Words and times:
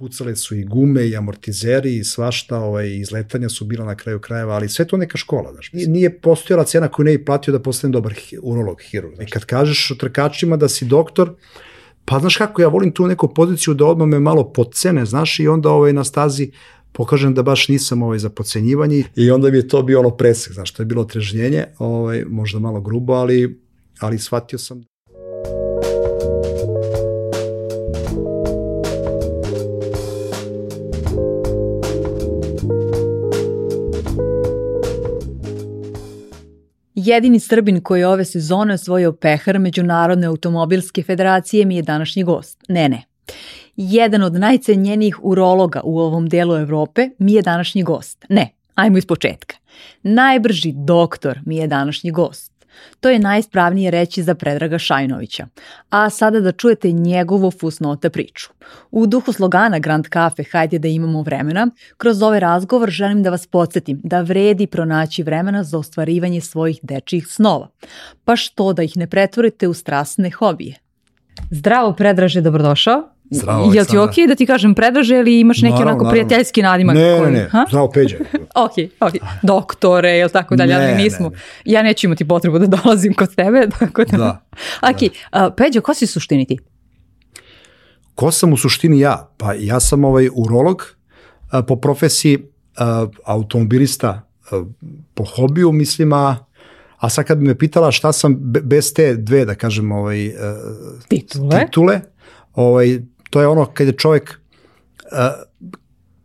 pucale 0.00 0.36
su 0.36 0.56
i 0.56 0.64
gume 0.64 1.08
i 1.08 1.16
amortizeri 1.16 1.96
i 1.96 2.04
svašta, 2.04 2.58
ovaj, 2.58 2.96
izletanja 2.96 3.48
su 3.48 3.64
bila 3.64 3.84
na 3.84 3.94
kraju 3.94 4.20
krajeva, 4.20 4.54
ali 4.54 4.68
sve 4.68 4.86
to 4.86 4.96
neka 4.96 5.18
škola, 5.18 5.52
znaš. 5.52 5.70
Nije 5.72 6.20
postojala 6.20 6.64
cena 6.64 6.88
koju 6.88 7.04
ne 7.04 7.18
bi 7.18 7.24
platio 7.24 7.52
da 7.52 7.60
postanem 7.62 7.92
dobar 7.92 8.14
urolog, 8.42 8.80
hirurg. 8.80 9.20
I 9.22 9.30
kad 9.30 9.44
kažeš 9.44 9.92
trkačima 9.98 10.56
da 10.56 10.68
si 10.68 10.84
doktor, 10.84 11.34
pa 12.04 12.18
znaš 12.18 12.36
kako, 12.36 12.62
ja 12.62 12.68
volim 12.68 12.92
tu 12.92 13.06
neku 13.06 13.28
poziciju 13.34 13.74
da 13.74 13.86
odmah 13.86 14.08
me 14.08 14.20
malo 14.20 14.52
podcene, 14.52 15.04
znaš, 15.06 15.38
i 15.40 15.48
onda 15.48 15.70
ovaj, 15.70 15.92
na 15.92 16.04
stazi 16.04 16.50
pokažem 16.92 17.34
da 17.34 17.42
baš 17.42 17.68
nisam 17.68 18.02
ovaj 18.02 18.18
za 18.18 18.30
pocenjivanje 18.30 19.04
i 19.16 19.30
onda 19.30 19.50
mi 19.50 19.56
je 19.56 19.68
to 19.68 19.82
bio 19.82 20.00
ono 20.00 20.10
presek, 20.10 20.52
znaš, 20.52 20.72
to 20.72 20.82
je 20.82 20.86
bilo 20.86 21.04
trežnjenje, 21.04 21.66
ovaj, 21.78 22.24
možda 22.24 22.58
malo 22.58 22.80
grubo, 22.80 23.12
ali, 23.12 23.60
ali 23.98 24.18
shvatio 24.18 24.58
sam 24.58 24.84
Jedini 37.10 37.40
Srbin 37.40 37.80
koji 37.80 38.04
ove 38.04 38.24
sezone 38.24 38.74
osvojio 38.74 39.12
pehar 39.12 39.58
Međunarodne 39.58 40.26
automobilske 40.26 41.02
federacije 41.02 41.64
mi 41.64 41.76
je 41.76 41.82
današnji 41.82 42.22
gost. 42.22 42.64
Ne, 42.68 42.88
ne. 42.88 43.02
Jedan 43.76 44.22
od 44.22 44.34
najcenjenijih 44.34 45.18
urologa 45.22 45.80
u 45.84 45.98
ovom 45.98 46.28
delu 46.28 46.56
Evrope 46.56 47.08
mi 47.18 47.32
je 47.32 47.42
današnji 47.42 47.82
gost. 47.82 48.24
Ne, 48.28 48.50
ajmo 48.74 48.98
iz 48.98 49.06
početka. 49.06 49.56
Najbrži 50.02 50.72
doktor 50.76 51.38
mi 51.46 51.56
je 51.56 51.66
današnji 51.66 52.10
gost. 52.10 52.49
To 53.00 53.10
je 53.10 53.18
najspravnije 53.18 53.90
reći 53.90 54.22
za 54.22 54.34
Predraga 54.34 54.78
Šajnovića. 54.78 55.46
A 55.90 56.10
sada 56.10 56.40
da 56.40 56.52
čujete 56.52 56.92
njegovu 56.92 57.50
fusnota 57.50 58.10
priču. 58.10 58.48
U 58.90 59.06
duhu 59.06 59.32
slogana 59.32 59.78
Grand 59.78 60.06
Cafe 60.12 60.44
Hajde 60.52 60.78
da 60.78 60.88
imamo 60.88 61.22
vremena, 61.22 61.70
kroz 61.96 62.22
ovaj 62.22 62.40
razgovor 62.40 62.90
želim 62.90 63.22
da 63.22 63.30
vas 63.30 63.46
podsjetim 63.46 64.00
da 64.04 64.20
vredi 64.20 64.66
pronaći 64.66 65.22
vremena 65.22 65.64
za 65.64 65.78
ostvarivanje 65.78 66.40
svojih 66.40 66.78
dečijih 66.82 67.26
snova. 67.26 67.68
Pa 68.24 68.36
što 68.36 68.72
da 68.72 68.82
ih 68.82 68.96
ne 68.96 69.06
pretvorite 69.06 69.68
u 69.68 69.74
strasne 69.74 70.30
hobije. 70.30 70.74
Zdravo 71.50 71.92
Predraže, 71.92 72.40
dobrodošao. 72.40 73.09
Zdravo, 73.32 73.72
Jel 73.72 73.84
ti 73.84 73.98
ok 73.98 74.14
da 74.28 74.34
ti 74.34 74.46
kažem 74.46 74.74
predraže 74.74 75.16
ili 75.16 75.40
imaš 75.40 75.56
neki 75.58 75.70
Naravno, 75.70 75.84
onako 75.84 76.04
naravno. 76.04 76.10
prijateljski 76.26 76.62
nadimak? 76.62 76.96
Ne, 76.96 77.18
koji, 77.18 77.32
ne, 77.32 77.38
ne, 77.38 77.48
ha? 77.48 77.64
zdravo 77.68 77.90
Peđa. 77.90 78.16
ok, 78.56 78.70
ok. 79.00 79.12
Doktore, 79.42 80.10
jel 80.10 80.28
tako 80.28 80.56
dalje, 80.56 80.68
Ne, 80.68 80.76
ali 80.76 80.86
ne, 80.86 80.94
nismo. 80.94 81.28
ne. 81.28 81.36
Ja 81.66 81.82
neću 81.82 82.06
imati 82.06 82.24
potrebu 82.24 82.58
da 82.58 82.66
dolazim 82.68 83.14
kod 83.14 83.34
tebe. 83.34 83.68
Tako 83.78 84.04
da. 84.04 84.16
Da, 84.16 84.42
Ok, 84.82 84.96
a, 85.30 85.50
Peđo, 85.50 85.80
ko 85.80 85.94
si 85.94 86.04
u 86.04 86.08
suštini 86.08 86.46
ti? 86.46 86.58
Ko 88.14 88.30
sam 88.30 88.52
u 88.52 88.56
suštini 88.56 89.00
ja? 89.00 89.30
Pa 89.36 89.54
ja 89.54 89.80
sam 89.80 90.04
ovaj 90.04 90.28
urolog 90.34 90.96
a, 91.50 91.62
po 91.62 91.76
profesiji, 91.76 92.38
a, 92.76 93.06
automobilista 93.24 94.08
a, 94.50 94.64
po 95.14 95.24
hobiju, 95.26 95.72
mislim, 95.72 96.12
a, 96.12 96.36
a 96.96 97.08
sad 97.08 97.24
kad 97.24 97.38
bi 97.38 97.46
me 97.46 97.58
pitala 97.58 97.92
šta 97.92 98.12
sam 98.12 98.36
be- 98.36 98.60
bez 98.60 98.94
te 98.94 99.14
dve, 99.14 99.44
da 99.44 99.54
kažem, 99.54 99.92
ovaj, 99.92 100.28
a, 100.28 100.56
Titule. 101.08 101.60
titule, 101.60 102.00
ovaj, 102.54 102.98
to 103.30 103.40
je 103.40 103.46
ono 103.46 103.64
kad 103.64 103.86
je 103.86 103.92
čovjek 103.92 104.40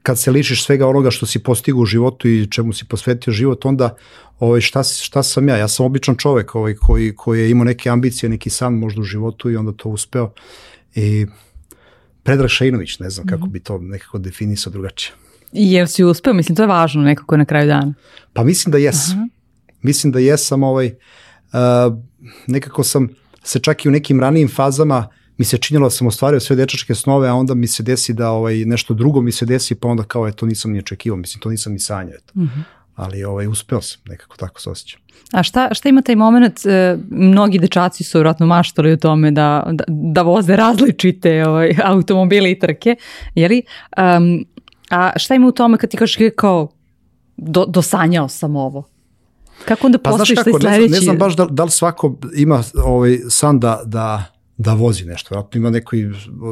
kad 0.04 0.20
se 0.20 0.32
lišiš 0.32 0.66
svega 0.66 0.88
onoga 0.88 1.12
što 1.12 1.26
si 1.26 1.44
postigao 1.44 1.82
u 1.82 1.86
životu 1.86 2.28
i 2.28 2.48
čemu 2.52 2.74
si 2.74 2.86
posvetio 2.86 3.34
život, 3.34 3.66
onda 3.66 3.96
ovaj, 4.40 4.62
šta, 4.62 4.84
šta 4.84 5.24
sam 5.24 5.50
ja? 5.50 5.58
Ja 5.58 5.68
sam 5.68 5.86
običan 5.86 6.16
čovjek 6.16 6.56
ovaj, 6.56 6.76
koji, 6.76 7.16
koji 7.16 7.40
je 7.40 7.50
imao 7.50 7.66
neke 7.66 7.90
ambicije, 7.90 8.30
neki 8.30 8.50
san 8.50 8.74
možda 8.74 9.02
u 9.02 9.04
životu 9.04 9.52
i 9.52 9.58
onda 9.58 9.72
to 9.72 9.90
uspeo. 9.90 10.32
I 10.96 11.26
Predrag 12.24 12.50
Šajinović, 12.50 13.00
ne 13.00 13.10
znam 13.10 13.28
kako 13.28 13.48
bi 13.48 13.60
to 13.60 13.78
nekako 13.78 14.18
definisao 14.18 14.72
drugačije. 14.72 15.14
I 15.52 15.72
jel 15.72 15.88
si 15.88 16.04
uspeo? 16.04 16.34
Mislim, 16.34 16.56
to 16.56 16.64
je 16.64 16.68
važno 16.68 17.02
nekako 17.02 17.38
na 17.38 17.46
kraju 17.46 17.68
dana. 17.68 17.94
Pa 18.34 18.44
mislim 18.44 18.72
da 18.72 18.78
jesam. 18.78 19.30
Mislim 19.82 20.14
da 20.14 20.20
jesam 20.20 20.64
ovaj, 20.64 20.88
uh, 20.88 21.98
nekako 22.48 22.84
sam 22.84 23.10
se 23.44 23.60
čak 23.60 23.86
i 23.86 23.90
u 23.90 23.92
nekim 23.92 24.20
ranijim 24.20 24.50
fazama 24.50 25.08
mi 25.38 25.46
se 25.46 25.58
činilo 25.58 25.86
da 25.86 25.90
sam 25.90 26.08
ostvario 26.08 26.40
sve 26.40 26.56
dečačke 26.56 26.96
snove, 26.96 27.30
a 27.30 27.34
onda 27.34 27.54
mi 27.54 27.68
se 27.68 27.84
desi 27.84 28.14
da 28.14 28.30
ovaj, 28.30 28.56
nešto 28.66 28.94
drugo 28.94 29.22
mi 29.22 29.32
se 29.32 29.46
desi, 29.46 29.76
pa 29.76 29.88
onda 29.88 30.04
kao, 30.04 30.28
eto, 30.28 30.46
nisam 30.46 30.72
ni 30.72 30.80
očekivao, 30.80 31.18
mislim, 31.18 31.42
to 31.42 31.50
nisam 31.50 31.74
ni 31.74 31.80
sanjao, 31.80 32.16
eto. 32.16 32.34
Ali 32.96 33.24
ovaj, 33.24 33.48
uspeo 33.48 33.82
sam, 33.82 34.02
nekako 34.06 34.38
tako 34.38 34.62
se 34.62 34.70
osjećam. 34.70 35.02
A 35.32 35.44
šta, 35.44 35.74
šta 35.74 35.90
ima 35.90 36.02
taj 36.02 36.16
moment, 36.16 36.66
e, 36.66 36.98
mnogi 37.10 37.60
dečaci 37.60 38.04
su 38.04 38.18
vjerojatno 38.18 38.46
maštali 38.46 38.92
o 38.92 38.98
tome 38.98 39.32
da, 39.32 39.68
da, 39.72 39.84
da 39.88 40.22
voze 40.22 40.56
različite 40.56 41.48
ovaj, 41.48 41.76
automobile 41.84 42.52
i 42.52 42.60
trke, 42.60 42.96
jeli? 43.36 43.64
Um, 43.98 44.46
a 44.90 45.12
šta 45.16 45.36
ima 45.36 45.48
u 45.48 45.52
tome 45.52 45.78
kad 45.78 45.90
ti 45.90 45.98
kažeš 45.98 46.18
kao 46.36 46.70
do, 47.38 47.66
dosanjao 47.66 48.28
sam 48.30 48.56
ovo? 48.56 48.84
Kako 49.66 49.88
onda 49.88 49.98
Pa 49.98 50.10
postojiš 50.10 50.36
taj 50.36 50.44
kako, 50.44 50.58
ne 50.58 50.62
znam, 50.62 50.74
sledeći? 50.74 50.94
ne 50.94 51.00
znam 51.00 51.18
baš 51.18 51.36
da, 51.36 51.46
da 51.46 51.64
li 51.64 51.72
svako 51.72 52.16
ima 52.36 52.64
ovaj, 52.86 53.20
san 53.30 53.60
da, 53.60 53.82
da, 53.86 54.24
da 54.58 54.74
vozi 54.74 55.06
nešto. 55.06 55.36
Vjerojatno 55.36 55.58
ima 55.58 55.70
neko 55.70 55.96
i 55.96 56.06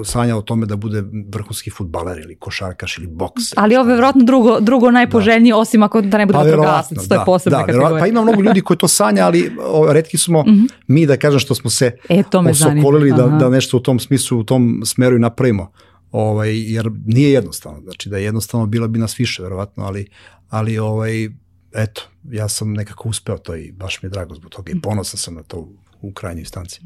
sanja 0.06 0.38
o 0.38 0.42
tome 0.42 0.66
da 0.66 0.76
bude 0.76 1.04
vrhunski 1.30 1.70
futbaler 1.70 2.20
ili 2.20 2.36
košarkaš 2.36 2.98
ili 2.98 3.08
bokser. 3.08 3.54
Ali 3.60 3.76
ovo 3.76 3.90
je 3.90 3.96
vjerojatno 3.96 4.24
drugo, 4.24 4.60
drugo 4.60 4.92
najpoželjnije, 4.92 5.56
osim 5.56 5.84
ako 5.84 6.02
da 6.02 6.18
ne 6.18 6.26
bude 6.26 6.38
vatrogasac, 6.38 7.08
to 7.08 7.16
je 7.16 7.22
posebna 7.26 7.58
da, 7.58 7.66
kategorija. 7.66 7.88
verovatno. 7.88 8.04
Pa 8.04 8.08
ima 8.08 8.22
mnogo 8.22 8.42
ljudi 8.42 8.62
koji 8.62 8.78
to 8.78 8.88
sanja, 8.88 9.26
ali 9.26 9.52
o, 9.66 9.94
redki 9.94 10.18
smo 10.18 10.44
mi 10.88 11.06
da 11.06 11.18
kažem 11.18 11.40
što 11.40 11.56
smo 11.56 11.70
se 11.70 11.98
E, 12.10 12.24
osokolili 12.50 13.12
da, 13.12 13.28
da 13.28 13.50
nešto 13.50 13.78
u 13.78 13.80
tom 13.80 14.00
smislu, 14.00 14.40
u 14.40 14.44
tom 14.44 14.82
smeru 14.86 15.16
i 15.16 15.20
napravimo. 15.20 15.72
Ovaj, 16.12 16.74
jer 16.74 16.92
nije 17.06 17.32
jednostavno. 17.32 17.82
Znači 17.82 18.10
da 18.10 18.18
je 18.18 18.24
jednostavno 18.24 18.66
bila 18.66 18.88
bi 18.88 19.00
nas 19.00 19.20
više, 19.20 19.44
verovatno, 19.44 19.84
ali, 19.84 20.08
ali 20.50 20.78
ovaj, 20.78 21.30
eto, 21.74 22.02
ja 22.32 22.50
sam 22.50 22.74
nekako 22.74 23.10
uspeo 23.10 23.38
to 23.38 23.56
i 23.56 23.72
baš 23.72 24.02
mi 24.02 24.08
je 24.08 24.12
drago 24.12 24.36
zbog 24.36 24.52
toga 24.52 24.72
i 24.72 24.82
ponosan 24.82 25.18
sam 25.18 25.34
na 25.34 25.44
to 25.44 25.70
u 26.04 26.12
krajnjoj 26.12 26.40
instanci. 26.40 26.82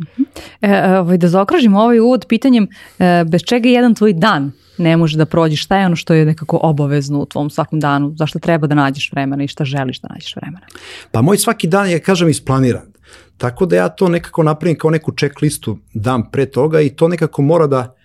E, 0.61 0.67
e, 0.67 0.99
ovaj, 0.99 1.17
da 1.17 1.27
zaokružimo 1.27 1.79
ovaj 1.79 1.99
uvod 1.99 2.25
pitanjem 2.29 2.67
e, 2.99 3.23
bez 3.27 3.41
čega 3.41 3.69
jedan 3.69 3.95
tvoj 3.95 4.13
dan 4.13 4.51
ne 4.77 4.97
može 4.97 5.17
da 5.17 5.25
prođe, 5.25 5.55
šta 5.55 5.79
je 5.79 5.85
ono 5.85 5.95
što 5.95 6.13
je 6.13 6.25
nekako 6.25 6.59
obavezno 6.63 7.19
u 7.19 7.25
tvom 7.25 7.49
svakom 7.49 7.79
danu, 7.79 8.13
zašto 8.17 8.39
treba 8.39 8.67
da 8.67 8.75
nađeš 8.75 9.11
vremena 9.11 9.43
i 9.43 9.47
šta 9.47 9.65
želiš 9.65 9.99
da 9.99 10.07
nađeš 10.13 10.35
vremena. 10.35 10.65
Pa 11.11 11.21
moj 11.21 11.37
svaki 11.37 11.67
dan 11.67 11.89
je, 11.89 11.99
kažem, 11.99 12.29
isplaniran. 12.29 12.93
Tako 13.37 13.65
da 13.65 13.75
ja 13.75 13.89
to 13.89 14.09
nekako 14.09 14.43
napravim 14.43 14.77
kao 14.77 14.91
neku 14.91 15.11
check 15.19 15.41
listu 15.41 15.77
dan 15.93 16.31
pre 16.31 16.45
toga 16.45 16.81
i 16.81 16.89
to 16.89 17.07
nekako 17.07 17.41
mora 17.41 17.67
da 17.67 17.95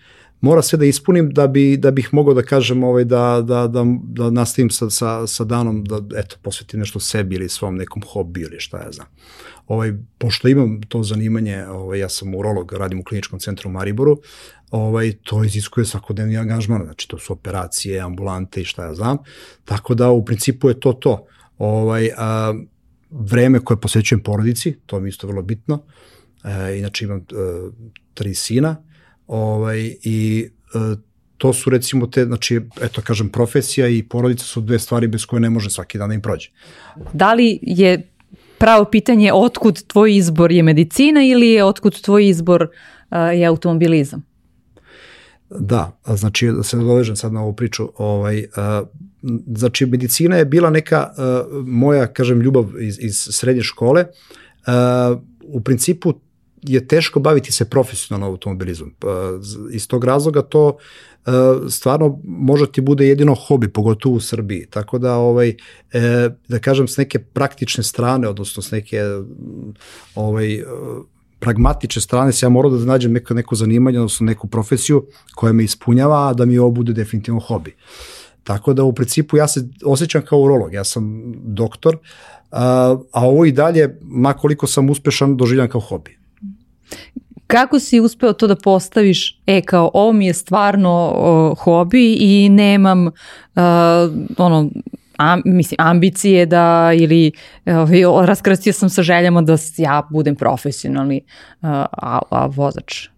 mora 0.41 0.63
sve 0.63 0.79
da 0.79 0.85
ispunim 0.85 1.31
da 1.31 1.47
bi 1.47 1.77
da 1.77 1.91
bih 1.91 2.09
mogao 2.13 2.35
da 2.35 2.43
kažem 2.43 2.85
ovaj 2.85 3.05
da 3.05 3.43
da 3.45 3.67
da 3.67 3.85
da 4.03 4.31
nastavim 4.31 4.71
sa 4.71 4.91
sa 4.91 5.27
sa 5.27 5.45
danom 5.45 5.85
da 5.85 6.19
eto 6.19 6.37
posvetim 6.43 6.81
nešto 6.81 7.01
sebi 7.01 7.35
ili 7.35 7.49
svom 7.49 7.77
nekom 7.77 8.03
hobiju 8.13 8.49
ili 8.51 8.61
šta 8.61 8.79
ja 8.79 8.93
znam. 8.93 9.07
Ovaj 9.67 9.93
pošto 10.19 10.49
imam 10.49 10.81
to 10.89 11.03
zanimanje, 11.03 11.67
ovaj 11.67 11.99
ja 11.99 12.09
sam 12.09 12.35
urolog, 12.35 12.73
radim 12.73 13.01
u 13.01 13.05
kliničkom 13.05 13.39
centru 13.39 13.69
u 13.69 13.73
Mariboru, 13.73 14.21
ovaj 14.71 15.13
to 15.23 15.45
iziskuje 15.45 15.85
svakodnevni 15.85 16.37
angažman, 16.37 16.85
znači 16.85 17.09
to 17.09 17.19
su 17.19 17.33
operacije, 17.33 18.01
ambulante 18.01 18.61
i 18.61 18.65
šta 18.65 18.85
ja 18.85 18.95
znam. 18.95 19.19
Tako 19.65 19.95
da 19.95 20.11
u 20.11 20.25
principu 20.25 20.69
je 20.69 20.81
to 20.81 20.93
to. 20.93 21.27
Ovaj 21.59 22.11
a, 22.17 22.55
vreme 23.11 23.61
koje 23.61 23.81
posvećujem 23.81 24.23
porodici, 24.23 24.77
to 24.87 25.01
mi 25.01 25.09
isto 25.09 25.27
vrlo 25.27 25.43
bitno. 25.43 25.83
E, 26.45 26.79
inače 26.79 27.05
imam 27.05 27.19
e, 27.19 27.23
tri 28.15 28.35
sina 28.35 28.77
ovaj, 29.27 29.97
i 30.03 30.49
e, 30.75 30.97
to 31.43 31.53
su 31.53 31.71
recimo 31.71 32.07
te, 32.07 32.25
znači, 32.25 32.61
eto 32.83 33.03
kažem, 33.03 33.29
profesija 33.29 33.89
i 33.89 34.03
porodica 34.03 34.45
su 34.45 34.61
dve 34.61 34.79
stvari 34.79 35.07
bez 35.07 35.27
koje 35.27 35.41
ne 35.41 35.51
može 35.51 35.71
svaki 35.71 35.99
dan 35.99 36.09
da 36.09 36.15
im 36.15 36.23
prođe. 36.23 36.51
Da 37.13 37.35
li 37.35 37.59
je 37.63 38.12
pravo 38.63 38.85
pitanje 38.85 39.33
otkud 39.33 39.83
tvoj 39.87 40.17
izbor 40.17 40.53
je 40.53 40.63
medicina 40.63 41.23
ili 41.23 41.49
je 41.49 41.65
otkud 41.65 42.01
tvoj 42.01 42.29
izbor 42.29 42.63
uh, 42.63 43.19
je 43.35 43.47
automobilizam? 43.47 44.23
Da, 45.51 45.99
znači 46.07 46.47
da 46.47 46.63
se 46.63 46.77
nadovežem 46.77 47.17
sad 47.17 47.33
na 47.33 47.43
ovu 47.43 47.53
priču, 47.53 47.89
ovaj, 47.99 48.45
a, 48.57 48.83
znači 49.57 49.87
medicina 49.87 50.37
je 50.37 50.45
bila 50.45 50.71
neka 50.71 51.11
a, 51.17 51.45
moja, 51.67 52.07
kažem, 52.07 52.41
ljubav 52.41 52.67
iz, 52.81 52.99
iz 53.01 53.29
srednje 53.31 53.63
škole. 53.63 54.05
A, 54.67 55.17
u 55.45 55.61
principu 55.61 56.15
je 56.63 56.87
teško 56.89 57.21
baviti 57.21 57.53
se 57.53 57.65
profesionalno 57.65 58.27
automobilizmom. 58.27 58.95
Pa, 58.99 59.39
iz 59.71 59.89
tog 59.89 60.05
razloga 60.05 60.43
to 60.43 60.77
a, 61.27 61.61
stvarno 61.71 62.19
može 62.25 62.73
ti 62.73 62.81
bude 62.81 63.09
jedino 63.09 63.35
hobi, 63.35 63.69
pogotovo 63.69 64.17
u 64.17 64.21
Srbiji. 64.21 64.67
Tako 64.71 64.99
da, 64.99 65.15
ovaj, 65.15 65.49
e, 65.93 66.31
da 66.49 66.59
kažem, 66.59 66.89
s 66.89 66.97
neke 66.97 67.19
praktične 67.19 67.85
strane, 67.85 68.29
odnosno 68.29 68.63
s 68.63 68.71
neke 68.71 69.01
ovaj, 70.15 70.55
e, 70.55 70.65
pragmatične 71.39 72.03
strane 72.03 72.33
se 72.33 72.47
ja 72.47 72.51
morao 72.51 72.71
da 72.71 72.85
nađem 72.85 73.13
neko, 73.13 73.35
neko 73.35 73.55
zanimanje, 73.55 73.99
odnosno 73.99 74.27
neku 74.27 74.49
profesiju 74.49 75.07
koja 75.35 75.53
me 75.53 75.65
ispunjava, 75.65 76.29
a 76.29 76.35
da 76.35 76.45
mi 76.45 76.59
ovo 76.59 76.71
bude 76.71 76.93
definitivno 76.93 77.41
hobi. 77.41 77.75
Tako 78.45 78.75
da 78.75 78.85
u 78.85 78.95
principu 78.95 79.37
ja 79.37 79.49
se 79.49 79.69
osjećam 79.85 80.23
kao 80.23 80.39
urolog, 80.39 80.75
ja 80.75 80.85
sam 80.85 81.33
doktor, 81.37 81.99
a, 82.51 82.97
a 83.13 83.27
ovo 83.27 83.45
i 83.45 83.53
dalje, 83.53 83.99
ma 84.03 84.33
koliko 84.33 84.67
sam 84.67 84.91
uspešan, 84.91 85.37
doživljam 85.37 85.69
kao 85.69 85.81
hobi. 85.81 86.22
Kako 87.53 87.79
si 87.79 88.01
uspeo 88.01 88.33
to 88.33 88.47
da 88.47 88.57
postaviš, 88.57 89.41
e 89.47 89.63
kao 89.63 89.91
ovo 89.95 90.13
mi 90.13 90.27
je 90.27 90.35
stvarno 90.35 91.13
o, 91.17 91.55
hobi 91.55 92.13
i 92.13 92.49
nemam 92.49 93.07
uh, 93.07 93.13
ono, 94.39 94.71
am, 95.17 95.43
mislim, 95.45 95.77
ambicije 95.81 96.47
da 96.47 96.91
ili 96.95 97.33
uh, 97.67 98.27
raskrstio 98.27 98.73
sam 98.73 98.91
sa 98.91 99.03
željama 99.03 99.43
da 99.43 99.57
ja 99.77 100.03
budem 100.11 100.37
profesionalni 100.37 101.21
uh, 101.63 101.69
a, 101.93 102.19
a 102.31 102.47
vozač. 102.47 103.09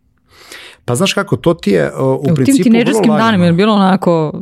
Pa 0.85 0.95
znaš 0.95 1.13
kako, 1.13 1.37
to 1.37 1.55
ti 1.55 1.71
je 1.71 1.93
uh, 1.93 2.01
u, 2.01 2.15
u 2.15 2.35
principu 2.35 2.57
tim 2.57 2.63
tineđerskim 2.63 3.13
danima 3.17 3.47
je 3.47 3.53
bilo 3.53 3.75
onako... 3.75 4.33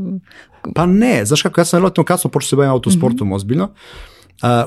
Pa 0.74 0.86
ne, 0.86 1.24
znaš 1.24 1.42
kako, 1.42 1.60
ja 1.60 1.64
sam 1.64 1.78
relativno 1.78 2.04
kasno 2.04 2.30
počeo 2.30 2.48
se 2.48 2.56
bavim 2.56 2.72
autosportom 2.72 3.28
mm 3.28 3.30
-hmm. 3.30 3.34
ozbiljno. 3.34 3.64
Uh, 3.64 4.11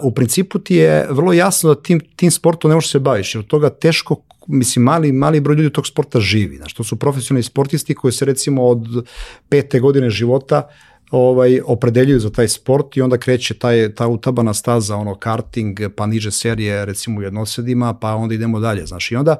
u 0.02 0.12
principu 0.12 0.60
ti 0.60 0.76
je 0.76 1.08
vrlo 1.10 1.34
jasno 1.34 1.74
da 1.74 1.82
tim, 1.82 2.00
tim 2.16 2.32
sportom 2.32 2.70
ne 2.70 2.76
možeš 2.76 2.92
se 2.92 3.00
baviš, 3.00 3.36
jer 3.36 3.40
od 3.40 3.48
toga 3.48 3.70
teško 3.70 4.22
mislim, 4.48 4.84
mali, 4.84 5.12
mali 5.12 5.40
broj 5.40 5.56
ljudi 5.56 5.70
tog 5.70 5.88
sporta 5.88 6.20
živi. 6.20 6.58
Znaš, 6.58 6.74
to 6.74 6.84
su 6.84 6.96
profesionalni 6.96 7.44
sportisti 7.44 7.96
koji 7.96 8.12
se 8.12 8.26
recimo 8.26 8.64
od 8.64 9.08
pete 9.50 9.80
godine 9.80 10.10
života 10.10 10.70
ovaj 11.12 11.60
opredeljuju 11.66 12.20
za 12.20 12.30
taj 12.30 12.48
sport 12.48 12.98
i 12.98 13.02
onda 13.02 13.18
kreće 13.18 13.54
taj 13.54 13.94
ta 13.96 14.08
utabana 14.08 14.54
staza 14.54 14.96
ono 14.96 15.16
karting 15.16 15.80
pa 15.96 16.06
niže 16.06 16.32
serije 16.32 16.86
recimo 16.86 17.20
u 17.20 17.24
jednosedima 17.24 17.94
pa 17.94 18.16
onda 18.16 18.36
idemo 18.36 18.60
dalje 18.60 18.86
znaš 18.86 19.12
i 19.12 19.16
onda 19.16 19.36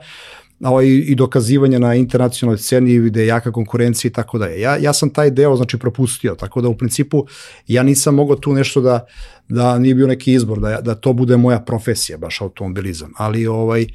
ovaj, 0.64 0.86
i 0.88 1.16
dokazivanje 1.16 1.80
na 1.80 1.96
internacionalnoj 1.96 2.58
sceni 2.58 3.00
gde 3.00 3.22
je 3.22 3.28
jaka 3.28 3.52
konkurencija 3.52 4.10
i 4.10 4.14
tako 4.14 4.38
dalje. 4.38 4.60
Ja, 4.62 4.78
ja 4.78 4.94
sam 4.94 5.10
taj 5.10 5.32
deo 5.32 5.56
znači 5.56 5.78
propustio, 5.78 6.36
tako 6.36 6.62
da 6.62 6.70
u 6.70 6.78
principu 6.78 7.26
ja 7.68 7.84
nisam 7.84 8.16
mogao 8.16 8.36
tu 8.36 8.54
nešto 8.54 8.82
da, 8.82 9.06
da 9.50 9.80
nije 9.80 9.96
bio 9.96 10.08
neki 10.08 10.34
izbor, 10.34 10.60
da, 10.60 10.82
da 10.82 10.96
to 10.96 11.14
bude 11.14 11.38
moja 11.38 11.60
profesija, 11.60 12.18
baš 12.18 12.42
automobilizam. 12.42 13.12
Ali 13.18 13.48
ovaj, 13.48 13.86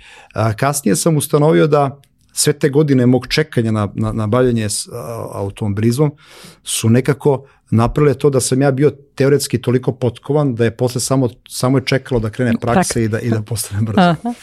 kasnije 0.57 0.97
sam 0.97 1.17
ustanovio 1.17 1.67
da 1.67 2.01
sve 2.33 2.53
te 2.53 2.69
godine 2.69 3.07
mog 3.07 3.27
čekanja 3.27 3.71
na, 3.71 3.89
na, 3.95 4.12
na 4.12 4.27
bavljanje 4.27 4.69
s 4.69 4.89
automobilizmom 5.33 6.12
su 6.65 6.91
nekako 6.91 7.47
napravile 7.71 8.15
to 8.15 8.31
da 8.31 8.41
sam 8.41 8.63
ja 8.63 8.71
bio 8.71 8.91
teoretski 9.15 9.63
toliko 9.63 9.93
potkovan 9.93 10.55
da 10.55 10.65
je 10.65 10.71
posle 10.71 11.01
samo, 11.01 11.29
samo 11.49 11.79
je 11.79 11.85
čekalo 11.85 12.21
da 12.21 12.31
krene 12.31 12.53
praksa 12.61 13.01
i 13.01 13.09
da, 13.09 13.21
i 13.21 13.31
da 13.31 13.43
postane 13.43 13.83
brzo. 13.83 14.01
Aha. 14.01 14.35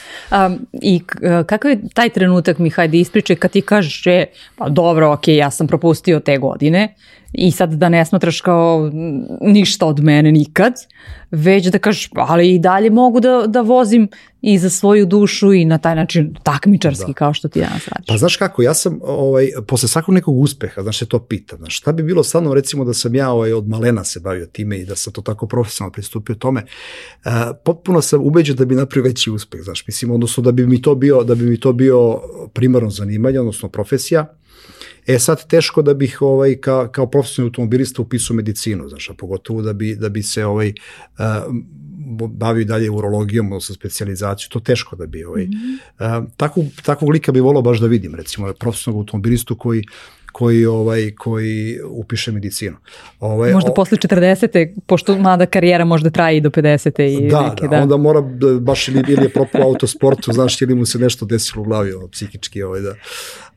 Um, 0.45 0.59
I 0.81 1.01
kakav 1.45 1.71
je 1.71 1.79
taj 1.93 2.09
trenutak, 2.09 2.59
Mihaj, 2.59 2.87
da 2.87 2.97
ispričaj 2.97 3.35
kad 3.35 3.51
ti 3.51 3.61
kažeš, 3.61 4.03
pa 4.55 4.69
dobro, 4.69 5.11
ok, 5.11 5.27
ja 5.27 5.51
sam 5.51 5.67
propustio 5.67 6.19
te 6.19 6.37
godine, 6.37 6.95
i 7.33 7.51
sad 7.51 7.73
da 7.73 7.89
ne 7.89 8.05
smatraš 8.05 8.41
kao 8.41 8.91
ništa 9.41 9.85
od 9.85 10.03
mene 10.03 10.31
nikad, 10.31 10.73
već 11.31 11.65
da 11.65 11.79
kažeš, 11.79 12.09
ali 12.15 12.55
i 12.55 12.59
dalje 12.59 12.89
mogu 12.89 13.19
da, 13.19 13.43
da 13.47 13.61
vozim 13.61 14.07
i 14.41 14.57
za 14.57 14.69
svoju 14.69 15.05
dušu 15.05 15.53
i 15.53 15.65
na 15.65 15.77
taj 15.77 15.95
način 15.95 16.35
takmičarski 16.43 17.07
da. 17.07 17.13
kao 17.13 17.33
što 17.33 17.47
ti 17.47 17.59
danas 17.59 17.87
radiš. 17.87 18.07
Pa 18.07 18.17
znaš 18.17 18.35
kako, 18.37 18.61
ja 18.61 18.73
sam 18.73 18.99
ovaj, 19.03 19.47
posle 19.67 19.89
svakog 19.89 20.13
nekog 20.13 20.37
uspeha, 20.37 20.81
znaš 20.81 20.97
se 20.97 21.05
to 21.05 21.19
pitam, 21.19 21.59
znaš, 21.59 21.77
šta 21.77 21.91
bi 21.91 22.03
bilo 22.03 22.23
stvarno 22.23 22.53
recimo 22.53 22.85
da 22.85 22.93
sam 22.93 23.15
ja 23.17 23.31
ovaj, 23.31 23.53
od 23.53 23.67
malena 23.67 24.03
se 24.03 24.19
bavio 24.19 24.45
time 24.45 24.77
i 24.77 24.85
da 24.85 24.95
sam 24.95 25.13
to 25.13 25.21
tako 25.21 25.47
profesionalno 25.47 25.93
pristupio 25.93 26.35
tome, 26.35 26.63
uh, 27.25 27.31
potpuno 27.65 28.01
sam 28.01 28.21
ubeđen 28.21 28.55
da 28.55 28.65
bi 28.65 28.75
napravio 28.75 29.09
veći 29.09 29.31
uspeh, 29.31 29.61
znaš, 29.63 29.87
mislim, 29.87 30.11
odnosno 30.11 30.43
da 30.43 30.51
bi 30.51 30.67
mi 30.67 30.81
to 30.81 30.95
bio, 30.95 31.23
da 31.23 31.35
bi 31.35 31.45
mi 31.45 31.59
to 31.59 31.73
bio 31.73 32.21
primarno 32.53 32.89
zanimanje, 32.89 33.39
odnosno 33.39 33.69
profesija, 33.69 34.37
E 35.07 35.19
sad 35.19 35.47
teško 35.47 35.81
da 35.81 35.93
bih 35.93 36.21
ovaj 36.21 36.55
ka, 36.55 36.91
kao 36.91 37.07
profesionalni 37.09 37.49
automobilista 37.49 38.01
upisao 38.01 38.35
medicinu, 38.35 38.89
znaš, 38.89 39.09
a 39.09 39.13
pogotovo 39.13 39.61
da 39.61 39.73
bi 39.73 39.95
da 39.95 40.09
bi 40.09 40.23
se 40.23 40.45
ovaj 40.45 40.73
uh, 41.19 41.25
bavio 42.29 42.65
dalje 42.65 42.89
urologijom, 42.89 43.47
odnosno 43.51 43.75
specijalizaciju, 43.75 44.49
to 44.49 44.59
teško 44.59 44.95
da 44.95 45.05
bi 45.05 45.23
ovaj. 45.23 45.45
Mm 45.45 45.49
-hmm. 45.49 46.23
uh, 46.23 46.29
takvog, 46.37 46.65
takvog 46.85 47.11
lika 47.11 47.31
bi 47.31 47.39
volao 47.39 47.61
baš 47.61 47.79
da 47.79 47.87
vidim, 47.87 48.15
recimo 48.15 48.53
profesionalnog 48.59 49.01
automobilistu 49.01 49.55
koji 49.55 49.83
koji 50.37 50.65
ovaj 50.65 51.11
koji 51.15 51.79
upiše 51.89 52.31
medicinu. 52.31 52.77
Ovaj 53.19 53.53
možda 53.53 53.71
o... 53.71 53.73
posle 53.73 53.97
40. 53.97 54.75
pošto 54.85 55.17
mada 55.17 55.45
karijera 55.45 55.85
možda 55.85 56.09
traje 56.09 56.37
i 56.37 56.41
do 56.41 56.49
50. 56.49 57.03
i 57.03 57.29
da, 57.29 57.49
neke, 57.49 57.61
da, 57.61 57.67
da. 57.67 57.81
onda 57.81 57.97
mora 57.97 58.21
da, 58.21 58.59
baš 58.59 58.87
ili, 58.87 59.03
ili 59.07 59.23
je 59.23 59.29
propao 59.29 59.61
autosportu, 59.61 60.33
znaš, 60.33 60.61
ili 60.61 60.75
mu 60.75 60.85
se 60.85 60.99
nešto 60.99 61.25
desilo 61.25 61.61
u 61.61 61.65
glavi, 61.65 61.93
ovo, 61.93 62.07
psihički, 62.07 62.63
ovaj, 62.63 62.81
da. 62.81 62.93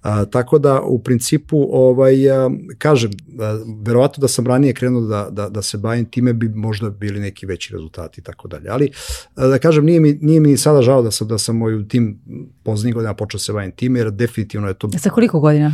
A, 0.03 0.25
tako 0.25 0.59
da 0.59 0.81
u 0.81 0.99
principu 1.03 1.69
ovaj 1.73 2.31
a, 2.31 2.51
kažem 2.79 3.11
a, 3.41 3.59
verovatno 3.85 4.21
da 4.21 4.29
sam 4.29 4.47
ranije 4.47 4.75
krenuo 4.75 5.01
da, 5.01 5.29
da, 5.31 5.49
da 5.49 5.63
se 5.63 5.79
bavim 5.79 6.05
time 6.05 6.33
bi 6.33 6.49
možda 6.49 6.91
bili 6.91 7.21
neki 7.21 7.47
veći 7.47 7.73
rezultati 7.73 8.21
i 8.21 8.25
tako 8.25 8.49
dalje. 8.49 8.69
Ali 8.71 8.91
a, 9.35 9.47
da 9.47 9.59
kažem 9.59 9.85
nije 9.85 10.01
mi 10.01 10.19
nije 10.23 10.41
mi 10.41 10.57
sada 10.57 10.83
žao 10.83 11.03
da 11.03 11.11
sam 11.11 11.29
da 11.29 11.39
sam 11.39 11.57
moj 11.57 11.89
tim 11.89 12.21
poznih 12.63 12.95
godina 12.95 13.15
počeo 13.15 13.39
da 13.39 13.43
se 13.43 13.53
bavim 13.53 13.73
time 13.73 13.99
jer 13.99 14.11
definitivno 14.11 14.69
je 14.69 14.75
to 14.75 14.91
Sa 14.99 15.11
koliko 15.11 15.41
godina? 15.41 15.73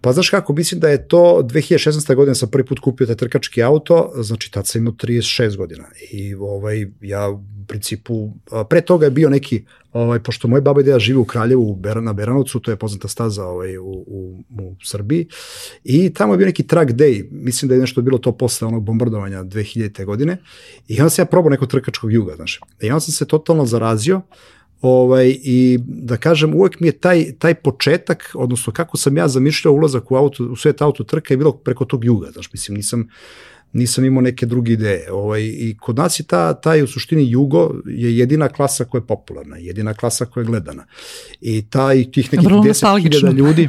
Pa 0.00 0.12
znaš 0.12 0.30
kako, 0.30 0.52
mislim 0.52 0.80
da 0.80 0.88
je 0.88 1.08
to 1.08 1.40
2016. 1.42 2.14
godina 2.14 2.34
sam 2.34 2.50
prvi 2.50 2.66
put 2.66 2.78
kupio 2.78 3.06
taj 3.06 3.16
trkački 3.16 3.62
auto, 3.62 4.12
znači 4.16 4.52
tad 4.52 4.66
sam 4.66 4.80
imao 4.80 4.92
36 4.92 5.56
godina 5.56 5.84
i 6.10 6.34
ovaj, 6.34 6.86
ja 7.00 7.28
u 7.28 7.40
principu, 7.66 8.32
pre 8.68 8.80
toga 8.80 9.06
je 9.06 9.10
bio 9.10 9.30
neki, 9.30 9.64
ovaj, 9.92 10.22
pošto 10.22 10.48
moj 10.48 10.60
baba 10.60 10.80
i 10.80 10.84
deda 10.84 10.98
žive 10.98 11.18
u 11.18 11.24
Kraljevu 11.24 11.78
na 12.02 12.12
Beranovcu, 12.12 12.60
to 12.60 12.70
je 12.70 12.76
poznata 12.76 13.08
staza 13.08 13.44
ovaj, 13.44 13.78
u, 13.78 14.04
u, 14.06 14.44
u 14.48 14.74
Srbiji 14.84 15.26
i 15.84 16.14
tamo 16.14 16.32
je 16.32 16.38
bio 16.38 16.46
neki 16.46 16.66
track 16.66 16.90
day, 16.90 17.28
mislim 17.30 17.68
da 17.68 17.74
je 17.74 17.80
nešto 17.80 18.02
bilo 18.02 18.18
to 18.18 18.32
posle 18.32 18.68
onog 18.68 18.82
bombardovanja 18.82 19.44
2000. 19.44 20.04
godine 20.04 20.36
i 20.88 21.00
onda 21.00 21.10
sam 21.10 21.22
ja 21.22 21.26
probao 21.26 21.50
neko 21.50 21.66
trkačkog 21.66 22.12
juga, 22.12 22.36
znaš, 22.36 22.60
i 22.80 22.90
onda 22.90 23.00
sam 23.00 23.12
se 23.12 23.26
totalno 23.26 23.66
zarazio, 23.66 24.22
Ovaj, 24.82 25.36
I 25.42 25.78
da 25.86 26.16
kažem, 26.16 26.54
uvek 26.54 26.80
mi 26.80 26.88
je 26.88 26.92
taj, 26.92 27.32
taj 27.38 27.54
početak, 27.54 28.30
odnosno 28.34 28.72
kako 28.72 28.96
sam 28.96 29.16
ja 29.16 29.28
zamišljao 29.28 29.74
ulazak 29.74 30.10
u, 30.10 30.16
auto, 30.16 30.44
u 30.44 30.56
svet 30.56 30.82
auto 30.82 31.04
trka 31.04 31.34
je 31.34 31.38
bilo 31.38 31.52
preko 31.52 31.84
tog 31.84 32.04
juga, 32.04 32.30
znaš, 32.30 32.52
mislim, 32.52 32.76
nisam, 32.76 33.08
nisam 33.72 34.04
imao 34.04 34.22
neke 34.22 34.46
druge 34.46 34.72
ideje. 34.72 35.12
Ovaj, 35.12 35.42
I 35.42 35.76
kod 35.80 35.96
nas 35.96 36.20
je 36.20 36.24
ta, 36.24 36.54
taj 36.54 36.82
u 36.82 36.86
suštini 36.86 37.30
jugo 37.30 37.70
je 37.86 38.18
jedina 38.18 38.48
klasa 38.48 38.84
koja 38.84 38.98
je 38.98 39.06
popularna, 39.06 39.56
jedina 39.56 39.94
klasa 39.94 40.24
koja 40.24 40.42
je 40.42 40.46
gledana. 40.46 40.86
I 41.40 41.62
taj, 41.70 42.10
tih 42.10 42.32
nekih 42.32 42.48
10.000 42.48 43.32
ljudi, 43.32 43.68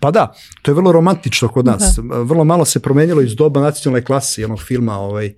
pa 0.00 0.10
da, 0.10 0.34
to 0.62 0.70
je 0.70 0.74
vrlo 0.74 0.92
romantično 0.92 1.48
kod 1.48 1.66
nas. 1.66 1.96
Da. 1.96 2.18
Vrlo 2.18 2.44
malo 2.44 2.64
se 2.64 2.80
promenilo 2.80 3.22
iz 3.22 3.34
doba 3.34 3.60
nacionalne 3.60 4.04
klase, 4.04 4.44
onog 4.44 4.62
filma 4.62 4.98
ovaj, 4.98 5.34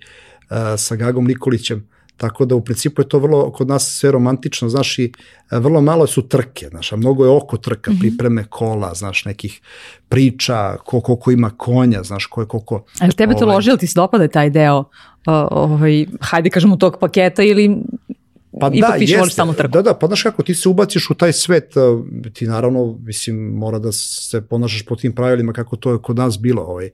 sa 0.76 0.96
Gagom 0.96 1.24
Nikolićem, 1.24 1.91
Tako 2.16 2.44
da 2.44 2.54
u 2.54 2.64
principu 2.64 3.02
je 3.02 3.08
to 3.08 3.18
vrlo 3.18 3.52
kod 3.52 3.68
nas 3.68 3.98
sve 3.98 4.12
romantično, 4.12 4.68
znaš 4.68 4.98
i 4.98 5.12
e, 5.50 5.58
vrlo 5.58 5.80
malo 5.80 6.06
su 6.06 6.28
trke, 6.28 6.68
znaš, 6.68 6.92
a 6.92 6.96
mnogo 6.96 7.24
je 7.24 7.30
oko 7.30 7.56
trka, 7.56 7.90
mm 7.90 7.94
-hmm. 7.94 8.00
pripreme 8.00 8.44
kola, 8.44 8.94
znaš, 8.94 9.24
nekih 9.24 9.60
priča, 10.08 10.76
ko, 10.84 11.00
koliko 11.00 11.30
ima 11.30 11.50
konja, 11.50 12.02
znaš, 12.02 12.26
ko 12.26 12.40
je 12.40 12.46
koliko... 12.46 12.84
Ali 13.00 13.12
tebe 13.12 13.34
to 13.34 13.44
ovaj, 13.44 13.54
loži, 13.54 13.76
ti 13.80 13.86
se 13.86 13.94
dopada 13.94 14.28
taj 14.28 14.50
deo, 14.50 14.84
ovaj, 15.26 16.06
hajde 16.20 16.50
kažemo 16.50 16.76
tog 16.76 16.96
paketa 17.00 17.42
ili 17.42 17.76
Pa 18.60 18.70
da, 18.70 18.96
jeste. 18.98 19.30
samo 19.30 19.52
trku. 19.52 19.72
Da, 19.72 19.82
da, 19.82 19.94
pa 19.94 20.06
znaš 20.06 20.22
kako, 20.22 20.42
ti 20.42 20.54
se 20.54 20.68
ubaciš 20.68 21.10
u 21.10 21.14
taj 21.14 21.32
svet, 21.32 21.72
ti 22.32 22.46
naravno, 22.46 22.98
mislim, 23.00 23.36
mora 23.36 23.78
da 23.78 23.92
se 23.92 24.42
ponašaš 24.42 24.82
po 24.82 24.96
tim 24.96 25.14
pravilima 25.14 25.52
kako 25.52 25.76
to 25.76 25.92
je 25.92 25.98
kod 25.98 26.16
nas 26.16 26.38
bilo, 26.38 26.62
ovaj, 26.62 26.90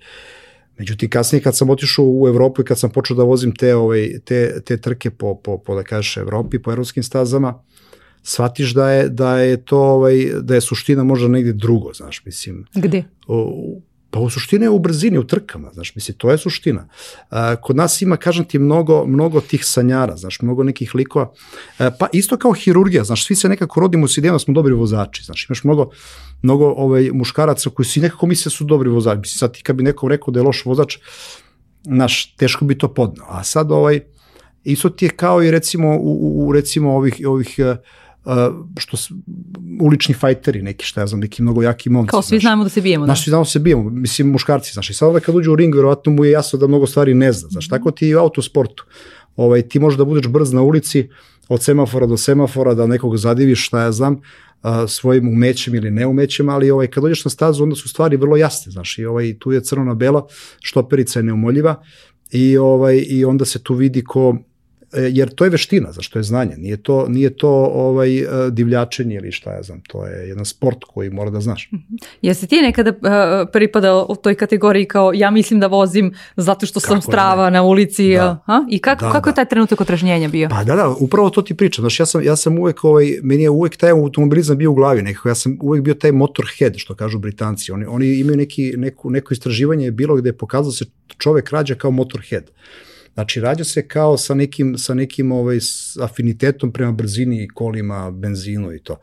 Međutim, 0.79 1.11
kasnije 1.11 1.43
kad 1.43 1.57
sam 1.57 1.71
otišao 1.71 2.05
u 2.09 2.29
Evropu 2.29 2.63
i 2.63 2.65
kad 2.65 2.79
sam 2.79 2.91
počeo 2.91 3.17
da 3.17 3.23
vozim 3.23 3.55
te, 3.55 3.75
ovaj, 3.75 4.19
te, 4.25 4.61
te 4.65 4.77
trke 4.77 5.11
po, 5.11 5.35
po, 5.35 5.59
po 5.59 5.75
da 5.75 5.83
kažeš, 5.83 6.17
Evropi, 6.17 6.59
po 6.59 6.73
evropskim 6.73 7.03
stazama, 7.03 7.63
shvatiš 8.23 8.75
da 8.75 8.91
je, 8.91 9.09
da 9.09 9.39
je 9.39 9.57
to, 9.65 9.79
ovaj, 9.79 10.27
da 10.41 10.55
je 10.55 10.61
suština 10.61 11.05
možda 11.05 11.29
negde 11.29 11.53
drugo, 11.53 11.93
znaš, 11.93 12.23
mislim. 12.25 12.65
Gde? 12.75 13.05
U, 13.29 13.83
Pa 14.11 14.21
u 14.21 14.31
suštini 14.31 14.65
je 14.65 14.71
u 14.71 14.79
brzini, 14.79 15.19
u 15.19 15.27
trkama, 15.27 15.71
znaš, 15.73 15.95
misli, 15.95 16.15
to 16.15 16.31
je 16.31 16.39
suština. 16.39 16.89
Kod 17.63 17.77
nas 17.77 18.03
ima, 18.03 18.17
kažem 18.17 18.45
ti, 18.45 18.59
mnogo, 18.59 19.07
mnogo 19.07 19.41
tih 19.41 19.65
sanjara, 19.65 20.17
znaš, 20.17 20.41
mnogo 20.43 20.63
nekih 20.63 20.95
likova, 20.95 21.33
a, 21.79 21.91
pa 21.91 22.09
isto 22.13 22.37
kao 22.37 22.53
hirurgija, 22.53 23.05
znaš, 23.05 23.27
svi 23.27 23.37
se 23.37 23.49
nekako 23.49 23.81
rodimo 23.81 24.09
s 24.09 24.17
idejom 24.19 24.35
da 24.35 24.39
smo 24.39 24.55
dobri 24.55 24.75
vozači, 24.75 25.25
znaš, 25.25 25.47
imaš 25.49 25.65
mnogo, 25.65 25.91
mnogo 26.43 26.67
ovaj, 26.67 27.11
muškaraca 27.13 27.71
koji 27.71 27.87
si 27.87 28.01
nekako 28.01 28.27
misle 28.27 28.51
da 28.51 28.55
su 28.57 28.65
dobri 28.65 28.89
vozači, 28.89 29.19
misli, 29.19 29.39
sad 29.39 29.53
ti 29.53 29.63
kad 29.63 29.77
bi 29.77 29.83
nekom 29.83 30.09
rekao 30.09 30.33
da 30.33 30.41
je 30.41 30.45
loš 30.45 30.65
vozač, 30.65 30.99
znaš, 31.85 32.35
teško 32.37 32.65
bi 32.65 32.79
to 32.79 32.95
podnao, 32.95 33.27
a 33.31 33.45
sad 33.45 33.73
ovaj, 33.73 34.01
isto 34.65 34.89
ti 34.89 35.05
je 35.05 35.11
kao 35.11 35.43
i 35.43 35.51
recimo 35.51 35.97
u, 36.01 36.47
u 36.49 36.53
recimo 36.53 36.97
ovih, 36.97 37.21
ovih 37.27 37.55
uh, 37.59 37.77
što 38.79 38.97
su 38.97 39.15
ulični 39.81 40.15
fajteri 40.15 40.63
neki, 40.63 40.85
šta 40.85 41.01
ja 41.01 41.07
znam, 41.07 41.21
neki 41.21 41.43
mnogo 41.43 41.63
jaki 41.63 41.91
momci. 41.91 42.11
Kao 42.11 42.23
svi 42.23 42.37
znaš, 42.37 42.43
znamo 42.43 42.65
da 42.65 42.71
se 42.71 42.81
bijemo. 42.81 43.05
Da. 43.05 43.07
Znaš, 43.07 43.25
svi 43.25 43.31
znamo 43.31 43.45
da 43.45 43.51
se 43.51 43.59
bijemo, 43.59 43.91
mislim 43.91 44.31
muškarci, 44.31 44.73
znaš, 44.73 44.91
i 44.91 44.95
sad 44.95 45.09
ovaj 45.09 45.21
kad 45.21 45.35
uđe 45.35 45.51
u 45.51 45.57
ring, 45.57 45.75
verovatno 45.75 46.13
mu 46.13 46.25
je 46.25 46.31
jasno 46.31 46.59
da 46.59 46.67
mnogo 46.67 46.87
stvari 46.87 47.15
ne 47.15 47.33
zna, 47.33 47.49
znaš, 47.49 47.69
tako 47.69 47.91
ti 47.91 48.09
i 48.09 48.15
u 48.15 48.19
autosportu. 48.19 48.85
Ovaj, 49.37 49.63
ti 49.63 49.79
možeš 49.79 49.99
da 49.99 50.05
budeš 50.05 50.27
brz 50.29 50.53
na 50.53 50.63
ulici, 50.63 51.09
od 51.49 51.63
semafora 51.63 52.07
do 52.07 52.17
semafora, 52.17 52.75
da 52.75 52.87
nekog 52.87 53.17
zadiviš, 53.17 53.67
šta 53.67 53.83
ja 53.83 53.93
znam, 53.93 54.21
svojim 54.89 55.29
umećem 55.29 55.75
ili 55.75 55.91
neumećem, 55.91 56.49
ali 56.49 56.71
ovaj, 56.71 56.87
kad 56.87 57.03
dođeš 57.03 57.25
na 57.25 57.31
stazu, 57.31 57.63
onda 57.63 57.77
su 57.77 57.89
stvari 57.89 58.17
vrlo 58.17 58.37
jasne, 58.37 58.73
znaš, 58.73 58.99
i 58.99 59.05
ovaj, 59.05 59.37
tu 59.39 59.53
je 59.53 59.61
crno 59.61 59.85
na 59.85 59.95
belo, 59.95 60.27
štoperica 60.61 61.19
je 61.19 61.23
neumoljiva, 61.23 61.83
i, 62.31 62.57
ovaj, 62.59 63.05
i 63.09 63.25
onda 63.25 63.45
se 63.45 63.63
tu 63.63 63.75
vidi 63.75 64.05
ko, 64.05 64.37
jer 64.93 65.35
to 65.35 65.45
je 65.45 65.51
veština, 65.51 65.93
zašto 65.93 66.19
je 66.19 66.23
znanje, 66.23 66.57
nije 66.57 66.77
to, 66.77 67.07
nije 67.09 67.37
to 67.37 67.51
ovaj, 67.75 68.09
divljačenje 68.51 69.17
ili 69.17 69.33
šta 69.33 69.53
ja 69.53 69.63
znam, 69.63 69.81
to 69.89 70.07
je 70.07 70.29
jedan 70.29 70.45
sport 70.45 70.85
koji 70.85 71.11
mora 71.11 71.31
da 71.31 71.41
znaš. 71.41 71.69
Mhm. 71.73 71.95
Jesi 72.23 72.47
ti 72.47 72.63
nekada 72.63 72.91
uh, 72.91 73.49
pripadao 73.53 74.07
u 74.09 74.17
toj 74.17 74.35
kategoriji 74.35 74.85
kao 74.85 75.13
ja 75.15 75.31
mislim 75.31 75.61
da 75.61 75.67
vozim 75.67 76.15
zato 76.37 76.67
što 76.67 76.81
sam 76.81 77.01
kako 77.01 77.13
strava 77.13 77.45
ne? 77.45 77.51
na 77.51 77.63
ulici 77.63 78.15
da. 78.15 78.39
a? 78.47 78.65
i 78.71 78.79
kako, 78.79 79.05
da, 79.05 79.13
kako 79.13 79.25
da. 79.25 79.31
je 79.31 79.35
taj 79.35 79.45
trenutak 79.45 79.81
otrežnjenja 79.81 80.29
bio? 80.29 80.49
Pa 80.49 80.65
da, 80.65 80.77
da, 80.77 80.89
upravo 80.89 81.31
to 81.31 81.43
ti 81.43 81.55
pričam, 81.55 81.83
znaš, 81.83 82.01
ja 82.01 82.07
sam, 82.07 82.23
ja 82.23 82.37
sam 82.37 82.59
uvek, 82.59 82.85
ovaj, 82.85 83.19
meni 83.23 83.43
je 83.43 83.51
uvek 83.51 83.77
taj 83.77 83.91
automobilizam 83.91 84.59
bio 84.59 84.71
u 84.71 84.75
glavi 84.75 85.03
nekako, 85.03 85.29
ja 85.29 85.35
sam 85.35 85.59
uvek 85.63 85.83
bio 85.83 85.95
taj 85.95 86.13
motorhead, 86.13 86.77
što 86.77 86.95
kažu 86.95 87.19
Britanci, 87.19 87.73
oni, 87.73 87.87
oni 87.87 88.19
imaju 88.19 88.37
neki, 88.37 88.75
neku, 88.77 89.11
neko 89.11 89.35
istraživanje 89.35 89.91
bilo 89.91 90.17
gde 90.17 90.29
je 90.29 90.39
pokazalo 90.39 90.73
se 90.73 90.85
čovek 91.19 91.51
rađa 91.51 91.75
kao 91.75 91.91
motorhead. 91.91 92.51
Znači, 93.19 93.41
rađa 93.41 93.65
se 93.65 93.89
kao 93.89 94.17
sa 94.17 94.35
nekim, 94.35 94.79
sa 94.79 94.95
nekim 94.95 95.33
ovaj, 95.33 95.59
afinitetom 96.01 96.73
prema 96.73 96.93
brzini, 96.93 97.49
kolima, 97.49 98.11
benzinu 98.11 98.73
i 98.75 98.79
to. 98.79 99.01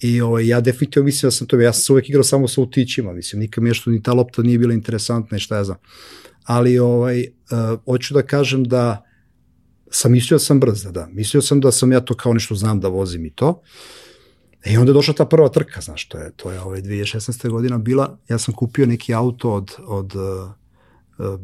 I 0.00 0.20
ovaj, 0.20 0.46
ja 0.46 0.60
definitivno 0.60 1.04
mislim 1.04 1.26
da 1.26 1.30
sam 1.30 1.46
to, 1.46 1.60
ja 1.60 1.72
sam 1.72 1.82
se 1.82 1.92
uvek 1.92 2.08
igrao 2.08 2.24
samo 2.24 2.48
sa 2.48 2.60
utićima, 2.60 3.12
mislim, 3.12 3.40
nikad 3.40 3.64
mi 3.64 3.70
je 3.70 3.74
što 3.74 3.90
ni 3.90 4.02
ta 4.02 4.12
lopta 4.12 4.42
nije 4.42 4.58
bila 4.58 4.74
interesantna 4.74 5.36
i 5.36 5.40
šta 5.40 5.56
ja 5.56 5.64
znam. 5.64 5.78
Ali, 6.44 6.78
ovaj, 6.78 7.20
uh, 7.20 7.80
hoću 7.84 8.14
da 8.14 8.22
kažem 8.22 8.64
da 8.64 9.04
sam 9.90 10.12
mislio 10.12 10.34
da 10.34 10.44
sam 10.44 10.60
brz, 10.60 10.82
da, 10.82 10.90
da. 10.90 11.08
Mislio 11.12 11.42
sam 11.42 11.60
da 11.60 11.72
sam 11.72 11.92
ja 11.92 12.00
to 12.00 12.14
kao 12.14 12.32
nešto 12.32 12.54
znam 12.54 12.80
da 12.80 12.88
vozim 12.88 13.26
i 13.26 13.30
to. 13.30 13.62
E, 14.64 14.72
I 14.72 14.76
onda 14.76 14.90
je 14.90 14.94
došla 14.94 15.14
ta 15.14 15.24
prva 15.24 15.48
trka, 15.48 15.80
znaš, 15.80 16.08
to 16.08 16.18
je, 16.18 16.32
to 16.36 16.52
je 16.52 16.60
ovaj 16.60 16.82
2016. 16.82 17.50
godina 17.50 17.78
bila, 17.78 18.18
ja 18.28 18.38
sam 18.38 18.54
kupio 18.54 18.86
neki 18.86 19.14
auto 19.14 19.52
od, 19.52 19.72
od 19.86 20.12
uh, 20.16 20.50
uh, 21.18 21.40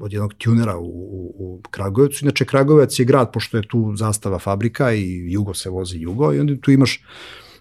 od 0.00 0.12
jednog 0.12 0.34
tunera 0.34 0.76
u, 0.76 0.84
u, 0.84 1.34
u 1.38 1.60
Kragujevcu. 1.70 2.24
Inače, 2.24 2.44
Kragujevac 2.44 2.98
je 2.98 3.04
grad, 3.04 3.32
pošto 3.32 3.56
je 3.56 3.68
tu 3.68 3.96
zastava 3.96 4.38
fabrika 4.38 4.92
i 4.92 5.32
jugo 5.32 5.54
se 5.54 5.70
vozi 5.70 5.98
jugo, 5.98 6.32
i 6.32 6.40
onda 6.40 6.56
tu 6.60 6.70
imaš 6.70 7.02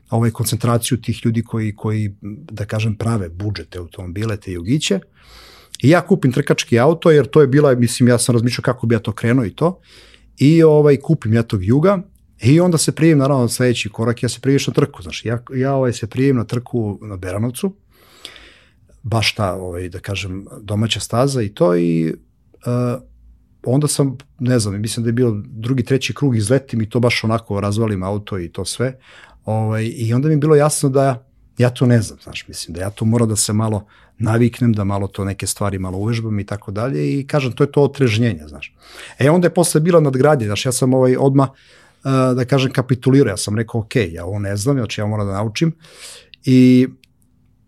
ovaj, 0.09 0.31
koncentraciju 0.31 1.01
tih 1.01 1.25
ljudi 1.25 1.43
koji, 1.43 1.75
koji, 1.75 2.15
da 2.51 2.65
kažem, 2.65 2.95
prave 2.95 3.29
budžete 3.29 3.79
automobile, 3.79 4.37
te 4.37 4.51
jugiće. 4.51 4.99
I 5.81 5.89
ja 5.89 6.01
kupim 6.01 6.31
trkački 6.31 6.79
auto, 6.79 7.11
jer 7.11 7.27
to 7.27 7.41
je 7.41 7.47
bila, 7.47 7.75
mislim, 7.75 8.09
ja 8.09 8.17
sam 8.17 8.33
razmišljao 8.33 8.63
kako 8.63 8.87
bi 8.87 8.95
ja 8.95 8.99
to 8.99 9.11
krenuo 9.11 9.45
i 9.45 9.55
to. 9.55 9.79
I 10.37 10.63
ovaj, 10.63 10.97
kupim 10.97 11.33
ja 11.33 11.43
tog 11.43 11.63
juga, 11.63 12.01
I 12.41 12.59
onda 12.59 12.77
se 12.77 12.91
prijevim, 12.91 13.17
naravno, 13.17 13.47
sledeći 13.47 13.89
korak, 13.89 14.23
ja 14.23 14.29
se 14.29 14.39
prijevim 14.39 14.63
na 14.67 14.73
trku, 14.73 15.01
znaš, 15.01 15.25
ja, 15.25 15.43
ja 15.55 15.73
ovaj, 15.75 15.93
se 15.93 16.07
prijevim 16.07 16.35
na 16.35 16.43
trku 16.43 16.99
na 17.01 17.17
Beranovcu, 17.17 17.73
baš 19.09 19.35
ta, 19.35 19.53
ovaj, 19.53 19.89
da 19.89 19.99
kažem, 19.99 20.45
domaća 20.61 20.99
staza 20.99 21.41
i 21.41 21.49
to 21.49 21.75
i 21.75 22.13
uh, 22.65 23.01
onda 23.63 23.87
sam, 23.87 24.17
ne 24.39 24.59
znam, 24.59 24.81
mislim 24.81 25.03
da 25.03 25.09
je 25.09 25.13
bio 25.13 25.41
drugi, 25.45 25.83
treći 25.83 26.13
krug, 26.13 26.37
izletim 26.37 26.81
i 26.81 26.89
to 26.89 26.99
baš 26.99 27.23
onako 27.23 27.59
razvalim 27.59 28.03
auto 28.03 28.39
i 28.39 28.51
to 28.51 28.65
sve. 28.65 28.97
Ovaj, 29.45 29.91
I 29.95 30.13
onda 30.13 30.27
mi 30.27 30.33
je 30.33 30.37
bilo 30.37 30.55
jasno 30.55 30.89
da 30.89 31.25
ja 31.57 31.69
to 31.69 31.85
ne 31.85 32.01
znam, 32.01 32.19
znaš, 32.23 32.47
mislim 32.47 32.75
da 32.75 32.81
ja 32.81 32.89
to 32.89 33.05
mora 33.05 33.25
da 33.25 33.35
se 33.35 33.53
malo 33.53 33.85
naviknem, 34.17 34.73
da 34.73 34.83
malo 34.83 35.07
to 35.07 35.25
neke 35.25 35.47
stvari 35.47 35.79
malo 35.79 35.97
uvežbam 35.97 36.39
i 36.39 36.45
tako 36.45 36.71
dalje 36.71 37.19
i 37.19 37.27
kažem, 37.27 37.51
to 37.51 37.63
je 37.63 37.71
to 37.71 37.83
otrežnjenje, 37.83 38.47
znaš. 38.47 38.75
E 39.19 39.29
onda 39.29 39.47
je 39.47 39.53
posle 39.53 39.81
bila 39.81 39.99
nadgradnje, 39.99 40.45
znaš, 40.45 40.65
ja 40.65 40.71
sam 40.71 40.93
ovaj 40.93 41.15
odma 41.17 41.43
uh, 41.43 42.11
da 42.35 42.45
kažem 42.45 42.71
kapitulirao, 42.71 43.31
ja 43.31 43.37
sam 43.37 43.57
rekao, 43.57 43.81
ok, 43.81 43.95
ja 43.95 44.25
ovo 44.25 44.39
ne 44.39 44.57
znam, 44.57 44.77
znači 44.77 45.01
ja 45.01 45.05
moram 45.05 45.27
da 45.27 45.33
naučim 45.33 45.73
i 46.45 46.87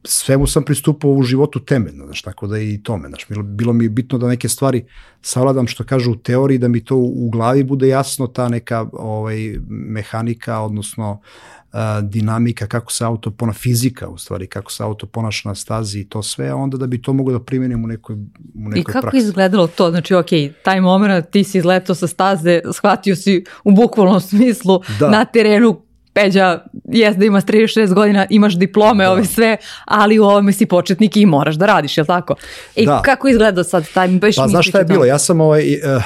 svemu 0.03 0.48
sam 0.48 0.63
pristupao 0.63 1.12
u 1.12 1.24
životu 1.24 1.60
temeljno, 1.60 2.05
znaš, 2.05 2.22
tako 2.22 2.48
da 2.48 2.60
i 2.60 2.79
tome, 2.84 3.08
znaš, 3.08 3.25
bilo, 3.29 3.43
bilo 3.43 3.74
mi 3.74 3.89
bitno 3.89 4.17
da 4.17 4.27
neke 4.27 4.50
stvari 4.50 4.86
savladam 5.22 5.67
što 5.67 5.84
kažu 5.84 6.12
u 6.12 6.15
teoriji, 6.15 6.58
da 6.58 6.67
mi 6.67 6.86
to 6.86 6.96
u, 6.96 7.29
glavi 7.29 7.63
bude 7.63 7.88
jasno, 7.88 8.27
ta 8.27 8.50
neka 8.50 8.86
ovaj, 8.93 9.55
mehanika, 9.70 10.60
odnosno 10.60 11.12
uh, 11.12 11.79
dinamika, 12.01 12.67
kako 12.67 12.91
se 12.91 13.05
auto 13.05 13.31
pona, 13.31 13.53
fizika 13.53 14.10
u 14.10 14.17
stvari, 14.17 14.48
kako 14.48 14.72
se 14.72 14.84
auto 14.84 15.05
ponaša 15.05 15.50
na 15.50 15.55
stazi 15.55 16.00
i 16.00 16.10
to 16.10 16.24
sve, 16.24 16.50
a 16.50 16.55
onda 16.55 16.77
da 16.77 16.88
bi 16.88 17.01
to 17.01 17.13
mogo 17.13 17.31
da 17.31 17.39
primenim 17.39 17.84
u 17.84 17.88
nekoj, 17.88 18.15
u 18.55 18.70
nekoj 18.70 18.79
I 18.79 18.84
kako 18.84 19.01
praksi. 19.01 19.17
izgledalo 19.17 19.67
to? 19.67 19.89
Znači, 19.89 20.15
ok, 20.15 20.29
taj 20.63 20.81
moment 20.81 21.29
ti 21.29 21.43
si 21.43 21.58
izletao 21.58 21.96
sa 21.96 22.08
staze, 22.08 22.62
shvatio 22.74 23.15
si 23.15 23.43
u 23.63 23.72
bukvalnom 23.72 24.22
smislu 24.22 24.81
da. 25.00 25.10
na 25.10 25.25
terenu 25.25 25.81
Peđa, 26.13 26.60
jes 26.86 27.15
da 27.15 27.25
imaš 27.25 27.44
36 27.44 27.94
godina, 27.94 28.25
imaš 28.30 28.58
diplome, 28.58 29.03
da. 29.03 29.12
ove 29.12 29.25
sve, 29.25 29.58
ali 29.86 30.20
u 30.20 30.24
ovome 30.24 30.51
si 30.53 30.65
početnik 30.65 31.18
i 31.18 31.25
moraš 31.25 31.56
da 31.56 31.65
radiš, 31.65 31.98
je 31.98 32.01
li 32.01 32.08
tako? 32.08 32.36
I 32.75 32.86
da. 32.86 33.01
kako 33.06 33.27
izgleda 33.27 33.63
sad 33.63 33.86
taj, 33.94 34.08
baš 34.08 34.36
Pa 34.36 34.48
znaš 34.48 34.68
šta 34.68 34.80
je 34.80 34.86
bilo, 34.86 35.06
ja 35.06 35.20
sam 35.20 35.41
ovaj, 35.41 35.74
uh, 35.74 36.03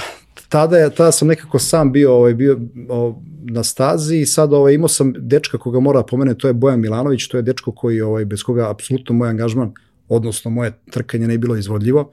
tada, 0.49 0.77
je, 0.77 0.89
tada 0.89 1.11
sam 1.11 1.27
nekako 1.27 1.59
sam 1.59 1.91
bio, 1.91 2.13
ovaj, 2.13 2.33
bio 2.33 2.59
ovaj, 2.89 3.13
na 3.43 3.63
stazi 3.63 4.17
i 4.17 4.25
sad 4.25 4.53
ovaj, 4.53 4.73
imao 4.73 4.87
sam 4.87 5.13
dečka 5.17 5.57
koga 5.57 5.79
mora 5.79 5.99
da 5.99 6.05
pomene, 6.05 6.37
to 6.37 6.47
je 6.47 6.53
Bojan 6.53 6.79
Milanović, 6.79 7.27
to 7.27 7.37
je 7.37 7.43
dečko 7.43 7.71
koji, 7.71 8.01
ovaj, 8.01 8.25
bez 8.25 8.43
koga 8.43 8.69
apsolutno 8.69 9.15
moj 9.15 9.29
angažman, 9.29 9.73
odnosno 10.09 10.51
moje 10.51 10.71
trkanje 10.91 11.27
ne 11.27 11.37
bilo 11.37 11.55
izvodljivo, 11.55 12.11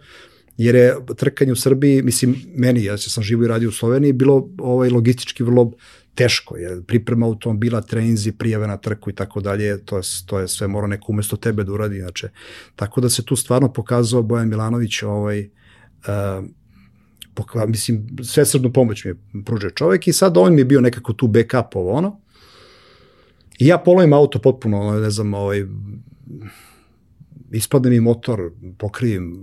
jer 0.56 0.74
je 0.74 0.96
trkanje 1.16 1.52
u 1.52 1.56
Srbiji, 1.56 2.02
mislim, 2.02 2.36
meni, 2.54 2.84
ja 2.84 2.98
sam 2.98 3.22
živo 3.22 3.44
i 3.44 3.48
radio 3.48 3.68
u 3.68 3.72
Sloveniji, 3.72 4.12
bilo 4.12 4.48
ovaj, 4.58 4.90
logistički 4.90 5.42
vrlo 5.42 5.72
teško 6.14 6.56
je, 6.56 6.82
priprema 6.82 7.26
automobila, 7.26 7.80
treninzi, 7.80 8.32
prijave 8.32 8.66
na 8.66 8.76
trku 8.76 9.10
i 9.10 9.14
tako 9.14 9.40
dalje, 9.40 9.84
to 9.84 9.96
je, 9.96 10.02
to 10.26 10.38
je 10.38 10.48
sve 10.48 10.68
mora 10.68 10.86
neko 10.86 11.12
umesto 11.12 11.36
tebe 11.36 11.64
da 11.64 11.72
uradi, 11.72 12.00
znači, 12.00 12.26
tako 12.76 13.00
da 13.00 13.08
se 13.08 13.24
tu 13.24 13.36
stvarno 13.36 13.72
pokazao 13.72 14.22
Bojan 14.22 14.48
Milanović, 14.48 15.02
ovaj, 15.02 15.40
uh, 15.40 16.44
poka, 17.34 17.66
mislim, 17.66 18.06
svesrednu 18.22 18.72
pomoć 18.72 19.04
mi 19.04 19.10
je 19.10 19.16
pružio 19.44 19.70
čovek 19.70 20.08
i 20.08 20.12
sad 20.12 20.36
on 20.36 20.54
mi 20.54 20.60
je 20.60 20.64
bio 20.64 20.80
nekako 20.80 21.12
tu 21.12 21.26
backup 21.26 21.76
ovo 21.76 21.92
ono, 21.92 22.20
i 23.58 23.66
ja 23.66 23.78
polovim 23.78 24.12
auto 24.12 24.38
potpuno, 24.38 25.00
ne 25.00 25.10
znam, 25.10 25.34
ovaj, 25.34 25.66
ispadne 27.52 27.90
mi 27.90 28.00
motor, 28.00 28.50
pokrijem 28.78 29.34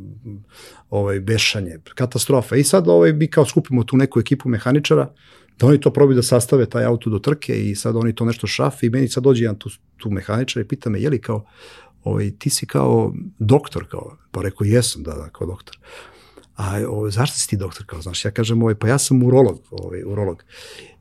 ovaj, 0.89 1.20
bešanje, 1.20 1.78
katastrofa. 1.96 2.56
I 2.56 2.63
sad 2.63 2.88
ovaj, 2.88 3.13
mi 3.13 3.28
kao 3.28 3.46
skupimo 3.46 3.84
tu 3.84 3.98
neku 3.98 4.20
ekipu 4.20 4.50
mehaničara, 4.50 5.13
da 5.60 5.68
oni 5.68 5.80
to 5.80 5.94
probaju 5.94 6.16
da 6.16 6.24
sastave 6.24 6.66
taj 6.66 6.86
auto 6.86 7.10
do 7.10 7.20
trke 7.20 7.70
i 7.70 7.75
sad 7.75 7.96
oni 7.96 8.16
to 8.16 8.25
nešto 8.25 8.48
šafe 8.48 8.88
i 8.88 8.89
meni 8.89 9.08
sad 9.08 9.24
dođe 9.24 9.44
jedan 9.44 9.60
tu, 9.60 9.70
tu 9.98 10.10
mehaničar 10.10 10.62
i 10.62 10.68
pita 10.68 10.89
me, 10.89 11.01
je 11.01 11.10
li 11.10 11.22
kao, 11.22 11.46
ovaj, 12.04 12.32
ti 12.39 12.50
si 12.50 12.66
kao 12.66 13.13
doktor, 13.39 13.88
kao, 13.89 14.18
pa 14.32 14.42
rekao, 14.42 14.66
jesam, 14.66 15.04
da, 15.04 15.13
da, 15.13 15.30
kao 15.30 15.48
doktor. 15.48 15.78
A 16.56 16.80
ovaj, 16.89 17.12
zašto 17.12 17.38
si 17.38 17.50
ti 17.50 17.58
doktor, 17.58 17.86
kao, 17.86 18.01
znaš, 18.01 18.25
ja 18.25 18.32
kažem, 18.32 18.62
ovaj, 18.62 18.75
pa 18.75 18.88
ja 18.88 18.98
sam 18.98 19.24
urolog, 19.24 19.62
ovaj, 19.72 20.04
urolog. 20.06 20.44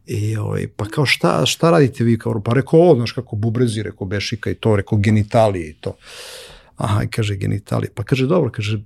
I 0.06 0.36
ovaj, 0.36 0.68
pa 0.76 0.84
kao 0.84 1.06
šta, 1.06 1.46
šta 1.46 1.70
radite 1.70 2.04
vi 2.04 2.18
kao, 2.18 2.42
pa 2.42 2.52
rekao, 2.52 2.80
ovo, 2.80 2.94
znaš 2.94 3.12
kako 3.12 3.36
bubrezi, 3.36 3.82
rekao 3.82 4.06
bešika 4.06 4.50
i 4.50 4.54
to, 4.54 4.76
rekao 4.76 4.98
genitalije 4.98 5.70
i 5.70 5.74
to. 5.74 5.96
Aha, 6.78 7.02
i 7.02 7.08
kaže 7.08 7.36
genitalije. 7.36 7.90
Pa 7.94 8.02
kaže, 8.02 8.26
dobro, 8.26 8.50
kaže, 8.50 8.80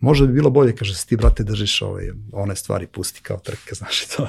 možda 0.00 0.26
bi 0.26 0.32
bilo 0.32 0.50
bolje, 0.50 0.76
kaže, 0.76 1.06
ti, 1.06 1.16
brate, 1.16 1.44
držiš 1.44 1.82
ovaj, 1.82 2.10
one 2.32 2.56
stvari, 2.56 2.86
pusti 2.86 3.22
kao 3.22 3.38
trke, 3.38 3.74
znaš, 3.80 4.06
to. 4.06 4.28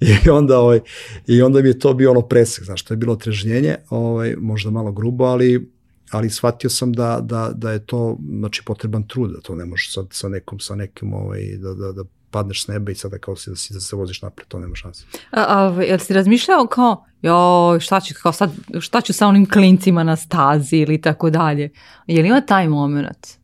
I 0.00 0.30
onda, 0.30 0.58
ovaj, 0.58 0.80
I 1.26 1.42
onda 1.42 1.62
mi 1.62 1.68
je 1.68 1.78
to 1.78 1.94
bio 1.94 2.10
ono 2.10 2.22
presek, 2.22 2.64
znaš, 2.64 2.82
to 2.82 2.94
je 2.94 2.98
bilo 2.98 3.16
trežnjenje, 3.16 3.76
ovaj, 3.90 4.34
možda 4.38 4.70
malo 4.70 4.92
grubo, 4.92 5.24
ali, 5.24 5.70
ali 6.10 6.30
shvatio 6.30 6.70
sam 6.70 6.92
da, 6.92 7.20
da, 7.22 7.52
da 7.54 7.72
je 7.72 7.86
to, 7.86 8.18
znači, 8.38 8.62
potreban 8.66 9.06
trud, 9.08 9.30
da 9.30 9.40
to 9.40 9.54
ne 9.54 9.64
možeš 9.64 9.94
sad 9.94 10.06
sa 10.10 10.28
nekom, 10.28 10.60
sa 10.60 10.74
nekim, 10.74 11.12
ovaj, 11.12 11.40
da, 11.56 11.74
da, 11.74 11.92
da 11.92 12.04
padneš 12.30 12.64
s 12.64 12.68
neba 12.68 12.90
i 12.90 12.94
sada 12.94 13.18
kao 13.18 13.36
si 13.36 13.50
da, 13.50 13.56
si, 13.56 13.74
da 13.74 13.80
se 13.80 13.96
voziš 13.96 14.22
napred, 14.22 14.48
to 14.48 14.58
nema 14.58 14.74
šanse. 14.74 15.04
A, 15.30 15.44
a 15.48 15.82
jel 15.82 15.98
si 15.98 16.12
razmišljao 16.12 16.66
kao, 16.66 17.04
jo, 17.22 17.80
šta 17.80 18.00
ću, 18.00 18.14
kao 18.22 18.32
sad, 18.32 18.50
šta 18.80 19.00
ću 19.00 19.12
sa 19.12 19.26
onim 19.26 19.46
klincima 19.50 20.04
na 20.04 20.16
stazi 20.16 20.76
ili 20.76 21.00
tako 21.00 21.30
dalje? 21.30 21.70
Je 22.06 22.22
li 22.22 22.28
ima 22.28 22.40
taj 22.40 22.68
moment? 22.68 23.40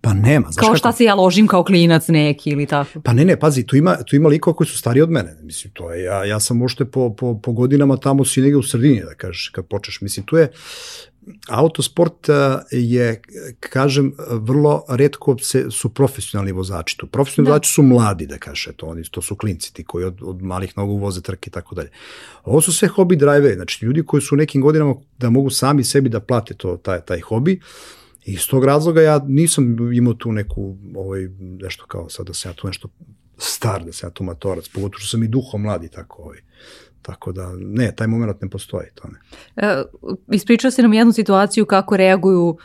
Pa 0.00 0.14
nema. 0.14 0.50
Znaš 0.50 0.66
kao 0.66 0.76
šta 0.76 0.88
kako? 0.88 0.96
se 0.96 1.04
ja 1.04 1.14
ložim 1.14 1.46
kao 1.46 1.64
klinac 1.64 2.08
neki 2.08 2.50
ili 2.50 2.66
tako? 2.66 3.00
Pa 3.00 3.12
ne, 3.12 3.24
ne, 3.24 3.38
pazi, 3.38 3.66
tu 3.66 3.76
ima, 3.76 3.96
tu 4.02 4.16
ima 4.16 4.28
likova 4.28 4.56
koji 4.56 4.66
su 4.66 4.78
stariji 4.78 5.02
od 5.02 5.10
mene. 5.10 5.36
Mislim, 5.42 5.72
to 5.72 5.92
je, 5.92 6.04
ja, 6.04 6.24
ja 6.24 6.40
sam 6.40 6.56
možete 6.56 6.84
po, 6.84 7.14
po, 7.14 7.40
po 7.42 7.52
godinama 7.52 7.96
tamo 7.96 8.24
si 8.24 8.40
negde 8.40 8.56
u 8.56 8.62
sredini, 8.62 9.00
da 9.00 9.14
kažeš, 9.14 9.48
kad 9.48 9.66
počneš. 9.66 10.00
Mislim, 10.00 10.26
tu 10.26 10.36
je, 10.36 10.52
autosport 11.48 12.28
je, 12.70 13.22
kažem, 13.60 14.12
vrlo 14.30 14.84
redko 14.88 15.36
se, 15.38 15.66
su 15.70 15.88
profesionalni 15.88 16.52
vozači 16.52 16.96
tu. 16.96 17.06
Profesionalni 17.06 17.48
da. 17.48 17.52
vozači 17.52 17.72
su 17.72 17.82
mladi, 17.82 18.26
da 18.26 18.38
kaže, 18.38 18.72
to, 18.72 18.86
oni, 18.86 19.02
to 19.10 19.22
su 19.22 19.36
klinci 19.36 19.74
ti 19.74 19.84
koji 19.84 20.04
od, 20.04 20.22
od 20.22 20.42
malih 20.42 20.76
nogu 20.76 20.96
voze 20.96 21.20
trke 21.20 21.48
i 21.48 21.52
tako 21.52 21.74
dalje. 21.74 21.90
Ovo 22.44 22.60
su 22.60 22.72
sve 22.72 22.88
hobi 22.88 23.16
drajveri, 23.16 23.54
znači 23.54 23.84
ljudi 23.84 24.02
koji 24.06 24.20
su 24.20 24.34
u 24.34 24.38
nekim 24.38 24.62
godinama 24.62 24.94
da 25.18 25.30
mogu 25.30 25.50
sami 25.50 25.84
sebi 25.84 26.08
da 26.08 26.20
plate 26.20 26.54
to, 26.54 26.76
taj, 26.76 27.00
taj 27.00 27.20
hobi, 27.20 27.60
I 28.26 28.32
iz 28.32 28.46
tog 28.48 28.64
razloga 28.64 29.02
ja 29.02 29.20
nisam 29.28 29.76
imao 29.94 30.14
tu 30.14 30.32
neku, 30.32 30.76
ovaj, 30.94 31.28
nešto 31.38 31.86
kao 31.86 32.08
sad 32.08 32.26
da 32.26 32.34
se 32.34 32.48
ja 32.48 32.52
tu 32.52 32.66
nešto 32.66 32.88
star, 33.38 33.84
da 33.84 33.92
se 33.92 34.06
ja 34.06 34.10
tu 34.10 34.24
matorac, 34.24 34.68
pogotovo 34.68 34.98
što 34.98 35.08
sam 35.08 35.22
i 35.22 35.28
duhom 35.28 35.62
mladi 35.62 35.88
tako, 35.88 36.22
ovaj, 36.22 36.40
Tako 37.06 37.32
da, 37.32 37.52
ne, 37.56 37.92
taj 37.96 38.06
moment 38.06 38.42
ne 38.42 38.48
postoji. 38.50 38.86
To 38.94 39.08
ne. 39.08 39.18
E, 39.56 39.82
ispričao 40.32 40.70
si 40.70 40.82
nam 40.82 40.92
jednu 40.92 41.12
situaciju 41.12 41.66
kako 41.66 41.96
reaguju 41.96 42.48
uh, 42.48 42.56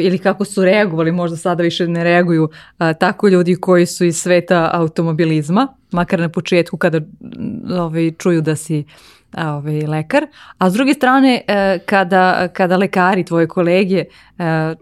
ili 0.00 0.18
kako 0.18 0.44
su 0.44 0.64
reagovali, 0.64 1.12
možda 1.12 1.36
sada 1.36 1.62
više 1.62 1.88
ne 1.88 2.04
reaguju, 2.04 2.44
uh, 2.44 2.86
tako 3.00 3.28
ljudi 3.28 3.56
koji 3.56 3.86
su 3.86 4.04
iz 4.04 4.16
sveta 4.16 4.70
automobilizma, 4.72 5.68
makar 5.92 6.20
na 6.20 6.28
početku 6.28 6.76
kada 6.76 7.00
ovaj, 7.78 8.12
čuju 8.18 8.40
da 8.40 8.56
si 8.56 8.84
ovaj, 9.36 9.80
lekar, 9.86 10.26
a 10.58 10.70
s 10.70 10.72
druge 10.72 10.94
strane 10.94 11.42
kada, 11.86 12.48
kada 12.52 12.76
lekari, 12.76 13.24
tvoje 13.24 13.48
kolege 13.48 14.04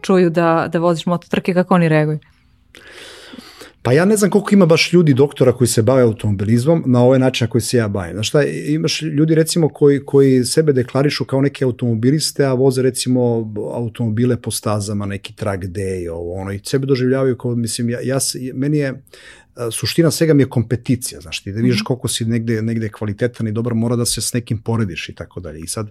čuju 0.02 0.30
da, 0.30 0.68
da 0.72 0.78
voziš 0.78 1.06
mototrke, 1.06 1.54
kako 1.54 1.74
oni 1.74 1.88
reaguju? 1.88 2.18
Pa 3.82 3.92
ja 3.92 4.04
ne 4.04 4.16
znam 4.16 4.30
koliko 4.30 4.54
ima 4.54 4.66
baš 4.66 4.92
ljudi 4.92 5.14
doktora 5.14 5.52
koji 5.52 5.68
se 5.68 5.82
bave 5.82 6.02
automobilizmom 6.02 6.84
na 6.86 7.02
ovaj 7.02 7.18
način 7.18 7.44
na 7.44 7.50
koji 7.50 7.62
se 7.62 7.76
ja 7.76 7.88
bavim. 7.88 8.14
Znaš 8.14 8.28
šta, 8.28 8.42
imaš 8.44 9.02
ljudi 9.02 9.34
recimo 9.34 9.68
koji, 9.68 10.04
koji 10.04 10.44
sebe 10.44 10.72
deklarišu 10.72 11.24
kao 11.24 11.40
neke 11.40 11.64
automobiliste, 11.64 12.44
a 12.44 12.52
voze 12.52 12.82
recimo 12.82 13.52
automobile 13.74 14.36
po 14.36 14.50
stazama, 14.50 15.06
neki 15.06 15.36
track 15.36 15.64
day, 15.64 16.10
ovo, 16.10 16.34
ono, 16.34 16.52
i 16.52 16.60
sebe 16.64 16.86
doživljavaju 16.86 17.38
kao, 17.38 17.54
mislim, 17.54 17.90
ja, 17.90 18.00
ja, 18.02 18.18
meni 18.54 18.78
je, 18.78 19.02
suština 19.72 20.10
svega 20.10 20.34
mi 20.34 20.42
je 20.42 20.48
kompeticija, 20.48 21.20
znaš 21.20 21.42
ti, 21.42 21.52
da 21.52 21.60
vidiš 21.60 21.80
mhm. 21.80 21.84
koliko 21.84 22.08
si 22.08 22.24
negde, 22.24 22.62
negde 22.62 22.88
kvalitetan 22.88 23.48
i 23.48 23.52
dobar, 23.52 23.74
mora 23.74 23.96
da 23.96 24.06
se 24.06 24.20
s 24.20 24.32
nekim 24.32 24.62
porediš 24.62 25.08
i 25.08 25.14
tako 25.14 25.40
dalje. 25.40 25.60
I 25.60 25.66
sad, 25.66 25.90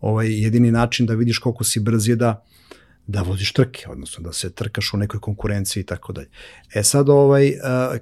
ovaj, 0.00 0.42
jedini 0.42 0.70
način 0.70 1.06
da 1.06 1.14
vidiš 1.14 1.38
koliko 1.38 1.64
si 1.64 1.80
brz 1.80 2.08
je 2.08 2.16
da, 2.16 2.44
da 3.06 3.22
voziš 3.22 3.52
trke, 3.52 3.86
odnosno 3.88 4.24
da 4.24 4.32
se 4.32 4.50
trkaš 4.50 4.94
u 4.94 4.96
nekoj 4.96 5.20
konkurenciji 5.20 5.80
i 5.80 5.86
tako 5.86 6.12
dalje. 6.12 6.28
E 6.74 6.82
sad, 6.82 7.08
ovaj, 7.08 7.52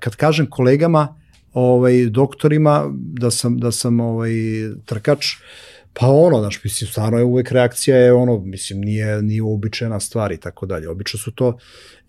kad 0.00 0.16
kažem 0.16 0.46
kolegama, 0.50 1.20
ovaj, 1.52 2.06
doktorima 2.06 2.90
da 2.92 3.30
sam, 3.30 3.58
da 3.58 3.72
sam 3.72 4.00
ovaj, 4.00 4.32
trkač, 4.84 5.26
Pa 5.96 6.06
ono, 6.06 6.40
znaš, 6.40 6.64
mislim, 6.64 6.88
stvarno 6.90 7.18
je 7.18 7.24
uvek 7.24 7.52
reakcija 7.52 7.96
je 7.96 8.12
ono, 8.12 8.38
mislim, 8.38 8.80
nije, 8.80 9.22
nije 9.22 9.42
uobičajena 9.42 10.00
stvar 10.00 10.32
i 10.32 10.36
tako 10.36 10.66
dalje. 10.66 10.88
Obično 10.88 11.18
su 11.18 11.30
to 11.30 11.58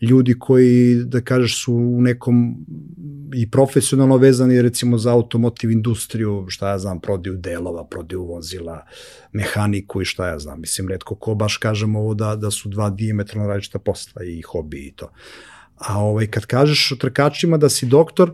ljudi 0.01 0.39
koji, 0.39 0.95
da 1.05 1.21
kažeš, 1.21 1.63
su 1.63 1.73
u 1.73 2.01
nekom 2.01 2.65
i 3.33 3.51
profesionalno 3.51 4.17
vezani 4.17 4.61
recimo 4.61 4.97
za 4.97 5.11
automotiv 5.11 5.71
industriju, 5.71 6.45
šta 6.47 6.69
ja 6.69 6.79
znam, 6.79 6.99
prodaju 6.99 7.37
delova, 7.37 7.83
prodaju 7.85 8.23
vozila, 8.23 8.85
mehaniku 9.31 10.01
i 10.01 10.05
šta 10.05 10.27
ja 10.27 10.39
znam. 10.39 10.61
Mislim, 10.61 10.87
redko 10.87 11.15
ko 11.15 11.35
baš 11.35 11.57
kažem 11.57 11.95
ovo 11.95 12.13
da, 12.13 12.35
da 12.35 12.51
su 12.51 12.69
dva 12.69 12.89
diametralno 12.89 13.47
različita 13.49 13.79
posla 13.79 14.23
i 14.23 14.41
hobi 14.41 14.87
i 14.87 14.91
to. 14.91 15.11
A 15.75 15.99
ovaj, 15.99 16.27
kad 16.27 16.45
kažeš 16.45 16.93
trkačima 16.99 17.57
da 17.57 17.69
si 17.69 17.85
doktor, 17.85 18.31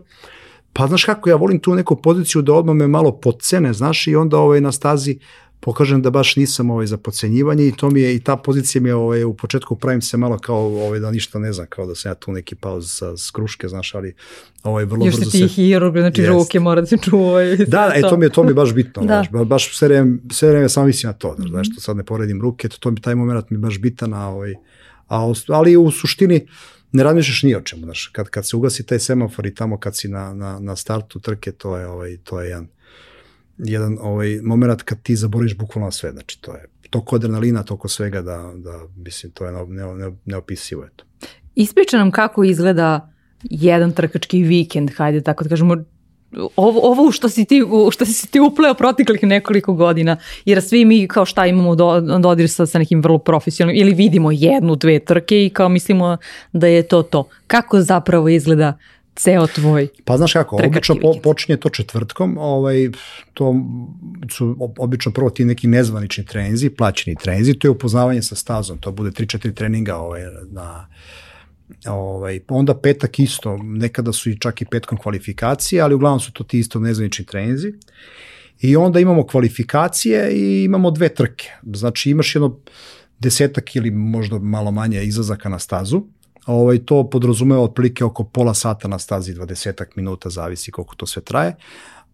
pa 0.72 0.86
znaš 0.86 1.04
kako, 1.04 1.30
ja 1.30 1.36
volim 1.36 1.58
tu 1.58 1.74
neku 1.74 1.96
poziciju 1.96 2.42
da 2.42 2.52
odmah 2.52 2.76
me 2.76 2.88
malo 2.88 3.12
podcene, 3.12 3.72
znaš, 3.72 4.06
i 4.06 4.16
onda 4.16 4.38
ovaj, 4.38 4.60
na 4.60 4.72
stazi 4.72 5.18
pokažem 5.62 6.02
da 6.02 6.10
baš 6.10 6.36
nisam 6.36 6.70
ovaj 6.70 6.86
za 6.86 6.96
podcenjivanje 6.96 7.66
i 7.66 7.72
to 7.72 7.90
mi 7.90 8.00
je 8.00 8.14
i 8.14 8.20
ta 8.20 8.36
pozicija 8.36 8.82
mi 8.82 8.88
je 8.88 8.94
ovaj 8.94 9.24
u 9.24 9.34
početku 9.34 9.76
pravim 9.76 10.02
se 10.02 10.16
malo 10.16 10.38
kao 10.38 10.56
ovaj 10.58 11.00
da 11.00 11.10
ništa 11.10 11.38
ne 11.38 11.52
znam 11.52 11.66
kao 11.68 11.86
da 11.86 11.94
sam 11.94 12.10
ja 12.10 12.14
tu 12.14 12.32
neki 12.32 12.54
pauz 12.54 12.86
sa 12.88 13.16
skruške 13.16 13.68
znaš 13.68 13.94
ali 13.94 14.14
ovaj 14.62 14.84
vrlo 14.84 15.06
Još 15.06 15.16
brzo 15.16 15.30
se 15.30 15.38
Još 15.38 15.54
ti 15.54 15.54
hirurg 15.54 15.96
znači 15.96 16.20
jest. 16.20 16.32
ruke 16.32 16.60
mora 16.60 16.80
da 16.80 16.86
se 16.86 16.96
čuvaju 16.96 17.56
da 17.66 17.92
e 17.94 18.00
to 18.00 18.16
mi 18.16 18.24
je 18.24 18.30
to 18.30 18.42
mi 18.42 18.50
je 18.50 18.54
baš 18.54 18.74
bitno 18.74 19.02
da. 19.02 19.24
baš 19.30 19.46
baš 19.46 19.76
sve 19.76 19.88
vreme 19.88 20.18
sve 20.30 20.50
vreme 20.50 20.68
samo 20.68 20.86
mislim 20.86 21.08
na 21.08 21.12
to 21.12 21.36
znaš 21.38 21.68
mm 21.68 21.70
-hmm. 21.70 21.80
sad 21.80 21.96
ne 21.96 22.04
poredim 22.04 22.42
ruke 22.42 22.68
to, 22.68 22.76
to 22.80 22.90
mi 22.90 23.00
taj 23.00 23.14
momenat 23.14 23.50
mi 23.50 23.58
baš 23.58 23.78
bitan 23.78 24.14
a 24.14 24.28
ovaj 24.28 24.54
a 25.08 25.32
ali 25.48 25.76
u 25.76 25.90
suštini 25.90 26.46
ne 26.92 27.02
razmišljaš 27.02 27.42
ni 27.42 27.54
o 27.54 27.60
čemu, 27.60 27.82
znaš, 27.82 28.06
kad, 28.06 28.28
kad 28.28 28.48
se 28.48 28.56
ugasi 28.56 28.86
taj 28.86 28.98
semafor 28.98 29.46
i 29.46 29.54
tamo 29.54 29.78
kad 29.78 29.96
si 29.96 30.08
na, 30.08 30.34
na, 30.34 30.58
na 30.58 30.76
startu 30.76 31.20
trke, 31.20 31.52
to 31.52 31.76
je, 31.76 31.86
ovaj, 31.86 32.16
to 32.24 32.40
je 32.40 32.48
jedan, 32.48 32.68
jedan 33.58 33.98
ovaj 34.00 34.40
moment 34.42 34.82
kad 34.82 35.02
ti 35.02 35.16
zaboriš 35.16 35.56
bukvalno 35.56 35.90
sve, 35.90 36.12
znači 36.12 36.40
to 36.40 36.54
je 36.54 36.64
toliko 36.90 37.16
adrenalina, 37.16 37.62
toliko 37.62 37.88
svega 37.88 38.22
da, 38.22 38.52
da 38.56 38.80
mislim, 38.96 39.32
to 39.32 39.46
je 39.46 39.52
ne, 39.52 39.94
ne, 39.94 40.12
neopisivo. 40.24 40.84
Eto. 40.84 41.04
Ispriča 41.54 41.98
nam 41.98 42.10
kako 42.10 42.44
izgleda 42.44 43.12
jedan 43.42 43.92
trkački 43.92 44.42
vikend, 44.42 44.90
hajde 44.96 45.20
tako 45.20 45.44
da 45.44 45.50
kažemo, 45.50 45.76
ovo, 46.56 46.80
ovo 46.90 47.12
što 47.12 47.28
si 47.28 47.44
ti, 47.44 47.62
što 47.90 48.06
si 48.06 48.30
ti 48.30 48.40
upleo 48.40 48.74
proteklih 48.74 49.22
nekoliko 49.22 49.74
godina, 49.74 50.16
jer 50.44 50.62
svi 50.62 50.84
mi 50.84 51.08
kao 51.08 51.24
šta 51.24 51.46
imamo 51.46 51.74
do, 51.74 52.00
dodir 52.00 52.50
sa, 52.50 52.66
sa 52.66 52.78
nekim 52.78 53.02
vrlo 53.02 53.18
profesionalnim, 53.18 53.80
ili 53.80 53.94
vidimo 53.94 54.30
jednu, 54.32 54.76
dve 54.76 54.98
trke 54.98 55.46
i 55.46 55.50
kao 55.50 55.68
mislimo 55.68 56.16
da 56.52 56.66
je 56.66 56.82
to 56.82 57.02
to. 57.02 57.28
Kako 57.46 57.80
zapravo 57.80 58.28
izgleda 58.28 58.78
ceo 59.14 59.46
tvoj 59.46 59.88
Pa 60.04 60.16
znaš 60.16 60.32
kako, 60.32 60.56
obično 60.56 60.94
po, 61.02 61.12
počinje 61.22 61.56
to 61.56 61.68
četvrtkom, 61.68 62.38
ovaj, 62.38 62.90
to 63.34 63.54
su 64.30 64.56
obično 64.78 65.12
prvo 65.12 65.30
ti 65.30 65.44
neki 65.44 65.66
nezvanični 65.66 66.26
treninzi, 66.26 66.70
plaćeni 66.70 67.16
treninzi, 67.16 67.54
to 67.54 67.66
je 67.66 67.70
upoznavanje 67.70 68.22
sa 68.22 68.34
stazom, 68.34 68.78
to 68.78 68.92
bude 68.92 69.10
3-4 69.10 69.54
treninga 69.54 69.96
ovaj, 69.96 70.22
na 70.50 70.86
ovaj, 71.86 72.40
onda 72.48 72.74
petak 72.74 73.18
isto, 73.18 73.58
nekada 73.62 74.12
su 74.12 74.30
i 74.30 74.38
čak 74.38 74.62
i 74.62 74.64
petkom 74.64 74.98
kvalifikacije, 74.98 75.82
ali 75.82 75.94
uglavnom 75.94 76.20
su 76.20 76.32
to 76.32 76.44
ti 76.44 76.58
isto 76.58 76.80
nezvanični 76.80 77.24
treninzi. 77.24 77.72
I 78.60 78.76
onda 78.76 79.00
imamo 79.00 79.26
kvalifikacije 79.26 80.32
i 80.32 80.64
imamo 80.64 80.90
dve 80.90 81.08
trke. 81.08 81.50
Znači 81.62 82.10
imaš 82.10 82.34
jedno 82.34 82.58
desetak 83.18 83.76
ili 83.76 83.90
možda 83.90 84.38
malo 84.38 84.70
manje 84.70 85.04
izlazaka 85.04 85.48
na 85.48 85.58
stazu, 85.58 86.02
Ovaj, 86.46 86.78
to 86.78 87.10
podrazumeva 87.10 87.62
otprilike 87.62 88.04
oko 88.04 88.24
pola 88.24 88.54
sata 88.54 88.88
na 88.88 88.98
stazi, 88.98 89.34
20 89.34 89.84
minuta, 89.96 90.30
zavisi 90.30 90.70
koliko 90.70 90.94
to 90.94 91.06
sve 91.06 91.22
traje. 91.22 91.56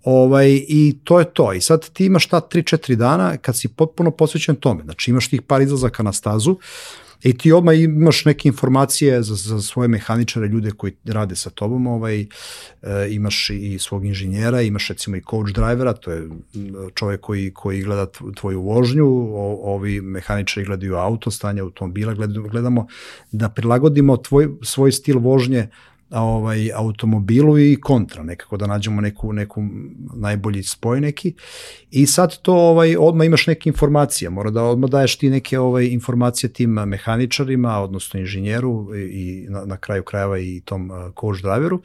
Ovaj, 0.05 0.65
I 0.69 0.99
to 1.05 1.19
je 1.19 1.25
to. 1.25 1.53
I 1.53 1.61
sad 1.61 1.91
ti 1.91 2.05
imaš 2.05 2.27
ta 2.27 2.41
3-4 2.41 2.95
dana 2.95 3.37
kad 3.37 3.57
si 3.57 3.69
potpuno 3.69 4.11
posvećen 4.11 4.57
tome. 4.57 4.83
Znači 4.85 5.11
imaš 5.11 5.29
tih 5.29 5.43
par 5.43 5.63
izlazaka 5.63 6.03
na 6.03 6.13
stazu, 6.13 6.57
I 7.23 7.39
ti 7.39 7.53
odmah 7.53 7.81
imaš 7.81 8.25
neke 8.25 8.49
informacije 8.49 9.23
za, 9.23 9.35
za 9.35 9.63
svoje 9.63 9.89
mehaničare, 9.89 10.47
ljude 10.47 10.71
koji 10.71 10.93
rade 11.05 11.37
sa 11.37 11.51
tobom, 11.51 11.87
ovaj, 11.87 12.21
e, 12.21 12.27
imaš 13.11 13.51
i 13.51 13.79
svog 13.79 14.05
inženjera, 14.05 14.63
imaš 14.63 14.89
recimo 14.89 15.17
i 15.17 15.23
coach 15.31 15.53
drivera, 15.53 15.93
to 15.93 16.11
je 16.11 16.29
čovjek 16.95 17.21
koji, 17.21 17.51
koji 17.55 17.83
gleda 17.83 18.07
tvoju 18.37 18.63
vožnju, 18.63 19.07
o, 19.07 19.75
ovi 19.75 20.01
mehaničari 20.01 20.67
gledaju 20.67 20.95
auto, 20.97 21.31
stanje 21.31 21.61
automobila, 21.61 22.15
gledamo 22.51 22.87
da 23.33 23.49
prilagodimo 23.49 24.17
tvoj, 24.17 24.49
svoj 24.63 24.93
stil 24.93 25.19
vožnje 25.19 25.69
ovaj 26.11 26.73
automobilu 26.75 27.59
i 27.59 27.77
kontra 27.81 28.23
nekako 28.23 28.57
da 28.57 28.67
nađemo 28.67 29.01
neku 29.01 29.33
neku 29.33 29.61
najbolji 30.15 30.63
spoj 30.63 31.01
neki. 31.01 31.35
I 31.91 32.07
sad 32.07 32.39
to 32.43 32.55
ovaj 32.55 32.97
odma 32.97 33.25
imaš 33.25 33.47
neke 33.47 33.69
informacije 33.69 34.31
mora 34.31 34.51
da 34.51 34.65
odma 34.65 34.87
daješ 34.87 35.19
ti 35.19 35.31
neke 35.31 35.59
ovaj 35.59 35.87
informacije 35.87 36.53
tim 36.53 36.71
mehaničarima 36.71 37.79
odnosno 37.79 38.21
inženjeru 38.21 38.89
i 38.97 39.47
na, 39.49 39.65
na 39.65 39.77
kraju 39.77 40.03
krajeva 40.03 40.39
i 40.39 40.61
tom 40.65 40.91
coach 41.21 41.43
driveru. 41.43 41.83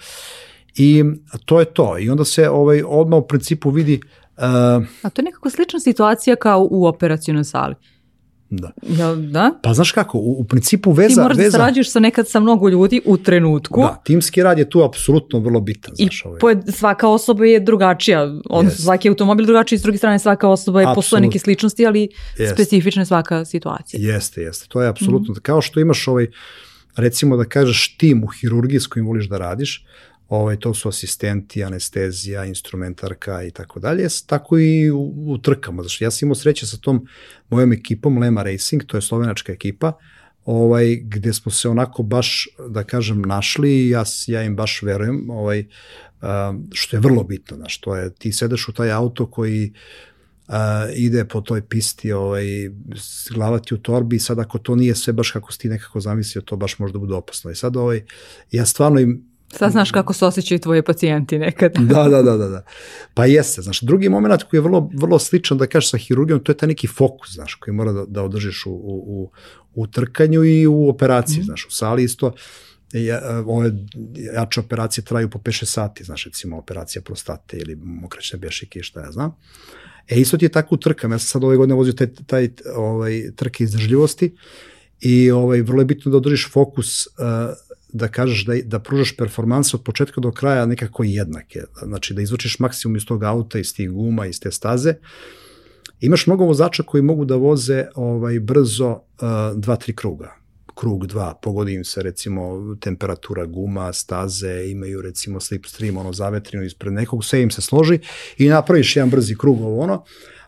I 0.75 1.03
to 1.45 1.59
je 1.59 1.65
to. 1.65 1.97
I 1.99 2.09
onda 2.09 2.25
se 2.25 2.49
ovaj 2.49 2.83
odma 2.87 3.15
u 3.17 3.27
principu 3.27 3.69
vidi 3.69 4.01
Uh, 4.37 4.43
A 5.01 5.09
to 5.09 5.21
je 5.21 5.25
nekako 5.25 5.49
slična 5.49 5.79
situacija 5.79 6.35
kao 6.35 6.67
u 6.71 6.85
operacionoj 6.85 7.43
sali. 7.43 7.75
Da. 8.49 8.71
Ja, 8.97 9.15
da? 9.15 9.51
Pa 9.63 9.73
znaš 9.73 9.91
kako, 9.91 10.17
u, 10.17 10.31
u 10.39 10.43
principu 10.43 10.91
veza... 10.91 11.15
Ti 11.15 11.21
moraš 11.21 11.37
da 11.37 11.43
veza, 11.43 11.57
da 11.57 11.61
sarađuješ 11.61 11.91
sa 11.91 11.99
nekad 11.99 12.27
sa 12.27 12.39
mnogo 12.39 12.69
ljudi 12.69 13.01
u 13.05 13.17
trenutku. 13.17 13.81
Da, 13.81 14.01
timski 14.03 14.43
rad 14.43 14.57
je 14.57 14.69
tu 14.69 14.83
apsolutno 14.83 15.39
vrlo 15.39 15.61
bitan. 15.61 15.95
Znaš, 15.95 16.25
ovaj. 16.25 16.55
I 16.67 16.71
svaka 16.71 17.07
osoba 17.07 17.45
je 17.45 17.59
drugačija, 17.59 18.23
odnosno 18.49 18.79
yes. 18.79 18.83
svaki 18.83 19.09
automobil 19.09 19.45
drugačiji, 19.45 19.79
s 19.79 19.81
druge 19.81 19.97
strane 19.97 20.19
svaka 20.19 20.49
osoba 20.49 20.81
je, 20.81 20.87
postoje 20.95 21.21
neke 21.21 21.39
sličnosti, 21.39 21.85
ali 21.85 22.09
yes. 22.37 22.53
specifična 22.53 23.01
je 23.01 23.05
svaka 23.05 23.45
situacija. 23.45 24.13
Jeste, 24.13 24.41
jeste, 24.41 24.65
to 24.69 24.81
je 24.81 24.89
apsolutno. 24.89 25.33
Mm. 25.33 25.41
Kao 25.41 25.61
što 25.61 25.79
imaš 25.79 26.07
ovaj, 26.07 26.27
recimo 26.95 27.37
da 27.37 27.45
kažeš 27.45 27.97
tim 27.97 28.23
u 28.23 28.27
hirurgiji 28.27 28.79
s 28.79 28.87
kojim 28.87 29.07
voliš 29.07 29.29
da 29.29 29.37
radiš, 29.37 29.85
ovaj, 30.29 30.59
to 30.59 30.73
su 30.73 30.89
asistenti, 30.89 31.63
anestezija, 31.63 32.45
instrumentarka 32.45 33.43
i 33.43 33.51
tako 33.51 33.79
dalje, 33.79 34.07
tako 34.27 34.59
i 34.59 34.91
u, 34.91 35.13
u 35.15 35.37
trkama. 35.37 35.81
Znači, 35.81 36.03
ja 36.03 36.11
sam 36.11 36.25
imao 36.25 36.35
sreće 36.35 36.67
sa 36.67 36.77
tom 36.77 37.07
mojom 37.49 37.73
ekipom 37.73 38.17
Lema 38.17 38.43
Racing, 38.43 38.83
to 38.83 38.97
je 38.97 39.01
slovenačka 39.01 39.51
ekipa, 39.51 39.93
ovaj, 40.45 40.95
gde 41.03 41.33
smo 41.33 41.51
se 41.51 41.69
onako 41.69 42.03
baš, 42.03 42.47
da 42.69 42.83
kažem, 42.83 43.21
našli 43.21 43.69
i 43.71 43.89
ja, 43.89 44.03
ja 44.27 44.43
im 44.43 44.55
baš 44.55 44.81
verujem, 44.81 45.29
ovaj, 45.29 45.65
što 46.73 46.95
je 46.95 46.99
vrlo 46.99 47.23
bitno, 47.23 47.57
znaš, 47.57 47.77
to 47.77 47.95
je, 47.95 48.13
ti 48.13 48.31
sedeš 48.31 48.67
u 48.67 48.73
taj 48.73 48.91
auto 48.91 49.25
koji 49.25 49.73
uh, 50.47 50.55
ide 50.95 51.25
po 51.25 51.41
toj 51.41 51.61
pisti, 51.61 52.11
ovaj, 52.11 52.45
glava 53.33 53.59
ti 53.59 53.73
u 53.73 53.77
torbi 53.77 54.15
i 54.15 54.19
sad 54.19 54.39
ako 54.39 54.59
to 54.59 54.75
nije 54.75 54.95
sve 54.95 55.13
baš 55.13 55.31
kako 55.31 55.51
si 55.51 55.59
ti 55.59 55.69
nekako 55.69 55.99
zamislio, 55.99 56.41
to 56.41 56.55
baš 56.55 56.79
možda 56.79 56.99
bude 56.99 57.13
opasno. 57.13 57.51
I 57.51 57.55
sad 57.55 57.77
ovaj, 57.77 58.03
ja 58.51 58.65
stvarno 58.65 58.99
im 58.99 59.32
Sad 59.57 59.71
znaš 59.71 59.91
kako 59.91 60.13
se 60.13 60.25
osjećaju 60.25 60.59
tvoji 60.59 60.81
pacijenti 60.81 61.39
nekad. 61.39 61.71
da, 61.73 62.09
da, 62.09 62.21
da, 62.21 62.37
da, 62.37 62.47
da. 62.47 62.63
Pa 63.13 63.25
jeste, 63.25 63.61
znaš, 63.61 63.81
drugi 63.81 64.09
moment 64.09 64.43
koji 64.43 64.57
je 64.57 64.61
vrlo, 64.61 64.89
vrlo 64.93 65.19
sličan, 65.19 65.57
da 65.57 65.67
kažeš 65.67 65.89
sa 65.89 65.97
hirurgijom, 65.97 66.39
to 66.39 66.51
je 66.51 66.57
taj 66.57 66.67
neki 66.67 66.87
fokus, 66.87 67.33
znaš, 67.33 67.53
koji 67.55 67.73
mora 67.75 67.91
da, 67.91 68.05
da 68.07 68.23
održiš 68.23 68.65
u, 68.65 68.71
u, 68.71 69.31
u 69.73 69.87
trkanju 69.87 70.43
i 70.43 70.67
u 70.67 70.89
operaciji, 70.89 71.39
mm. 71.39 71.43
znaš, 71.43 71.65
u 71.65 71.71
sali 71.71 72.03
isto 72.03 72.33
ja, 72.93 73.43
ove 73.47 73.71
jače 74.35 74.59
operacije 74.59 75.03
traju 75.03 75.29
po 75.29 75.39
5-6 75.39 75.65
sati, 75.65 76.03
znaš, 76.03 76.25
recimo 76.25 76.57
operacija 76.57 77.01
prostate 77.01 77.57
ili 77.57 77.75
mokraćne 77.75 78.39
bešike 78.39 78.83
šta 78.83 79.01
ja 79.01 79.11
znam. 79.11 79.35
E, 80.07 80.15
isto 80.15 80.37
ti 80.37 80.45
je 80.45 80.49
tako 80.49 80.75
u 80.75 80.77
trkama. 80.77 81.15
Ja 81.15 81.19
sam 81.19 81.27
sad 81.27 81.43
ove 81.43 81.57
godine 81.57 81.75
vozio 81.75 81.93
taj, 81.93 82.07
taj 82.27 82.49
ovaj, 82.75 83.31
trke 83.35 83.63
izdržljivosti 83.63 84.35
i 84.99 85.31
ovaj, 85.31 85.61
vrlo 85.61 85.81
je 85.81 85.85
bitno 85.85 86.11
da 86.11 86.17
održiš 86.17 86.51
fokus 86.51 87.07
uh, 87.07 87.13
da 87.93 88.07
kažeš 88.07 88.45
da, 88.45 88.53
da 88.65 88.79
pružaš 88.79 89.17
performanse 89.17 89.77
od 89.77 89.83
početka 89.83 90.21
do 90.21 90.31
kraja 90.31 90.65
nekako 90.65 91.03
jednake. 91.03 91.63
Znači 91.83 92.13
da 92.13 92.21
izvučeš 92.21 92.59
maksimum 92.59 92.95
iz 92.95 93.05
tog 93.05 93.23
auta, 93.23 93.59
iz 93.59 93.75
tih 93.75 93.91
guma, 93.91 94.25
iz 94.25 94.39
te 94.39 94.51
staze. 94.51 94.93
Imaš 95.99 96.27
mnogo 96.27 96.45
vozača 96.45 96.83
koji 96.83 97.03
mogu 97.03 97.25
da 97.25 97.35
voze 97.35 97.85
ovaj 97.95 98.39
brzo 98.39 98.89
uh, 98.91 98.99
dva, 99.55 99.75
tri 99.75 99.95
kruga 99.95 100.43
krug 100.75 101.07
2, 101.07 101.33
pogodi 101.41 101.73
im 101.73 101.83
se 101.83 102.03
recimo 102.03 102.75
temperatura 102.79 103.45
guma, 103.45 103.93
staze, 103.93 104.65
imaju 104.69 105.01
recimo 105.01 105.39
slipstream, 105.39 105.97
ono 105.97 106.13
zavetrinu 106.13 106.63
ispred 106.63 106.93
nekog, 106.93 107.25
sve 107.25 107.41
im 107.41 107.51
se 107.51 107.61
složi 107.61 107.99
i 108.37 108.47
napraviš 108.47 108.95
jedan 108.95 109.09
brzi 109.09 109.35
krug 109.37 109.61
ovo 109.61 109.79
ono, 109.79 110.03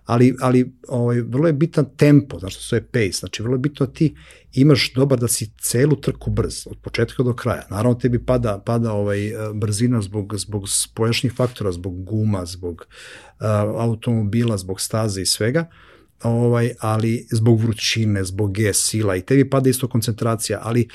ali, 0.05 0.35
ali 0.41 0.73
ovaj, 0.87 1.21
vrlo 1.21 1.47
je 1.47 1.53
bitan 1.53 1.85
tempo, 1.97 2.39
znači 2.39 2.57
što 2.61 2.75
je 2.75 2.87
pace, 2.87 3.19
znači 3.19 3.43
vrlo 3.43 3.55
je 3.55 3.59
bitno 3.59 3.85
da 3.85 3.93
ti 3.93 4.15
imaš 4.53 4.93
dobar 4.93 5.19
da 5.19 5.27
si 5.27 5.51
celu 5.61 5.95
trku 5.95 6.29
brz, 6.29 6.67
od 6.67 6.77
početka 6.81 7.23
do 7.23 7.33
kraja. 7.33 7.67
Naravno 7.69 7.99
tebi 7.99 8.25
pada, 8.25 8.61
pada 8.65 8.93
ovaj, 8.93 9.31
brzina 9.53 10.01
zbog, 10.01 10.33
zbog 10.37 10.69
spojašnjih 10.69 11.33
faktora, 11.33 11.71
zbog 11.71 12.03
guma, 12.03 12.45
zbog 12.45 12.85
uh, 13.39 13.45
automobila, 13.79 14.57
zbog 14.57 14.81
staze 14.81 15.21
i 15.21 15.25
svega, 15.25 15.65
ovaj, 16.25 16.71
ali 16.79 17.27
zbog 17.31 17.59
vrućine, 17.59 18.23
zbog 18.23 18.53
G 18.53 18.73
sila 18.73 19.15
i 19.15 19.21
tebi 19.21 19.49
pada 19.49 19.69
isto 19.69 19.87
koncentracija, 19.87 20.59
ali 20.61 20.87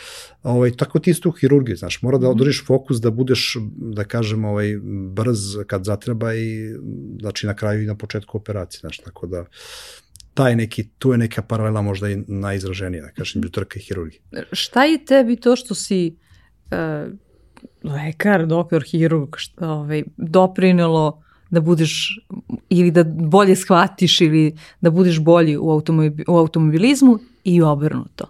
ovaj, 0.42 0.76
tako 0.76 0.98
ti 0.98 1.10
isto 1.10 1.28
u 1.28 1.32
hirurgiji, 1.32 1.76
znaš, 1.76 2.02
mora 2.02 2.18
da 2.18 2.26
mhm. 2.26 2.36
održiš 2.36 2.64
fokus 2.66 3.00
da 3.00 3.10
budeš, 3.10 3.56
da 3.76 4.04
kažem, 4.04 4.44
ovaj, 4.44 4.76
brz 5.10 5.38
kad 5.66 5.84
zatreba 5.84 6.34
i 6.34 6.74
znači 7.20 7.46
na 7.46 7.54
kraju 7.54 7.82
i 7.82 7.86
na 7.86 7.94
početku 7.94 8.38
operacije, 8.38 8.80
znaš, 8.80 8.98
tako 8.98 9.26
da 9.26 9.44
taj 10.34 10.56
neki, 10.56 10.88
tu 10.98 11.12
je 11.12 11.18
neka 11.18 11.42
paralela 11.42 11.82
možda 11.82 12.10
i 12.10 12.22
najizraženija, 12.28 13.02
da 13.02 13.10
kažem, 13.10 13.40
među 13.40 13.50
trka 13.50 13.78
i 13.78 13.82
hirurgije. 13.82 14.20
Šta 14.52 14.84
je 14.84 15.04
tebi 15.04 15.36
to 15.36 15.56
što 15.56 15.74
si 15.74 16.16
uh, 16.70 17.12
lekar, 17.84 18.46
doktor, 18.46 18.82
hirurg, 18.82 19.28
šta, 19.36 19.68
ovaj, 19.68 20.02
doprinelo 20.16 21.22
da 21.50 21.60
budeš 21.60 22.20
ili 22.70 22.90
da 22.90 23.04
bolje 23.04 23.56
shvatiš 23.56 24.20
ili 24.20 24.56
da 24.80 24.90
budeš 24.90 25.20
bolji 25.20 25.56
u, 25.56 25.70
automobil, 25.70 26.24
u 26.28 26.36
automobilizmu 26.36 27.18
i 27.44 27.62
obrnuto? 27.62 28.24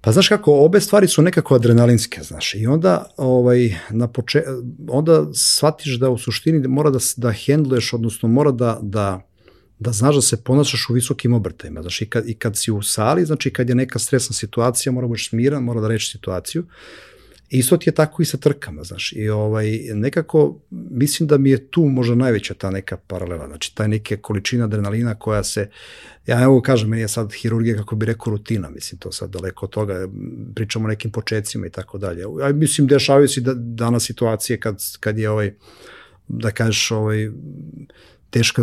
Pa 0.00 0.12
znaš 0.12 0.28
kako, 0.28 0.52
obe 0.52 0.80
stvari 0.80 1.08
su 1.08 1.22
nekako 1.22 1.54
adrenalinske, 1.54 2.22
znaš, 2.22 2.54
i 2.54 2.66
onda, 2.66 3.10
ovaj, 3.16 3.74
na 3.90 4.08
poče, 4.08 4.42
onda 4.88 5.26
shvatiš 5.34 5.98
da 5.98 6.10
u 6.10 6.18
suštini 6.18 6.68
mora 6.68 6.90
da, 6.90 6.98
da 7.16 7.32
hendluješ, 7.32 7.92
odnosno 7.92 8.28
mora 8.28 8.50
da, 8.50 8.78
da, 8.82 9.20
da 9.78 9.92
znaš 9.92 10.14
da 10.14 10.22
se 10.22 10.36
ponašaš 10.44 10.86
u 10.90 10.92
visokim 10.92 11.34
obrtajima, 11.34 11.82
znaš, 11.82 12.02
i 12.02 12.06
kad, 12.06 12.28
i 12.28 12.34
kad 12.34 12.56
si 12.56 12.70
u 12.72 12.82
sali, 12.82 13.24
znači 13.24 13.52
kad 13.52 13.68
je 13.68 13.74
neka 13.74 13.98
stresna 13.98 14.34
situacija, 14.34 14.92
mora 14.92 15.04
da 15.04 15.08
budeš 15.08 15.28
smiran, 15.28 15.62
mora 15.62 15.80
da 15.80 15.88
reći 15.88 16.10
situaciju, 16.10 16.64
Isto 17.50 17.76
ti 17.76 17.88
je 17.88 17.94
tako 17.94 18.22
i 18.22 18.24
sa 18.24 18.36
trkama, 18.36 18.82
znaš, 18.82 19.12
i 19.12 19.28
ovaj, 19.28 19.78
nekako 19.94 20.60
mislim 20.70 21.26
da 21.26 21.38
mi 21.38 21.50
je 21.50 21.66
tu 21.70 21.84
možda 21.84 22.14
najveća 22.14 22.54
ta 22.54 22.70
neka 22.70 22.96
paralela, 22.96 23.46
znači 23.46 23.74
taj 23.74 23.88
neke 23.88 24.16
količina 24.16 24.64
adrenalina 24.64 25.14
koja 25.14 25.44
se, 25.44 25.68
ja 26.26 26.42
evo 26.42 26.60
kažem, 26.62 26.88
meni 26.88 27.02
je 27.02 27.08
sad 27.08 27.32
hirurgija, 27.32 27.76
kako 27.76 27.96
bi 27.96 28.06
rekao, 28.06 28.30
rutina, 28.30 28.70
mislim, 28.70 28.98
to 28.98 29.12
sad 29.12 29.30
daleko 29.30 29.66
od 29.66 29.70
toga, 29.70 30.08
pričamo 30.54 30.84
o 30.84 30.88
nekim 30.88 31.10
početcima 31.10 31.66
i 31.66 31.70
tako 31.70 31.98
dalje. 31.98 32.24
Ja 32.40 32.52
mislim, 32.52 32.86
dešavaju 32.86 33.28
se 33.28 33.40
da, 33.40 33.54
danas 33.54 34.06
situacije 34.06 34.60
kad, 34.60 34.82
kad 35.00 35.18
je 35.18 35.30
ovaj, 35.30 35.54
da 36.28 36.50
kažeš, 36.50 36.90
ovaj, 36.90 37.30
teška, 38.30 38.62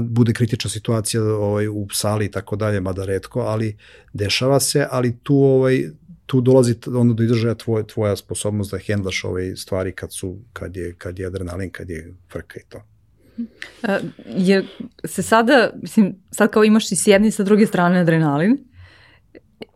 bude 0.00 0.32
kritična 0.32 0.70
situacija 0.70 1.22
ovaj, 1.22 1.68
u 1.68 1.86
sali 1.92 2.24
i 2.24 2.30
tako 2.30 2.56
dalje, 2.56 2.80
mada 2.80 3.04
redko, 3.04 3.40
ali 3.40 3.76
dešava 4.12 4.60
se, 4.60 4.86
ali 4.90 5.18
tu 5.22 5.36
ovaj, 5.36 5.90
tu 6.26 6.40
dolazi 6.40 6.74
onda 6.86 7.14
do 7.14 7.22
izražaja 7.22 7.54
tvoje, 7.54 7.86
tvoja 7.86 8.16
sposobnost 8.16 8.70
da 8.70 8.78
hendlaš 8.78 9.24
ove 9.24 9.56
stvari 9.56 9.92
kad 9.92 10.12
su, 10.12 10.38
kad 10.52 10.76
je, 10.76 10.94
kad 10.98 11.18
je 11.18 11.26
adrenalin, 11.26 11.70
kad 11.70 11.90
je 11.90 12.14
frka 12.32 12.60
i 12.60 12.64
to. 12.68 12.82
A, 13.82 13.98
je 14.36 14.64
se 15.04 15.22
sada, 15.22 15.70
mislim, 15.82 16.14
sad 16.30 16.50
kao 16.50 16.64
imaš 16.64 16.92
i 16.92 16.96
s 16.96 17.06
jedne 17.06 17.28
i 17.28 17.30
sa 17.30 17.42
druge 17.42 17.66
strane 17.66 18.00
adrenalin, 18.00 18.58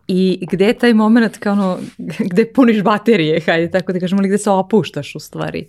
i 0.08 0.46
gde 0.50 0.66
je 0.66 0.78
taj 0.78 0.94
moment 0.94 1.38
kao 1.38 1.52
ono, 1.52 1.78
gde 2.30 2.52
puniš 2.52 2.82
baterije, 2.82 3.40
hajde 3.40 3.70
tako 3.70 3.92
da 3.92 4.00
kažemo, 4.00 4.20
ali 4.20 4.28
gde 4.28 4.38
se 4.38 4.50
opuštaš 4.50 5.14
u 5.14 5.18
stvari? 5.18 5.68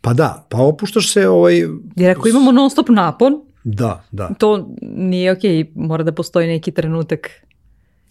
Pa 0.00 0.12
da, 0.14 0.46
pa 0.50 0.58
opuštaš 0.58 1.12
se 1.12 1.28
ovaj... 1.28 1.56
Jer 1.96 2.10
ako 2.10 2.28
imamo 2.28 2.52
non 2.52 2.70
stop 2.70 2.88
napon, 2.88 3.42
da, 3.64 4.04
da. 4.10 4.30
to 4.38 4.74
nije 4.80 5.32
okej, 5.32 5.64
okay, 5.64 5.70
mora 5.74 6.04
da 6.04 6.12
postoji 6.12 6.46
neki 6.46 6.72
trenutak 6.72 7.30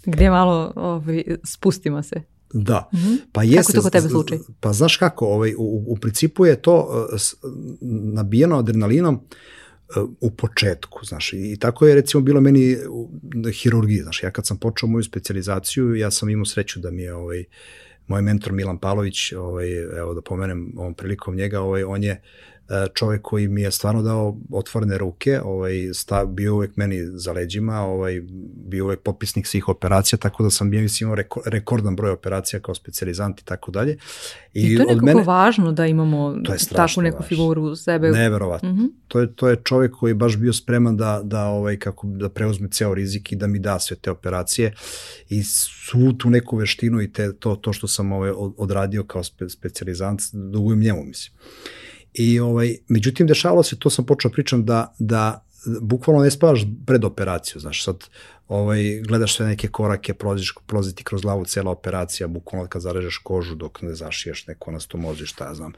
Gde 0.06 0.30
malo 0.30 0.74
ovaj, 0.76 1.24
spustimo 1.44 2.04
se. 2.04 2.22
Da. 2.54 2.90
Mm 2.94 2.98
-hmm. 2.98 3.18
Pa 3.32 3.44
jeste, 3.44 3.74
kako 3.74 3.74
to 3.74 3.82
kod 3.82 3.92
tebe 3.92 4.10
slučaj? 4.10 4.38
Pa 4.60 4.74
znaš 4.74 4.98
kako, 4.98 5.26
ovaj, 5.26 5.54
u, 5.58 5.84
u 5.88 5.98
principu 6.02 6.46
je 6.46 6.62
to 6.62 7.06
uh, 7.12 7.20
nabijeno 8.14 8.60
adrenalinom 8.60 9.16
uh, 9.16 10.10
u 10.22 10.32
početku, 10.32 11.06
znaš, 11.06 11.34
i 11.34 11.58
tako 11.60 11.88
je 11.88 11.96
recimo 11.96 12.22
bilo 12.22 12.42
meni 12.42 12.78
u 12.90 13.10
hirurgiji, 13.54 14.02
znaš, 14.02 14.24
ja 14.24 14.32
kad 14.32 14.48
sam 14.48 14.58
počeo 14.58 14.90
moju 14.90 15.04
specializaciju, 15.04 15.96
ja 15.96 16.12
sam 16.12 16.30
imao 16.30 16.46
sreću 16.46 16.80
da 16.80 16.92
mi 16.92 17.02
je 17.02 17.14
ovaj, 17.14 17.44
moj 18.08 18.22
mentor 18.22 18.54
Milan 18.54 18.78
Palović, 18.78 19.34
ovaj, 19.34 19.98
evo 19.98 20.14
da 20.14 20.22
pomenem 20.22 20.74
ovom 20.78 20.94
prilikom 20.94 21.36
njega, 21.36 21.62
ovaj, 21.62 21.84
on 21.84 22.04
je 22.04 22.12
E, 22.12 22.59
čovek 22.94 23.22
koji 23.22 23.48
mi 23.48 23.62
je 23.62 23.72
stvarno 23.72 24.02
dao 24.02 24.38
otvorene 24.52 24.98
ruke, 24.98 25.42
ovaj, 25.44 25.74
sta, 25.94 26.26
bio 26.26 26.56
uvek 26.56 26.78
meni 26.78 26.98
za 27.14 27.32
leđima, 27.32 27.82
ovaj, 27.82 28.22
bio 28.56 28.86
uvek 28.86 29.00
popisnik 29.00 29.48
svih 29.48 29.70
operacija, 29.70 30.20
tako 30.20 30.44
da 30.44 30.50
sam 30.50 30.70
bio 30.70 30.88
imao 31.02 31.16
reko, 31.16 31.42
rekordan 31.46 31.96
broj 31.96 32.12
operacija 32.12 32.60
kao 32.60 32.76
specializant 32.76 33.42
i 33.42 33.46
tako 33.46 33.72
dalje. 33.72 33.98
I, 34.54 34.74
I 34.74 34.78
to 34.78 34.82
je 34.82 34.88
nekako 34.88 35.06
mene, 35.06 35.24
važno 35.24 35.72
da 35.72 35.86
imamo 35.86 36.36
takvu 36.76 37.04
neku 37.04 37.18
važno. 37.18 37.28
figuru 37.28 37.64
u 37.64 37.76
sebe. 37.76 38.12
Neverovatno. 38.12 38.72
Mm 38.72 38.78
-hmm. 38.78 38.90
to, 39.08 39.20
je, 39.20 39.36
to 39.36 39.50
je 39.50 39.56
čovek 39.64 39.92
koji 39.92 40.12
je 40.12 40.16
baš 40.16 40.38
bio 40.38 40.54
spreman 40.54 40.98
da, 40.98 41.22
da, 41.24 41.46
ovaj, 41.46 41.78
kako, 41.78 42.08
da 42.08 42.30
preuzme 42.30 42.68
ceo 42.72 42.94
rizik 42.94 43.32
i 43.32 43.36
da 43.36 43.48
mi 43.48 43.60
da 43.60 43.80
sve 43.80 43.98
te 43.98 44.12
operacije 44.12 44.74
i 45.30 45.44
svu 45.44 46.14
tu 46.14 46.30
neku 46.30 46.58
veštinu 46.58 47.02
i 47.02 47.14
te, 47.14 47.34
to, 47.34 47.56
to 47.56 47.74
što 47.74 47.88
sam 47.88 48.12
ovaj, 48.12 48.32
odradio 48.58 49.04
kao 49.04 49.24
spe, 49.24 49.50
specializant, 49.50 50.22
dugujem 50.34 50.80
njemu, 50.80 51.04
mislim. 51.04 51.34
I 52.14 52.40
ovaj, 52.40 52.76
međutim, 52.88 53.28
dešavalo 53.28 53.64
se, 53.64 53.80
to 53.80 53.90
sam 53.90 54.06
počeo 54.06 54.32
pričam, 54.32 54.66
da, 54.66 54.96
da 55.00 55.46
bukvalno 55.82 56.24
ne 56.24 56.32
spavaš 56.32 56.62
pred 56.86 57.06
operaciju, 57.06 57.62
znaš, 57.62 57.84
sad 57.84 57.96
ovaj, 58.48 59.02
gledaš 59.08 59.36
sve 59.36 59.46
neke 59.46 59.68
korake, 59.68 60.14
prolaziš, 60.14 60.54
prolazi 60.66 60.96
ti 60.96 61.04
kroz 61.04 61.22
glavu 61.22 61.46
cela 61.46 61.72
operacija, 61.72 62.28
bukvalno 62.28 62.68
kad 62.68 62.82
zarežeš 62.82 63.18
kožu 63.18 63.56
dok 63.56 63.82
ne 63.82 63.96
zašiješ 63.96 64.48
neko 64.48 64.72
na 64.72 64.80
stomozi, 64.80 65.26
šta 65.26 65.46
ja 65.46 65.54
znam. 65.54 65.74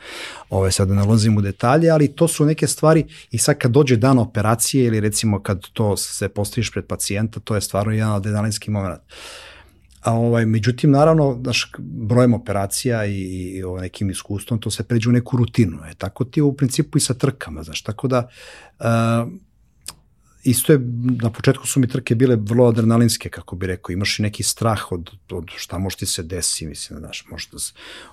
Ovaj, 0.50 0.72
sad 0.72 0.90
ne 0.90 1.04
ulazim 1.04 1.38
u 1.38 1.42
detalje, 1.42 1.90
ali 1.90 2.16
to 2.16 2.28
su 2.28 2.46
neke 2.46 2.68
stvari 2.68 3.06
i 3.32 3.38
sad 3.38 3.58
kad 3.58 3.72
dođe 3.72 3.96
dan 3.96 4.20
operacije 4.20 4.86
ili 4.86 5.00
recimo 5.00 5.44
kad 5.44 5.62
to 5.74 5.98
se 5.98 6.30
postaviš 6.30 6.72
pred 6.72 6.86
pacijenta, 6.86 7.40
to 7.40 7.56
je 7.56 7.62
stvarno 7.62 7.92
jedan 7.92 8.14
adrenalinski 8.14 8.72
moment. 8.72 9.02
A 10.02 10.14
ovaj, 10.14 10.46
međutim, 10.46 10.92
naravno, 10.92 11.36
daš, 11.36 11.72
brojem 11.80 12.34
operacija 12.34 13.06
i, 13.06 13.22
i 13.22 13.64
ovaj, 13.64 13.82
nekim 13.82 14.10
iskustvom, 14.10 14.60
to 14.60 14.72
se 14.72 14.84
pređe 14.84 15.10
u 15.10 15.12
neku 15.12 15.38
rutinu. 15.38 15.78
E, 15.92 15.94
tako 15.98 16.26
ti 16.26 16.40
je 16.40 16.44
u 16.44 16.54
principu 16.54 16.98
i 16.98 17.02
sa 17.02 17.14
trkama, 17.14 17.64
znaš, 17.64 17.82
tako 17.82 18.08
da 18.08 18.28
uh, 18.80 18.86
isto 20.44 20.74
je, 20.74 20.80
na 21.22 21.30
početku 21.30 21.68
su 21.68 21.80
mi 21.80 21.88
trke 21.88 22.16
bile 22.16 22.36
vrlo 22.36 22.68
adrenalinske, 22.68 23.30
kako 23.30 23.56
bi 23.56 23.68
rekao, 23.68 23.94
imaš 23.94 24.20
i 24.20 24.22
neki 24.22 24.44
strah 24.44 24.92
od, 24.92 25.10
od 25.32 25.46
šta 25.56 25.78
može 25.78 25.98
ti 25.98 26.06
se 26.06 26.24
desi, 26.24 26.68
mislim, 26.68 27.00
znaš, 27.00 27.26
možda, 27.32 27.58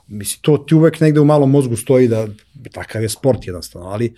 mislim, 0.07 0.41
to 0.43 0.59
ti 0.59 0.75
uvek 0.75 1.01
negde 1.01 1.21
u 1.21 1.25
malom 1.25 1.51
mozgu 1.51 1.77
stoji 1.77 2.09
da 2.09 2.27
takav 2.73 3.03
je 3.03 3.09
sport 3.09 3.47
jednostavno, 3.47 3.89
ali 3.89 4.15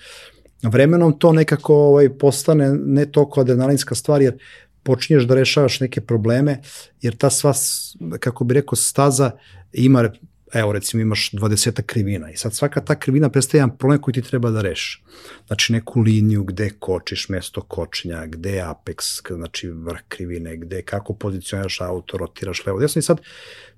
vremenom 0.63 1.19
to 1.19 1.33
nekako 1.33 1.75
ovaj, 1.75 2.09
postane 2.19 2.75
ne 2.75 3.07
toliko 3.13 3.41
adrenalinska 3.41 3.95
stvar, 3.95 4.23
jer 4.23 4.39
počinješ 4.83 5.25
da 5.25 5.35
rešavaš 5.35 5.81
neke 5.81 6.01
probleme, 6.01 6.61
jer 7.03 7.17
ta 7.17 7.31
sva, 7.31 7.53
kako 8.19 8.45
bi 8.45 8.55
rekao, 8.55 8.77
staza 8.77 9.31
ima, 9.73 10.11
evo 10.53 10.73
recimo 10.73 11.03
imaš 11.03 11.31
20 11.33 11.83
krivina 11.83 12.31
i 12.31 12.37
sad 12.37 12.55
svaka 12.55 12.81
ta 12.81 12.95
krivina 12.95 13.29
predstavlja 13.29 13.63
jedan 13.63 13.77
problem 13.77 14.01
koji 14.01 14.15
ti 14.15 14.23
treba 14.23 14.51
da 14.51 14.63
rešiš. 14.63 15.03
Znači 15.47 15.73
neku 15.73 16.01
liniju 16.01 16.45
gde 16.45 16.71
kočiš 16.79 17.29
mesto 17.29 17.61
kočenja, 17.61 18.27
gde 18.27 18.53
je 18.53 18.65
apex, 18.65 19.33
znači 19.35 19.69
vrh 19.69 20.01
krivine, 20.09 20.57
gde 20.57 20.83
kako 20.83 21.15
pozicioniraš 21.15 21.81
auto, 21.81 22.17
rotiraš 22.17 22.67
levo, 22.67 22.81
desno 22.81 22.99
i 22.99 23.03
sad 23.03 23.21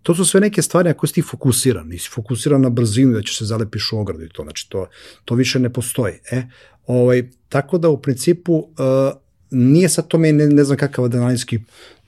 to 0.02 0.14
su 0.14 0.24
sve 0.24 0.40
neke 0.40 0.62
stvari 0.62 0.88
na 0.88 0.94
koje 0.94 1.08
si 1.08 1.14
ti 1.14 1.22
fokusiran, 1.22 1.88
nisi 1.88 2.08
fokusiran 2.10 2.60
na 2.60 2.70
brzinu 2.70 3.12
da 3.12 3.22
ćeš 3.22 3.38
se 3.38 3.44
zalepiš 3.44 3.92
u 3.92 3.98
ogradu 3.98 4.24
i 4.24 4.28
to, 4.28 4.42
znači 4.42 4.70
to, 4.70 4.86
to 5.24 5.34
više 5.34 5.58
ne 5.58 5.72
postoji. 5.72 6.14
E, 6.30 6.42
ovaj, 6.86 7.30
tako 7.48 7.78
da 7.78 7.88
u 7.88 8.02
principu 8.02 8.54
uh, 8.54 8.66
nije 9.52 9.88
sad 9.88 10.08
to 10.08 10.18
meni, 10.18 10.38
ne, 10.38 10.46
ne 10.46 10.64
znam 10.64 10.78
kakav 10.78 11.04
adrenalinski, 11.04 11.58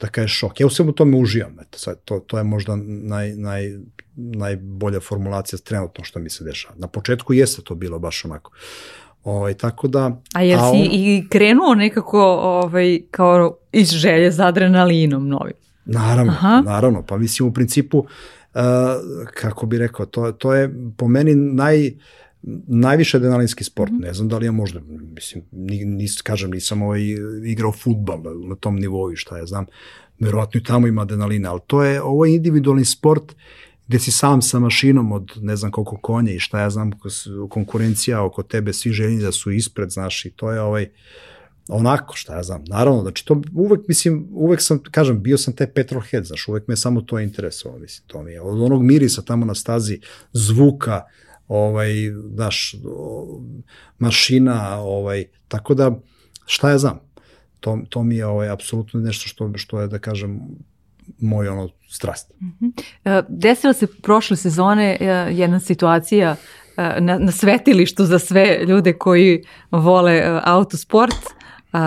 da 0.01 0.07
kaže, 0.09 0.35
šok. 0.35 0.61
Ja 0.61 0.67
u 0.67 0.71
svemu 0.71 0.93
tome 0.93 1.17
uživam, 1.17 1.57
eto, 1.61 1.79
sad, 1.79 2.01
to, 2.05 2.19
to 2.19 2.39
je 2.39 2.45
možda 2.45 2.77
naj, 2.87 3.35
naj, 3.37 3.79
najbolja 4.17 5.01
formulacija 5.01 5.59
trenutno 5.59 6.05
što 6.05 6.19
mi 6.19 6.31
se 6.31 6.45
dešava. 6.45 6.75
Na 6.79 6.87
početku 6.87 7.33
jeste 7.33 7.63
to 7.63 7.75
bilo 7.75 7.99
baš 7.99 8.25
onako. 8.25 8.51
Ovaj, 9.25 9.55
tako 9.55 9.89
da... 9.89 10.21
A 10.35 10.43
jel 10.43 10.59
si 10.59 10.65
on, 10.65 10.89
i 10.93 11.27
krenuo 11.31 11.75
nekako 11.75 12.21
ovaj, 12.43 13.01
kao 13.11 13.57
iz 13.73 13.91
želje 13.91 14.31
za 14.31 14.47
adrenalinom 14.47 15.29
novim? 15.29 15.55
Naravno, 15.85 16.33
Aha. 16.33 16.63
naravno. 16.65 17.03
Pa 17.03 17.17
mislim 17.17 17.49
u 17.49 17.53
principu, 17.53 17.99
uh, 17.99 18.07
kako 19.35 19.67
bi 19.67 19.79
rekao, 19.79 20.07
to, 20.07 20.33
to 20.33 20.55
je 20.55 20.75
po 20.97 21.09
meni 21.09 21.35
naj, 21.35 21.93
najviše 22.67 23.17
adrenalinski 23.17 23.65
sport. 23.65 23.93
-hmm. 23.93 24.01
Ne 24.01 24.15
znam 24.15 24.29
da 24.29 24.39
li 24.39 24.47
ja 24.47 24.53
možda, 24.53 24.81
mislim, 25.15 25.45
nis, 25.87 26.23
kažem, 26.23 26.51
nisam 26.51 26.83
ovaj 26.83 27.01
igrao 27.45 27.73
futbal 27.73 28.23
na 28.49 28.55
tom 28.55 28.77
nivou 28.77 29.13
i 29.13 29.17
šta 29.17 29.39
ja 29.39 29.47
znam. 29.47 29.67
Verovatno 30.19 30.61
i 30.61 30.65
tamo 30.65 30.87
ima 30.87 31.03
adrenalina, 31.03 31.51
ali 31.51 31.61
to 31.67 31.85
je, 31.85 32.03
ovo 32.03 32.25
je 32.25 32.35
individualni 32.35 32.85
sport 32.85 33.35
gde 33.87 33.99
si 33.99 34.13
sam 34.13 34.43
sa 34.43 34.59
mašinom 34.59 35.13
od 35.13 35.31
ne 35.41 35.57
znam 35.57 35.71
koliko 35.71 35.97
konja 35.97 36.33
i 36.33 36.39
šta 36.39 36.61
ja 36.61 36.71
znam, 36.71 36.91
konkurencija 37.51 38.23
oko 38.23 38.43
tebe, 38.43 38.73
svi 38.73 38.91
željni 38.91 39.23
da 39.23 39.33
su 39.33 39.51
ispred, 39.51 39.91
znaš, 39.91 40.25
i 40.25 40.31
to 40.31 40.53
je 40.53 40.61
ovaj, 40.61 40.89
onako, 41.69 42.17
šta 42.17 42.37
ja 42.37 42.43
znam, 42.43 42.65
naravno, 42.67 43.03
znači 43.03 43.25
to 43.27 43.43
uvek, 43.55 43.89
mislim, 43.89 44.29
uvek 44.31 44.61
sam, 44.63 44.83
kažem, 44.91 45.23
bio 45.23 45.39
sam 45.39 45.57
taj 45.57 45.73
petrolhead, 45.73 46.25
znaš, 46.25 46.49
uvek 46.49 46.69
me 46.69 46.77
samo 46.77 47.01
to 47.01 47.21
interesovalo, 47.21 47.81
mislim, 47.81 48.07
to 48.07 48.23
mi 48.23 48.33
je, 48.33 48.41
od 48.41 48.61
onog 48.61 48.83
mirisa 48.83 49.23
tamo 49.23 49.47
na 49.47 49.55
stazi, 49.55 50.01
zvuka, 50.33 51.03
ovaj, 51.49 51.91
znaš, 52.35 52.75
mašina, 53.99 54.79
ovaj, 54.81 55.25
tako 55.49 55.75
da, 55.75 55.93
šta 56.47 56.71
ja 56.71 56.79
znam, 56.79 57.01
to, 57.61 57.79
to 57.89 58.03
mi 58.03 58.17
je 58.17 58.27
ovaj, 58.27 58.49
apsolutno 58.49 59.01
nešto 59.01 59.29
što, 59.29 59.51
što 59.55 59.81
je, 59.81 59.89
da 59.89 59.99
kažem, 59.99 60.41
moj 61.19 61.49
ono 61.49 61.69
strast. 61.89 62.33
Mm 62.41 62.47
-hmm. 62.61 63.25
Desila 63.29 63.73
se 63.73 63.87
prošle 63.87 64.37
sezone 64.37 64.97
e, 65.01 65.07
jedna 65.33 65.61
situacija 65.61 66.37
e, 66.77 67.01
na, 67.01 67.19
na 67.19 67.33
svetilištu 67.33 68.05
za 68.05 68.19
sve 68.19 68.59
ljude 68.67 68.93
koji 68.93 69.43
vole 69.71 70.41
autosport 70.45 71.17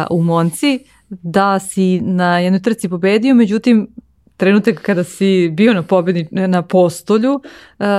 u 0.10 0.24
Monci, 0.24 0.80
da 1.10 1.60
si 1.60 2.02
na 2.02 2.40
jednoj 2.40 2.62
trci 2.62 2.90
pobedio, 2.90 3.36
međutim 3.36 3.88
trenutak 4.38 4.82
kada 4.82 5.04
si 5.04 5.50
bio 5.54 5.74
na 5.74 5.84
pobedi 5.84 6.28
na 6.32 6.62
postolju, 6.62 7.42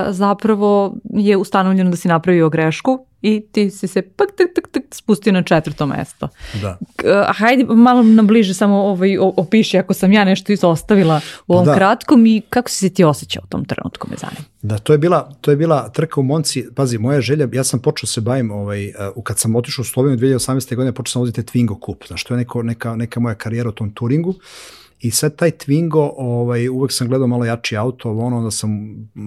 zapravo 0.09 0.95
je 1.03 1.37
ustanovljeno 1.37 1.89
da 1.89 1.97
si 1.97 2.07
napravio 2.07 2.49
grešku 2.49 3.05
i 3.21 3.45
ti 3.51 3.69
si 3.71 3.87
se 3.87 4.01
pak 4.01 4.29
tak 4.37 4.47
tak 4.55 4.67
tak 4.71 4.83
spustio 4.91 5.33
na 5.33 5.43
četvrto 5.43 5.85
mesto. 5.85 6.27
Da. 6.61 6.77
Hajde 7.27 7.63
malo 7.63 8.03
nam 8.03 8.27
bliže 8.27 8.53
samo 8.53 8.75
ovaj, 8.75 9.17
opiši 9.17 9.77
ako 9.77 9.93
sam 9.93 10.11
ja 10.11 10.23
nešto 10.23 10.53
izostavila 10.53 11.21
u 11.47 11.53
ovom 11.53 11.65
da. 11.65 11.75
kratkom 11.75 12.25
i 12.25 12.41
kako 12.49 12.69
si 12.69 12.77
se 12.77 12.93
ti 12.93 13.03
osjećao 13.03 13.43
u 13.45 13.47
tom 13.47 13.65
trenutku 13.65 14.07
me 14.11 14.15
zanima. 14.17 14.45
Da, 14.61 14.77
to 14.77 14.93
je 14.93 14.97
bila, 14.97 15.31
to 15.41 15.51
je 15.51 15.57
bila 15.57 15.89
trka 15.89 16.19
u 16.19 16.23
Monci, 16.23 16.65
pazi, 16.75 16.97
moja 16.97 17.21
želja, 17.21 17.47
ja 17.51 17.63
sam 17.63 17.79
počeo 17.79 18.07
se 18.07 18.21
bavim, 18.21 18.51
ovaj, 18.51 18.87
uh, 18.87 19.23
kad 19.23 19.39
sam 19.39 19.55
otišao 19.55 19.81
u 19.81 19.85
Sloveniju 19.85 20.19
2018. 20.19 20.75
godine, 20.75 20.93
počeo 20.93 21.11
sam 21.11 21.19
voziti 21.19 21.41
Twingo 21.41 21.85
Cup, 21.85 22.07
znaš, 22.07 22.23
to 22.23 22.33
je 22.33 22.37
neko, 22.37 22.63
neka, 22.63 22.95
neka 22.95 23.19
moja 23.19 23.35
karijera 23.35 23.69
u 23.69 23.71
tom 23.71 23.91
turingu, 23.91 24.33
I 24.99 25.11
sad 25.11 25.35
taj 25.35 25.51
Twingo, 25.51 26.11
ovaj, 26.17 26.69
uvek 26.69 26.91
sam 26.91 27.07
gledao 27.07 27.27
malo 27.27 27.45
jači 27.45 27.77
auto, 27.77 28.11
ono, 28.11 28.37
onda 28.37 28.51
sam 28.51 28.69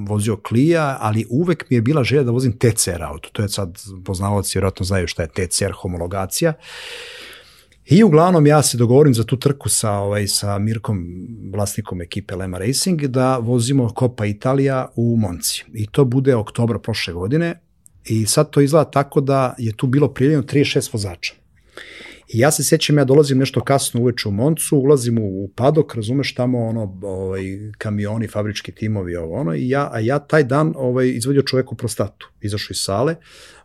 vozio 0.08 0.40
Clio, 0.48 0.96
ali 0.98 1.26
uvek 1.30 1.70
mi 1.70 1.76
je 1.76 1.82
bila 1.82 2.04
želja 2.04 2.22
da 2.22 2.30
vozim 2.30 2.58
TCR 2.58 3.02
auto. 3.02 3.28
To 3.32 3.42
je 3.42 3.48
sad, 3.48 3.78
poznavaoci 4.04 4.58
vjerojatno 4.58 4.84
znaju 4.84 5.06
šta 5.06 5.22
je 5.22 5.28
TCR 5.28 5.72
homologacija. 5.74 6.52
I 7.86 8.02
uglavnom 8.02 8.46
ja 8.46 8.62
se 8.62 8.76
dogovorim 8.78 9.14
za 9.14 9.24
tu 9.24 9.36
trku 9.36 9.68
sa, 9.68 9.92
ovaj, 9.92 10.26
sa 10.26 10.58
Mirkom, 10.58 11.06
vlasnikom 11.54 12.02
ekipe 12.02 12.36
Lema 12.36 12.58
Racing, 12.58 13.06
da 13.06 13.38
vozimo 13.38 13.90
Copa 13.98 14.26
Italija 14.26 14.88
u 14.96 15.16
Monci. 15.16 15.64
I 15.74 15.86
to 15.86 16.04
bude 16.04 16.34
oktobra 16.34 16.78
prošle 16.78 17.14
godine. 17.14 17.60
I 18.04 18.26
sad 18.26 18.50
to 18.50 18.60
izgleda 18.60 18.90
tako 18.90 19.20
da 19.20 19.54
je 19.58 19.72
tu 19.76 19.86
bilo 19.86 20.08
prijavljeno 20.08 20.42
36 20.42 20.92
vozača. 20.92 21.34
I 22.32 22.38
ja 22.38 22.50
se 22.50 22.64
sećam, 22.64 22.98
ja 22.98 23.04
dolazim 23.04 23.38
nešto 23.38 23.60
kasno 23.60 24.00
uveče 24.00 24.28
u 24.28 24.32
Moncu, 24.32 24.76
ulazim 24.76 25.18
u, 25.18 25.44
u 25.44 25.48
padok, 25.48 25.94
razumeš, 25.94 26.34
tamo 26.34 26.66
ono, 26.66 26.98
ovaj, 27.02 27.42
kamioni, 27.78 28.28
fabrički 28.28 28.72
timovi, 28.72 29.16
ovo 29.16 29.40
ono, 29.40 29.54
i 29.54 29.68
ja, 29.68 29.90
a 29.92 30.00
ja 30.00 30.18
taj 30.18 30.44
dan 30.44 30.72
ovaj, 30.76 31.08
izvadio 31.08 31.42
čoveku 31.42 31.74
prostatu, 31.74 32.30
izašao 32.40 32.72
iz 32.72 32.78
sale, 32.80 33.16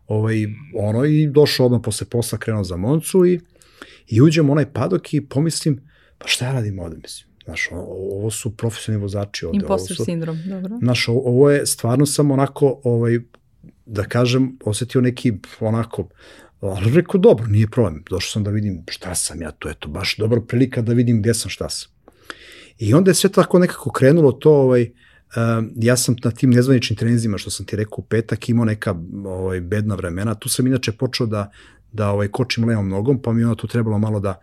ovaj, 0.07 0.45
ono, 0.75 1.05
i 1.05 1.27
došao 1.27 1.65
odmah 1.65 1.81
posle 1.83 2.07
posla, 2.07 2.37
krenuo 2.37 2.63
za 2.63 2.77
Moncu 2.77 3.25
i, 3.25 3.39
i 4.07 4.21
uđem 4.21 4.49
u 4.49 4.51
onaj 4.51 4.73
padok 4.73 5.13
i 5.13 5.25
pomislim, 5.25 5.81
pa 6.17 6.27
šta 6.27 6.45
ja 6.45 6.51
radim 6.51 6.79
ovde, 6.79 6.97
mislim, 7.03 7.27
Znaš, 7.47 7.69
ovo 7.71 8.31
su 8.31 8.57
profesionalni 8.57 9.01
vozači 9.01 9.45
ovde. 9.45 9.57
Imposter 9.57 9.97
sindrom, 10.05 10.37
dobro. 10.45 10.77
Znaš, 10.79 11.07
ovo 11.07 11.51
je 11.51 11.65
stvarno 11.65 12.05
sam 12.05 12.31
onako, 12.31 12.81
ovaj, 12.83 13.19
da 13.85 14.03
kažem, 14.03 14.57
osetio 14.65 15.01
neki 15.01 15.33
onako 15.59 16.09
Ali 16.61 16.91
rekao, 16.95 17.19
dobro, 17.19 17.47
nije 17.47 17.67
problem. 17.67 18.03
Došao 18.09 18.31
sam 18.31 18.43
da 18.43 18.51
vidim 18.51 18.83
šta 18.87 19.15
sam 19.15 19.41
ja 19.41 19.51
tu, 19.51 19.69
eto, 19.69 19.87
baš 19.87 20.17
dobra 20.17 20.41
prilika 20.41 20.81
da 20.81 20.93
vidim 20.93 21.21
gde 21.21 21.33
sam, 21.33 21.49
šta 21.49 21.69
sam. 21.69 21.91
I 22.79 22.93
onda 22.93 23.11
je 23.11 23.15
sve 23.15 23.29
tako 23.29 23.59
nekako 23.59 23.91
krenulo 23.91 24.31
to, 24.31 24.51
ovaj, 24.51 24.81
uh, 24.81 25.65
ja 25.75 25.97
sam 25.97 26.15
na 26.23 26.31
tim 26.31 26.49
nezvaničnim 26.49 26.97
trenizima, 26.97 27.37
što 27.37 27.49
sam 27.49 27.65
ti 27.65 27.75
rekao 27.75 27.95
u 27.97 28.01
petak, 28.01 28.49
imao 28.49 28.65
neka 28.65 28.95
ovaj, 29.25 29.61
bedna 29.61 29.95
vremena. 29.95 30.35
Tu 30.35 30.49
sam 30.49 30.67
inače 30.67 30.91
počeo 30.91 31.27
da, 31.27 31.51
da 31.91 32.09
ovaj, 32.09 32.27
kočim 32.27 32.65
levom 32.65 32.89
nogom, 32.89 33.21
pa 33.21 33.33
mi 33.33 33.43
onda 33.43 33.55
tu 33.55 33.67
trebalo 33.67 33.97
malo 33.97 34.19
da 34.19 34.39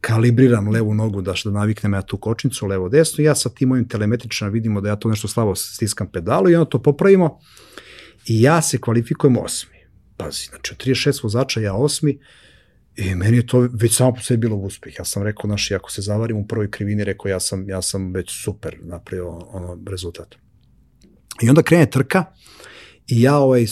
kalibriram 0.00 0.68
levu 0.68 0.94
nogu 0.94 1.22
da, 1.22 1.34
da 1.44 1.50
naviknem 1.50 1.94
ja 1.94 2.02
tu 2.02 2.16
kočnicu 2.16 2.66
levo-desno. 2.66 3.24
Ja 3.24 3.34
sa 3.34 3.48
tim 3.48 3.68
mojim 3.68 3.88
telemetričama 3.88 4.50
vidimo 4.50 4.80
da 4.80 4.88
ja 4.88 4.96
to 4.96 5.08
nešto 5.08 5.28
slabo 5.28 5.54
stiskam 5.54 6.06
pedalu 6.12 6.50
i 6.50 6.54
onda 6.54 6.70
to 6.70 6.82
popravimo 6.82 7.38
i 8.26 8.42
ja 8.42 8.62
se 8.62 8.80
kvalifikujem 8.80 9.36
osmi 9.36 9.77
pazi, 10.18 10.48
znači 10.50 10.72
od 10.72 10.86
36 10.86 11.22
vozača 11.22 11.60
ja 11.60 11.74
osmi, 11.74 12.18
I 12.98 13.14
meni 13.14 13.36
je 13.36 13.46
to 13.46 13.68
već 13.72 13.96
samo 13.96 14.14
po 14.14 14.20
sebi 14.20 14.40
bilo 14.40 14.56
uspeh. 14.56 14.94
Ja 14.98 15.04
sam 15.04 15.22
rekao, 15.22 15.48
znaš, 15.48 15.70
ako 15.70 15.90
se 15.90 16.02
zavarim 16.02 16.36
u 16.36 16.46
prvoj 16.46 16.70
krivini, 16.70 17.04
rekao, 17.04 17.28
ja 17.28 17.40
sam, 17.40 17.68
ja 17.68 17.82
sam 17.82 18.12
već 18.12 18.42
super 18.44 18.76
napravio 18.82 19.28
ono, 19.28 19.78
rezultat. 19.90 20.34
I 21.42 21.48
onda 21.48 21.62
krene 21.62 21.90
trka 21.90 22.24
i 23.06 23.22
ja 23.22 23.36
ovaj, 23.36 23.66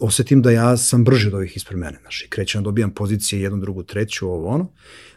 osetim 0.00 0.42
da 0.42 0.50
ja 0.50 0.76
sam 0.76 1.04
brži 1.04 1.28
od 1.28 1.34
ovih 1.34 1.56
ispred 1.56 1.78
mene. 1.78 1.98
Znaš, 2.00 2.22
i 2.24 2.28
krećem, 2.28 2.62
dobijam 2.62 2.94
pozicije 2.94 3.42
jednu, 3.42 3.58
drugu, 3.58 3.82
treću, 3.82 4.28
ovo 4.28 4.48
ono. 4.48 4.72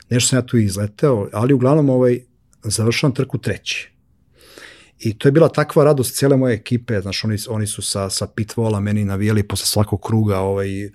Nešto 0.09 0.29
sam 0.29 0.37
ja 0.37 0.45
tu 0.45 0.57
izleteo, 0.57 1.29
ali 1.33 1.53
uglavnom 1.53 1.89
ovaj, 1.89 2.19
završavam 2.63 3.15
trku 3.15 3.37
treći. 3.37 3.91
I 4.99 5.17
to 5.17 5.27
je 5.27 5.31
bila 5.31 5.49
takva 5.49 5.83
radost 5.83 6.15
cele 6.15 6.37
moje 6.37 6.53
ekipe, 6.53 7.01
znaš, 7.01 7.23
oni, 7.23 7.37
oni 7.49 7.67
su 7.67 7.81
sa, 7.81 8.09
sa 8.09 8.27
pitvola 8.27 8.79
meni 8.79 9.05
navijali 9.05 9.43
posle 9.43 9.65
svakog 9.65 10.01
kruga, 10.01 10.39
ovaj, 10.39 10.85
uh, 10.85 10.91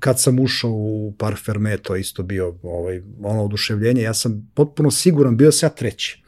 kad 0.00 0.20
sam 0.20 0.38
ušao 0.40 0.70
u 0.70 1.14
par 1.18 1.34
ferme, 1.44 1.76
to 1.76 1.94
je 1.94 2.00
isto 2.00 2.22
bio 2.22 2.54
ovaj, 2.62 3.02
ono 3.22 3.44
oduševljenje, 3.44 4.02
ja 4.02 4.14
sam 4.14 4.50
potpuno 4.54 4.90
siguran, 4.90 5.36
bio 5.36 5.52
sam 5.52 5.66
ja 5.66 5.70
treći. 5.70 6.22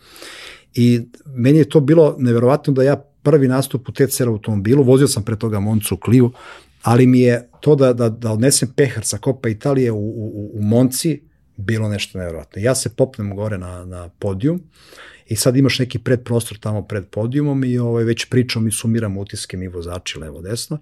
I 0.74 1.00
meni 1.26 1.58
je 1.58 1.68
to 1.68 1.80
bilo 1.80 2.16
neverovatno 2.18 2.72
da 2.72 2.82
ja 2.82 2.96
prvi 3.22 3.48
nastup 3.48 3.88
u 3.88 3.92
TCR 3.92 4.28
automobilu, 4.28 4.82
vozio 4.82 5.08
sam 5.08 5.24
pre 5.24 5.36
toga 5.38 5.60
Moncu 5.60 5.98
Clio, 6.04 6.30
ali 6.82 7.06
mi 7.06 7.20
je 7.20 7.48
to 7.60 7.74
da, 7.74 7.92
da, 7.92 8.08
da 8.08 8.32
odnesem 8.32 8.72
pehar 8.76 9.04
sa 9.04 9.18
Kopa 9.18 9.48
Italije 9.48 9.92
u, 9.92 9.98
u, 9.98 10.50
u 10.54 10.62
Monci 10.62 11.20
bilo 11.56 11.88
nešto 11.88 12.18
neverovatno. 12.18 12.62
Ja 12.62 12.74
se 12.74 12.88
popnem 12.88 13.36
gore 13.36 13.58
na, 13.58 13.84
na 13.84 14.08
podijum 14.08 14.62
i 15.28 15.36
sad 15.36 15.56
imaš 15.56 15.78
neki 15.78 15.98
predprostor 15.98 16.58
tamo 16.58 16.82
pred 16.82 17.04
podijumom 17.06 17.64
i 17.64 17.78
ovaj, 17.78 18.04
već 18.04 18.24
pričam 18.24 18.68
i 18.68 18.72
sumiram 18.72 19.16
utiske 19.16 19.56
mi 19.56 19.68
vozači 19.68 20.18
levo-desno, 20.18 20.78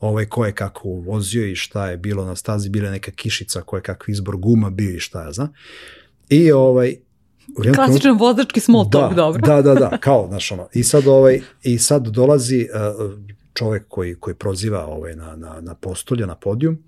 ovaj, 0.00 0.26
ko 0.26 0.46
je 0.46 0.52
kako 0.52 0.88
vozio 0.88 1.46
i 1.46 1.56
šta 1.56 1.90
je 1.90 1.96
bilo 1.96 2.24
na 2.24 2.36
stazi, 2.36 2.68
bila 2.68 2.90
neka 2.90 3.10
kišica, 3.10 3.62
ko 3.62 3.76
je 3.76 3.82
kakav 3.82 4.10
izbor 4.10 4.36
guma 4.36 4.70
bio 4.70 4.90
i 4.90 5.00
šta 5.00 5.22
ja 5.22 5.32
znam. 5.32 5.52
I 6.28 6.52
ovaj, 6.52 6.96
Klasičan 7.74 8.18
vozački 8.18 8.60
small 8.60 8.90
talk, 8.90 9.10
da, 9.10 9.16
dobro. 9.16 9.46
Da, 9.46 9.62
da, 9.62 9.74
da, 9.74 9.98
kao, 10.00 10.26
znaš 10.28 10.52
ono. 10.52 10.68
I 10.74 10.82
sad, 10.82 11.06
ovaj, 11.06 11.40
i 11.62 11.78
sad 11.78 12.08
dolazi 12.08 12.68
uh, 12.98 13.12
čovek 13.54 13.84
koji, 13.88 14.14
koji 14.14 14.34
proziva 14.34 14.86
ovaj, 14.86 15.16
na, 15.16 15.36
na, 15.36 15.60
na 15.60 15.74
postolje, 15.74 16.26
na 16.26 16.34
podijum, 16.34 16.78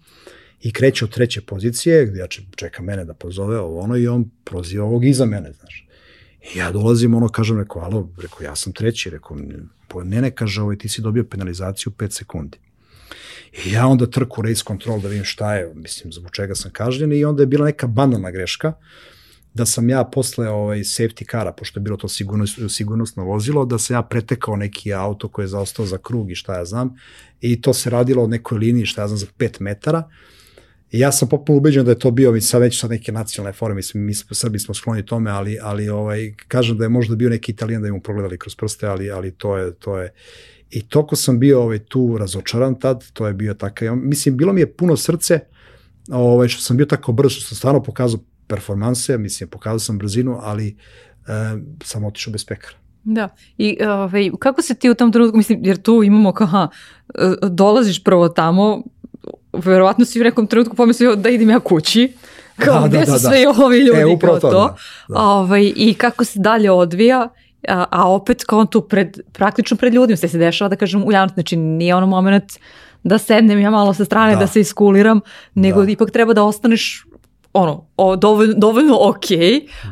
i 0.63 0.73
kreće 0.73 1.05
od 1.05 1.11
treće 1.11 1.41
pozicije, 1.41 2.07
gde 2.07 2.19
ja 2.19 2.27
čeka 2.57 2.83
mene 2.83 3.05
da 3.05 3.15
pozove 3.15 3.59
ovo 3.59 3.81
ono 3.81 3.97
i 3.97 4.09
on 4.09 4.31
proziva 4.45 4.85
ovog 4.85 5.05
iza 5.05 5.25
mene, 5.25 5.53
znaš. 5.53 5.87
I 6.55 6.59
ja 6.59 6.71
dolazim, 6.73 7.15
ono, 7.15 7.29
kažem, 7.29 7.59
rekao, 7.59 7.83
alo, 7.83 8.09
rekao, 8.23 8.45
ja 8.45 8.57
sam 8.57 8.73
treći, 8.73 9.11
rekao, 9.11 9.37
ne, 10.05 10.21
ne, 10.21 10.31
kaže, 10.31 10.63
ovaj, 10.63 10.79
ti 10.79 10.89
si 10.89 11.03
dobio 11.03 11.25
penalizaciju 11.25 11.93
5 11.93 12.11
sekundi. 12.11 12.59
I 13.65 13.73
ja 13.73 13.87
onda 13.87 14.07
trku 14.07 14.43
race 14.43 14.63
control 14.67 15.01
da 15.01 15.09
vidim 15.09 15.25
šta 15.25 15.55
je, 15.55 15.73
mislim, 15.75 16.13
zbog 16.13 16.31
čega 16.31 16.55
sam 16.55 16.71
kažnjen 16.71 17.13
i 17.13 17.25
onda 17.25 17.43
je 17.43 17.47
bila 17.47 17.65
neka 17.65 17.87
banalna 17.87 18.31
greška, 18.31 18.73
da 19.55 19.67
sam 19.67 19.89
ja 19.89 20.05
posle 20.05 20.49
ovaj 20.49 20.79
safety 20.79 21.25
kara, 21.25 21.53
pošto 21.53 21.81
je 21.81 21.83
bilo 21.83 21.97
to 21.97 22.09
sigurnost, 22.09 22.59
sigurnosno 22.69 23.25
vozilo, 23.25 23.65
da 23.65 23.79
sam 23.79 23.95
ja 23.97 24.03
pretekao 24.03 24.57
neki 24.57 24.95
auto 24.95 25.29
koji 25.29 25.45
je 25.45 25.49
zaostao 25.49 25.87
za 25.87 25.99
krug 25.99 26.31
i 26.31 26.35
šta 26.35 26.59
ja 26.59 26.65
znam, 26.65 26.97
i 27.41 27.61
to 27.61 27.75
se 27.75 27.91
radilo 27.91 28.25
o 28.25 28.27
nekoj 28.27 28.59
liniji, 28.59 28.87
šta 28.87 29.03
ja 29.03 29.09
znam, 29.09 29.19
za 29.19 29.27
5 29.39 29.61
metara, 29.61 30.09
I 30.91 30.99
ja 30.99 31.13
sam 31.13 31.29
popuno 31.29 31.59
ubeđen 31.59 31.85
da 31.85 31.91
je 31.91 31.99
to 31.99 32.11
bio, 32.11 32.33
mi 32.33 32.41
sad 32.41 32.61
već 32.61 32.81
sa 32.81 32.89
neke 32.89 33.13
nacionalne 33.13 33.53
forme, 33.53 33.75
mislim, 33.75 34.05
mi 34.05 34.15
Srbi 34.15 34.59
smo 34.59 34.75
skloni 34.75 35.07
tome, 35.07 35.31
ali, 35.31 35.59
ali 35.63 35.89
ovaj, 35.89 36.35
kažem 36.49 36.79
da 36.79 36.85
je 36.85 36.89
možda 36.89 37.17
bio 37.17 37.31
neki 37.31 37.53
italijan 37.53 37.83
da 37.83 37.89
im 37.89 38.01
progledali 38.01 38.39
kroz 38.39 38.55
prste, 38.55 38.87
ali, 38.87 39.11
ali 39.11 39.31
to 39.31 39.57
je, 39.57 39.75
to 39.75 39.99
je, 39.99 40.13
I 40.71 40.83
toko 40.89 41.17
sam 41.17 41.39
bio 41.39 41.63
ovaj, 41.63 41.79
tu 41.79 42.17
razočaran 42.19 42.81
tad, 42.81 43.05
to 43.13 43.27
je 43.27 43.35
bio 43.35 43.55
takav, 43.55 43.97
mislim, 43.97 44.37
bilo 44.37 44.53
mi 44.53 44.61
je 44.61 44.73
puno 44.73 44.97
srce, 44.97 45.41
ovaj, 46.11 46.49
što 46.49 46.63
sam 46.63 46.77
bio 46.77 46.87
tako 46.87 47.13
brzo, 47.13 47.31
što 47.31 47.49
sam 47.49 47.57
stvarno 47.57 47.83
pokazao 47.83 48.21
performanse, 48.47 49.19
mislim, 49.19 49.49
pokazao 49.49 49.79
sam 49.79 49.99
brzinu, 49.99 50.39
ali 50.43 50.69
e, 50.69 51.33
sam 51.85 52.05
otišao 52.05 52.33
bez 52.33 52.45
pekara. 52.45 52.77
Da, 53.05 53.29
i 53.59 53.77
ovaj, 53.85 54.31
kako 54.39 54.63
se 54.63 54.75
ti 54.75 54.91
u 54.91 54.95
tom 54.95 55.13
trenutku, 55.13 55.37
mislim, 55.37 55.61
jer 55.65 55.77
tu 55.77 56.03
imamo 56.03 56.33
kao, 56.33 56.45
aha, 56.45 56.69
e, 57.15 57.49
dolaziš 57.49 58.05
prvo 58.05 58.29
tamo, 58.29 58.83
verovatno 59.53 60.05
si 60.05 60.21
u 60.21 60.25
nekom 60.25 60.47
trenutku 60.47 60.77
pomislio 60.77 61.17
da 61.17 61.31
idem 61.31 61.51
ja 61.51 61.61
kući, 61.61 62.13
kao 62.57 62.81
da, 62.81 62.89
gde 62.89 62.99
da, 62.99 63.07
su 63.07 63.13
da, 63.13 63.19
sve 63.19 63.45
da. 63.45 63.65
ovi 63.65 63.79
ljudi, 63.79 64.13
e, 64.13 64.19
kao 64.19 64.41
to, 64.41 64.51
to. 64.51 64.51
Da, 64.51 64.77
da. 65.09 65.21
Ovaj, 65.21 65.73
i 65.77 65.95
kako 65.95 66.25
se 66.25 66.39
dalje 66.39 66.71
odvija, 66.71 67.29
a, 67.69 67.85
a 67.91 68.11
opet 68.11 68.45
kao 68.45 68.59
on 68.59 68.67
tu 68.67 68.81
pred, 68.81 69.21
praktično 69.33 69.77
pred 69.77 69.95
ljudima 69.95 70.17
se 70.17 70.29
se 70.29 70.39
dešava 70.39 70.69
da 70.69 70.77
kažem 70.77 71.05
u 71.05 71.13
javnosti, 71.13 71.35
znači 71.35 71.57
nije 71.57 71.95
ono 71.95 72.07
moment 72.07 72.53
da 73.03 73.19
sednem 73.19 73.59
ja 73.59 73.71
malo 73.71 73.95
sa 73.95 74.05
strane 74.05 74.33
da, 74.33 74.39
da 74.39 74.47
se 74.47 74.61
iskuliram, 74.61 75.21
nego 75.55 75.85
da. 75.85 75.91
ipak 75.91 76.11
treba 76.11 76.33
da 76.33 76.45
ostaneš 76.45 77.05
ono, 77.53 77.87
o, 77.97 78.17
dovoljno, 78.17 78.55
dovoljno 78.57 78.99
ok, 79.01 79.27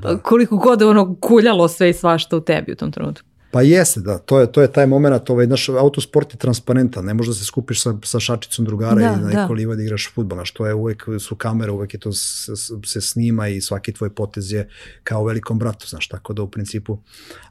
da. 0.02 0.18
koliko 0.18 0.56
god 0.56 0.80
je 0.80 0.86
ono 0.86 1.16
kuljalo 1.20 1.68
sve 1.68 1.90
i 1.90 1.92
svašta 1.92 2.36
u 2.36 2.40
tebi 2.40 2.72
u 2.72 2.76
tom 2.76 2.92
trenutku. 2.92 3.27
Pa 3.50 3.62
jeste, 3.62 4.00
da, 4.00 4.18
to 4.18 4.40
je, 4.40 4.52
to 4.52 4.62
je 4.62 4.72
taj 4.72 4.86
moment, 4.86 5.30
ovaj, 5.30 5.46
naš 5.46 5.68
autosport 5.68 6.34
je 6.34 6.38
transparentan, 6.38 7.04
ne 7.04 7.14
možeš 7.14 7.28
da 7.28 7.34
se 7.34 7.44
skupiš 7.44 7.82
sa, 7.82 7.94
sa 8.04 8.20
šačicom 8.20 8.64
drugara 8.64 9.00
da, 9.00 9.12
ili 9.12 9.34
na 9.34 9.46
da. 9.46 9.54
liva 9.54 9.74
da 9.74 9.82
igraš 9.82 10.10
futbol, 10.14 10.44
što 10.44 10.66
je 10.66 10.74
uvek 10.74 11.04
su 11.20 11.36
kamere, 11.36 11.72
uvek 11.72 11.94
je 11.94 12.00
to 12.00 12.12
se, 12.12 12.52
se 12.84 13.00
snima 13.00 13.48
i 13.48 13.60
svaki 13.60 13.92
tvoj 13.92 14.14
potez 14.14 14.52
je 14.52 14.68
kao 15.04 15.24
velikom 15.24 15.58
bratu, 15.58 15.88
znaš, 15.88 16.08
tako 16.08 16.32
da 16.32 16.42
u 16.42 16.50
principu, 16.50 16.98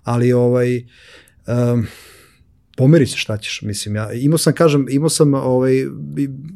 ali 0.03 0.33
ovaj, 0.33 0.85
um, 1.47 1.87
pomeri 2.77 3.07
se 3.07 3.17
šta 3.17 3.37
ćeš, 3.37 3.61
mislim, 3.61 3.95
ja 3.95 4.13
imao 4.13 4.37
sam, 4.37 4.53
kažem, 4.53 4.85
imao 4.89 5.09
sam 5.09 5.33
ovaj, 5.33 5.73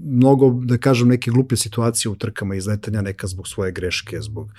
mnogo, 0.05 0.49
da 0.49 0.77
kažem, 0.77 1.07
neke 1.07 1.31
glupe 1.31 1.55
situacije 1.55 2.11
u 2.11 2.15
trkama 2.15 2.55
izletanja, 2.55 3.01
neka 3.01 3.27
zbog 3.27 3.47
svoje 3.47 3.71
greške, 3.71 4.21
zbog, 4.21 4.53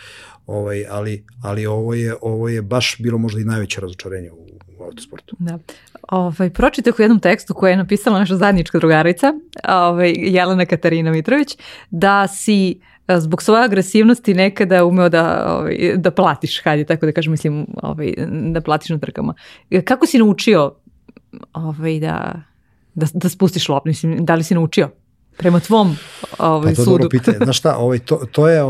ovaj, 0.46 0.84
ali, 0.90 1.24
ali 1.42 1.66
ovo 1.66 1.94
je, 1.94 2.14
ovo 2.20 2.48
je 2.48 2.62
baš 2.62 2.96
bilo 2.98 3.18
možda 3.18 3.40
i 3.40 3.44
najveće 3.44 3.80
razočarenje 3.80 4.30
u, 4.30 4.46
u 4.78 4.82
autosportu. 4.82 5.36
Da. 5.38 5.58
Ovaj, 6.08 6.50
pročitah 6.50 6.98
u 6.98 7.02
jednom 7.02 7.20
tekstu 7.20 7.54
koje 7.54 7.70
je 7.70 7.76
napisala 7.76 8.18
naša 8.18 8.36
zajednička 8.36 8.78
drugarica, 8.78 9.32
ovaj, 9.68 10.14
Jelena 10.16 10.66
Katarina 10.66 11.10
Mitrović, 11.10 11.56
da 11.90 12.28
si 12.28 12.80
e, 13.08 13.20
zbog 13.20 13.42
svoje 13.42 13.64
agresivnosti 13.64 14.34
nekada 14.34 14.84
umeo 14.84 15.08
da, 15.08 15.56
ovaj, 15.58 15.94
da 15.96 16.10
platiš, 16.10 16.62
hajde 16.64 16.84
tako 16.84 17.06
da 17.06 17.12
kažem, 17.12 17.30
mislim, 17.30 17.66
ovaj, 17.82 18.14
da 18.52 18.60
platiš 18.60 18.88
na 18.88 18.98
trkama. 18.98 19.34
Kako 19.84 20.06
si 20.06 20.18
naučio 20.18 20.81
ovaj, 21.52 22.00
da, 22.00 22.42
da, 22.94 23.06
da 23.14 23.28
spustiš 23.28 23.68
loptu? 23.68 23.88
Mislim, 23.88 24.24
da 24.24 24.34
li 24.34 24.44
si 24.44 24.54
naučio? 24.54 24.90
Prema 25.36 25.60
tvom 25.60 25.96
ovaj, 26.38 26.72
pa 26.72 26.76
to 26.76 26.84
sudu. 26.84 26.90
Dobro 26.90 27.08
pitanje. 27.08 27.38
Znaš 27.44 27.58
šta, 27.58 27.76
ovaj, 27.76 27.98
to, 27.98 28.16
to 28.32 28.48
je, 28.48 28.62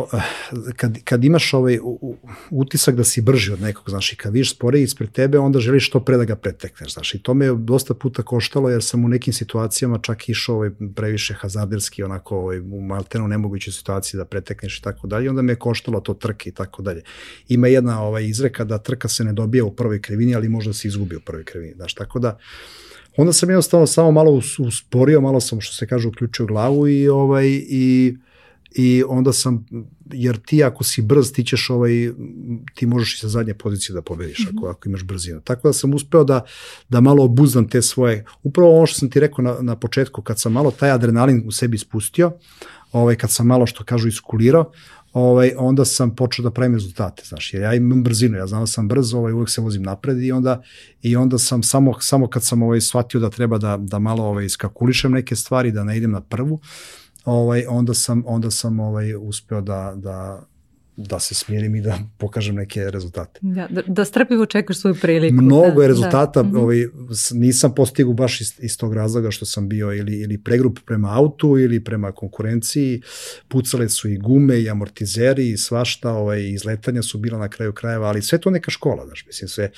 kad, 0.77 0.99
kad 1.05 1.25
imaš 1.25 1.55
ovaj 1.55 1.79
utisak 2.51 2.95
da 2.95 3.05
si 3.05 3.21
brži 3.21 3.53
od 3.53 3.61
nekog, 3.61 3.91
znaš, 3.91 4.13
i 4.13 4.17
kad 4.17 4.33
vidiš 4.33 4.51
spore 4.51 4.81
ispred 4.81 5.13
tebe, 5.13 5.39
onda 5.39 5.61
želiš 5.61 5.87
što 5.87 6.01
pre 6.01 6.17
da 6.17 6.25
ga 6.25 6.37
pretekneš, 6.37 6.93
znaš, 6.93 7.15
i 7.15 7.23
to 7.23 7.35
me 7.35 7.45
je 7.45 7.55
dosta 7.55 7.95
puta 7.95 8.23
koštalo, 8.23 8.71
jer 8.71 8.83
sam 8.83 9.05
u 9.05 9.09
nekim 9.09 9.33
situacijama 9.33 9.99
čak 9.99 10.29
išao 10.29 10.57
ovaj, 10.57 10.71
previše 10.97 11.35
hazarderski, 11.35 12.03
onako, 12.03 12.37
ovaj, 12.37 12.59
u 12.59 12.81
maltenu 12.81 13.29
nemogućoj 13.29 13.73
situaciji 13.73 14.19
da 14.19 14.25
pretekneš 14.25 14.79
i 14.79 14.83
tako 14.83 15.07
dalje, 15.07 15.31
onda 15.31 15.43
me 15.43 15.53
je 15.53 15.57
koštalo 15.57 16.01
to 16.01 16.15
trke 16.15 16.51
i 16.51 16.53
tako 16.53 16.83
dalje. 16.83 17.03
Ima 17.49 17.69
jedna 17.69 18.03
ovaj, 18.03 18.25
izreka 18.25 18.65
da 18.65 18.79
trka 18.79 19.09
se 19.09 19.25
ne 19.25 19.33
dobija 19.33 19.65
u 19.65 19.75
prvoj 19.75 20.03
krivini, 20.03 20.35
ali 20.35 20.49
možda 20.49 20.73
se 20.73 20.89
izgubi 20.89 21.17
u 21.17 21.21
prvoj 21.21 21.45
krivini, 21.45 21.75
znaš, 21.75 21.95
tako 21.95 22.19
da, 22.19 22.39
Onda 23.17 23.33
sam 23.33 23.51
jednostavno 23.51 23.87
samo 23.87 24.13
malo 24.13 24.41
usporio, 24.59 25.21
malo 25.21 25.41
sam, 25.41 25.61
što 25.61 25.75
se 25.75 25.87
kaže, 25.87 26.09
uključio 26.09 26.47
glavu 26.47 26.89
i, 26.89 27.09
ovaj, 27.09 27.47
i, 27.49 28.17
i 28.75 29.03
onda 29.09 29.33
sam, 29.33 29.67
jer 30.13 30.39
ti 30.47 30.65
ako 30.65 30.85
si 30.85 31.03
brz, 31.03 31.33
ti 31.33 31.45
ćeš 31.45 31.71
ovaj, 31.71 31.91
ti 32.75 32.87
možeš 32.87 33.15
i 33.15 33.19
sa 33.19 33.29
zadnje 33.29 33.55
pozicije 33.55 33.95
da 33.95 34.03
pobediš 34.03 34.39
mm 34.39 34.43
-hmm. 34.43 34.59
ako, 34.59 34.69
ako 34.69 34.89
imaš 34.89 35.05
brzinu. 35.05 35.41
Tako 35.41 35.69
da 35.69 35.73
sam 35.73 35.95
uspeo 35.95 36.25
da, 36.25 36.45
da 36.89 37.01
malo 37.01 37.25
obuzdam 37.25 37.69
te 37.69 37.83
svoje, 37.83 38.25
upravo 38.43 38.77
ono 38.77 38.87
što 38.87 38.99
sam 38.99 39.11
ti 39.11 39.21
rekao 39.21 39.43
na, 39.43 39.57
na 39.61 39.77
početku, 39.77 40.23
kad 40.23 40.41
sam 40.41 40.53
malo 40.53 40.71
taj 40.71 40.91
adrenalin 40.91 41.43
u 41.47 41.53
sebi 41.53 41.79
spustio, 41.79 42.33
ovaj, 42.93 43.17
kad 43.17 43.31
sam 43.31 43.47
malo 43.47 43.67
što 43.67 43.85
kažu 43.85 44.09
iskulirao, 44.09 44.73
ovaj, 45.13 45.53
onda 45.59 45.85
sam 45.85 46.17
počeo 46.17 46.43
da 46.43 46.51
pravim 46.51 46.75
rezultate, 46.75 47.23
znaš, 47.27 47.55
jer 47.55 47.63
ja 47.63 47.75
imam 47.75 48.03
brzinu, 48.03 48.37
ja 48.39 48.47
znam 48.47 48.63
da 48.63 48.67
sam 48.67 48.89
brz, 48.89 49.15
ovaj, 49.15 49.33
uvek 49.33 49.51
se 49.51 49.61
vozim 49.61 49.83
napred 49.83 50.23
i 50.23 50.33
onda, 50.33 50.63
i 51.03 51.17
onda 51.17 51.39
sam 51.39 51.63
samo, 51.63 52.01
samo 52.01 52.29
kad 52.29 52.45
sam 52.45 52.63
ovaj, 52.63 52.81
shvatio 52.81 53.21
da 53.21 53.31
treba 53.31 53.59
da, 53.59 53.77
da 53.77 53.99
malo 53.99 54.25
ovaj, 54.25 54.49
skakulišem 54.49 55.13
neke 55.13 55.37
stvari, 55.37 55.73
da 55.73 55.85
ne 55.85 55.97
idem 55.97 56.11
na 56.11 56.21
prvu, 56.21 56.61
ovaj, 57.25 57.65
onda 57.69 57.95
sam, 57.95 58.23
onda 58.27 58.51
sam 58.51 58.81
ovaj, 58.81 59.15
uspeo 59.15 59.61
da, 59.61 59.93
da, 59.97 60.43
da 60.97 61.21
se 61.21 61.35
smirim 61.35 61.75
i 61.75 61.81
da 61.81 61.99
pokažem 62.19 62.55
neke 62.55 62.91
rezultate. 62.91 63.41
Da, 63.43 63.69
da, 63.71 63.83
da 63.87 64.05
strpljivo 64.05 64.47
čekaš 64.47 64.79
svoju 64.79 64.95
priliku. 64.95 65.35
Mnogo 65.35 65.77
da, 65.77 65.83
je 65.83 65.89
rezultata, 65.89 66.43
da. 66.43 66.59
ovaj, 66.59 66.87
nisam 67.33 67.75
postigu 67.75 68.13
baš 68.13 68.41
iz, 68.41 68.53
iz 68.59 68.79
tog 68.79 68.95
razloga 68.95 69.31
što 69.31 69.47
sam 69.47 69.69
bio 69.69 69.93
ili, 69.93 70.21
ili 70.21 70.39
pregrup 70.39 70.79
prema 70.87 71.19
autu 71.19 71.59
ili 71.59 71.85
prema 71.85 72.13
konkurenciji, 72.13 73.03
pucale 73.49 73.89
su 73.89 74.09
i 74.09 74.17
gume 74.17 74.61
i 74.61 74.71
amortizeri 74.71 75.51
i 75.51 75.57
svašta, 75.57 76.11
ovaj, 76.11 76.51
izletanja 76.51 77.03
su 77.03 77.19
bila 77.19 77.39
na 77.39 77.49
kraju 77.49 77.73
krajeva, 77.73 78.09
ali 78.09 78.23
sve 78.23 78.39
to 78.39 78.51
neka 78.51 78.71
škola, 78.71 79.07
znaš, 79.07 79.27
mislim, 79.27 79.49
sve, 79.49 79.71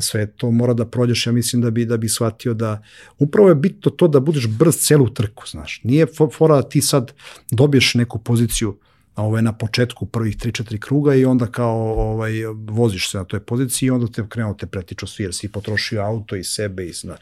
sve 0.00 0.26
to 0.26 0.50
mora 0.50 0.74
da 0.74 0.86
prođeš, 0.86 1.26
ja 1.26 1.32
mislim 1.32 1.62
da 1.62 1.70
bi 1.70 1.84
da 1.84 1.96
bi 1.96 2.08
shvatio 2.08 2.54
da 2.54 2.82
upravo 3.18 3.48
je 3.48 3.54
bitno 3.54 3.90
to 3.90 4.08
da 4.08 4.20
budeš 4.20 4.46
brz 4.46 4.76
celu 4.76 5.10
trku, 5.10 5.44
znaš. 5.46 5.80
Nije 5.84 6.06
fora 6.32 6.56
da 6.56 6.68
ti 6.68 6.80
sad 6.80 7.12
dobiješ 7.50 7.94
neku 7.94 8.18
poziciju 8.18 8.78
ovaj, 9.18 9.42
na 9.42 9.52
početku 9.52 10.06
prvih 10.06 10.36
3-4 10.36 10.78
kruga 10.78 11.14
i 11.14 11.24
onda 11.24 11.46
kao 11.46 11.94
ovaj, 11.96 12.32
voziš 12.68 13.10
se 13.10 13.18
na 13.18 13.24
toj 13.24 13.40
poziciji 13.40 13.86
i 13.86 13.90
onda 13.90 14.06
te 14.06 14.24
krenuo 14.28 14.54
te 14.54 14.66
pretiču 14.66 15.06
svi 15.06 15.24
jer 15.24 15.34
si 15.34 15.52
potrošio 15.52 16.02
auto 16.02 16.36
i 16.36 16.44
sebe 16.44 16.86
i 16.86 16.92
sna. 16.92 17.16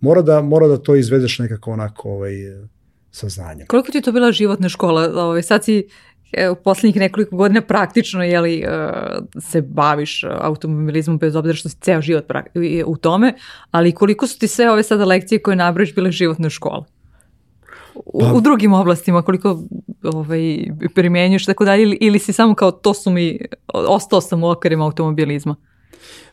Mora 0.00 0.22
da, 0.22 0.42
mora 0.42 0.68
da 0.68 0.76
to 0.76 0.96
izvedeš 0.96 1.38
nekako 1.38 1.72
onako 1.72 2.10
ovaj, 2.10 2.34
sa 3.10 3.28
znanjem. 3.28 3.66
Koliko 3.66 3.92
ti 3.92 3.98
je 3.98 4.02
to 4.02 4.12
bila 4.12 4.32
životna 4.32 4.68
škola? 4.68 5.12
Ovaj, 5.14 5.42
sad 5.42 5.64
si 5.64 5.88
u 6.52 6.54
poslednjih 6.54 6.96
nekoliko 6.96 7.36
godina 7.36 7.60
praktično 7.60 8.22
jeli, 8.24 8.64
se 9.40 9.60
baviš 9.62 10.24
automobilizmom 10.24 11.18
bez 11.18 11.36
obzira 11.36 11.56
što 11.56 11.68
si 11.68 11.76
ceo 11.80 12.02
život 12.02 12.24
u 12.86 12.96
tome, 12.96 13.34
ali 13.70 13.92
koliko 13.92 14.26
su 14.26 14.38
ti 14.38 14.48
sve 14.48 14.70
ove 14.70 14.82
sada 14.82 15.04
lekcije 15.04 15.38
koje 15.38 15.56
nabraviš 15.56 15.94
bile 15.94 16.10
životne 16.10 16.50
škole? 16.50 16.84
U, 17.94 18.20
pa, 18.20 18.32
u 18.32 18.40
drugim 18.40 18.72
oblastima 18.72 19.22
koliko 19.22 19.62
ovaj, 20.02 20.70
primenjuješ 20.94 21.46
tako 21.46 21.64
dalje 21.64 21.82
ili, 21.82 21.98
ili 22.00 22.18
si 22.18 22.32
samo 22.32 22.54
kao 22.54 22.70
to 22.70 22.94
su 22.94 23.10
mi, 23.10 23.38
ostao 23.72 24.20
sam 24.20 24.42
u 24.42 24.50
okvirima 24.50 24.84
automobilizma? 24.84 25.56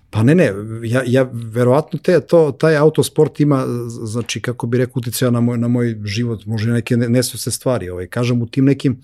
Pa 0.09 0.23
ne, 0.23 0.35
ne, 0.35 0.53
ja, 0.83 1.03
ja 1.05 1.29
verovatno 1.33 1.99
te, 1.99 2.19
to, 2.21 2.51
taj 2.51 2.77
autosport 2.77 3.39
ima, 3.39 3.65
znači, 3.87 4.41
kako 4.41 4.67
bi 4.67 4.77
rekao, 4.77 4.93
utjecao 4.99 5.31
na 5.31 5.41
moj, 5.41 5.57
na 5.57 5.67
moj 5.67 5.95
život, 6.03 6.45
možda 6.45 6.73
neke 6.73 6.97
nesvese 6.97 7.51
stvari. 7.51 7.89
Ovaj, 7.89 8.07
kažem, 8.07 8.41
u 8.41 8.47
tim 8.47 8.65
nekim 8.65 9.01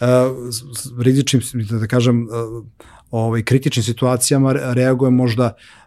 uh, 0.00 0.06
rizičnim, 0.98 1.42
da 1.80 1.86
kažem, 1.86 2.22
uh, 2.22 2.64
ovaj, 3.10 3.42
kritičnim 3.42 3.82
situacijama 3.82 4.52
reagujem 4.52 5.14
možda 5.14 5.44
uh, 5.44 5.79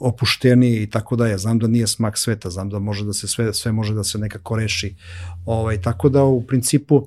opušteniji 0.00 0.82
i 0.82 0.90
tako 0.90 1.16
da 1.16 1.26
je. 1.26 1.38
Znam 1.38 1.58
da 1.58 1.66
nije 1.66 1.86
smak 1.86 2.18
sveta, 2.18 2.50
znam 2.50 2.70
da 2.70 2.78
može 2.78 3.04
da 3.04 3.12
se 3.12 3.28
sve, 3.28 3.54
sve 3.54 3.72
može 3.72 3.94
da 3.94 4.04
se 4.04 4.18
nekako 4.18 4.56
reši. 4.56 4.94
Ovaj, 5.46 5.82
tako 5.82 6.08
da 6.08 6.24
u 6.24 6.42
principu 6.42 7.06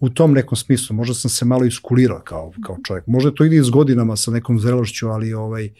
u 0.00 0.08
tom 0.08 0.32
nekom 0.32 0.56
smislu, 0.56 0.96
možda 0.96 1.14
sam 1.14 1.30
se 1.30 1.44
malo 1.44 1.64
iskulirao 1.64 2.20
kao, 2.20 2.52
kao 2.66 2.76
čovjek. 2.86 3.06
Možda 3.06 3.30
to 3.30 3.44
ide 3.44 3.56
iz 3.56 3.70
godinama 3.70 4.16
sa 4.16 4.30
nekom 4.30 4.60
zrelošću, 4.60 5.08
ali 5.08 5.34
ovaj, 5.34 5.70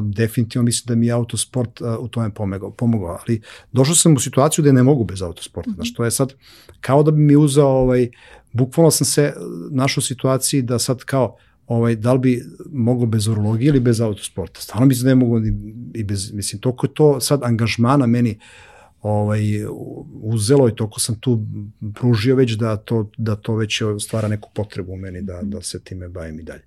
definitivno 0.00 0.64
mislim 0.64 0.88
da 0.88 0.94
mi 0.94 1.06
je 1.06 1.12
autosport 1.12 1.80
uh, 1.80 1.88
u 1.98 2.08
tome 2.08 2.34
pomogao, 2.34 2.70
pomogao. 2.70 3.18
Ali 3.20 3.40
došao 3.72 3.94
sam 3.94 4.16
u 4.16 4.20
situaciju 4.20 4.64
da 4.64 4.72
ne 4.72 4.82
mogu 4.82 5.04
bez 5.04 5.22
autosporta. 5.22 5.70
Znaš, 5.74 5.94
to 5.94 6.04
je 6.04 6.10
sad 6.10 6.34
kao 6.80 7.02
da 7.02 7.10
bi 7.10 7.20
mi 7.20 7.36
uzao, 7.36 7.68
ovaj, 7.68 8.10
bukvalno 8.52 8.90
sam 8.90 9.04
se 9.04 9.34
našao 9.70 10.00
u 10.00 10.02
situaciji 10.02 10.62
da 10.62 10.78
sad 10.78 11.04
kao, 11.04 11.36
ovaj, 11.72 11.96
da 11.96 12.12
li 12.12 12.18
bi 12.18 12.42
moglo 12.72 13.06
bez 13.06 13.26
urologije 13.26 13.68
ili 13.68 13.80
bez 13.80 14.00
autosporta. 14.00 14.60
Stvarno 14.60 14.86
mislim 14.86 15.04
da 15.04 15.08
ne 15.08 15.14
mogu 15.14 15.40
i 15.94 16.04
bez, 16.04 16.32
mislim, 16.32 16.60
toliko 16.60 16.86
je 16.86 16.94
to 16.94 17.20
sad 17.20 17.40
angažmana 17.44 18.06
meni 18.06 18.38
ovaj, 19.02 19.42
uzelo 20.22 20.68
i 20.68 20.74
toliko 20.74 21.00
sam 21.00 21.20
tu 21.20 21.46
pružio 21.94 22.36
već 22.36 22.52
da 22.52 22.76
to, 22.76 23.10
da 23.16 23.36
to 23.36 23.54
već 23.54 23.82
stvara 24.00 24.28
neku 24.28 24.50
potrebu 24.54 24.92
u 24.92 24.96
meni 24.96 25.22
da, 25.22 25.40
da 25.42 25.62
se 25.62 25.80
time 25.80 26.08
bavim 26.08 26.40
i 26.40 26.42
dalje. 26.42 26.62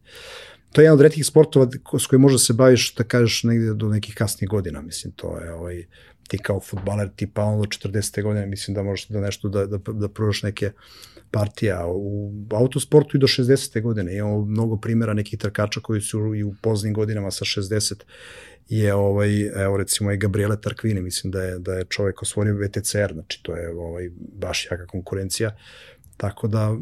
to 0.71 0.81
je 0.81 0.85
jedan 0.85 0.93
od 0.93 1.01
redkih 1.01 1.25
sportova 1.25 1.69
s 1.99 2.07
kojim 2.07 2.21
možda 2.21 2.39
se 2.39 2.53
baviš, 2.53 2.95
da 2.95 3.03
kažeš, 3.03 3.43
negde 3.43 3.73
do 3.73 3.89
nekih 3.89 4.15
kasnih 4.15 4.49
godina, 4.49 4.81
mislim, 4.81 5.13
to 5.15 5.37
je 5.39 5.53
ovaj, 5.53 5.85
ti 6.27 6.37
kao 6.37 6.59
futbaler 6.59 7.09
tipa 7.15 7.43
ono 7.43 7.57
do 7.57 7.67
40. 7.67 8.23
godine, 8.23 8.45
mislim 8.45 8.75
da 8.75 8.83
možeš 8.83 9.07
da 9.07 9.21
nešto 9.21 9.49
da, 9.49 9.65
da, 9.65 9.77
da 9.77 10.09
pružaš 10.09 10.43
neke 10.43 10.71
partija 11.35 11.85
u 11.87 12.31
autosportu 12.51 13.17
i 13.17 13.19
do 13.19 13.27
60. 13.27 13.81
godine. 13.81 14.17
Imamo 14.17 14.45
mnogo 14.45 14.77
primjera 14.77 15.13
nekih 15.13 15.39
trkača 15.39 15.79
koji 15.79 16.01
su 16.01 16.35
i 16.35 16.43
u 16.43 16.53
poznim 16.61 16.93
godinama 16.93 17.31
sa 17.31 17.45
60 17.45 18.03
je 18.69 18.93
ovaj 18.93 19.41
evo 19.63 19.77
recimo 19.77 20.11
i 20.11 20.17
Gabriele 20.17 20.55
Tarquini 20.55 21.01
mislim 21.01 21.31
da 21.31 21.43
je 21.43 21.59
da 21.59 21.73
je 21.73 21.85
čovjek 21.85 22.21
osvojio 22.21 22.55
VTCR 22.55 23.13
znači 23.13 23.43
to 23.43 23.55
je 23.55 23.69
ovaj 23.69 24.09
baš 24.17 24.67
jaka 24.71 24.87
konkurencija 24.87 25.55
tako 26.17 26.47
da 26.47 26.77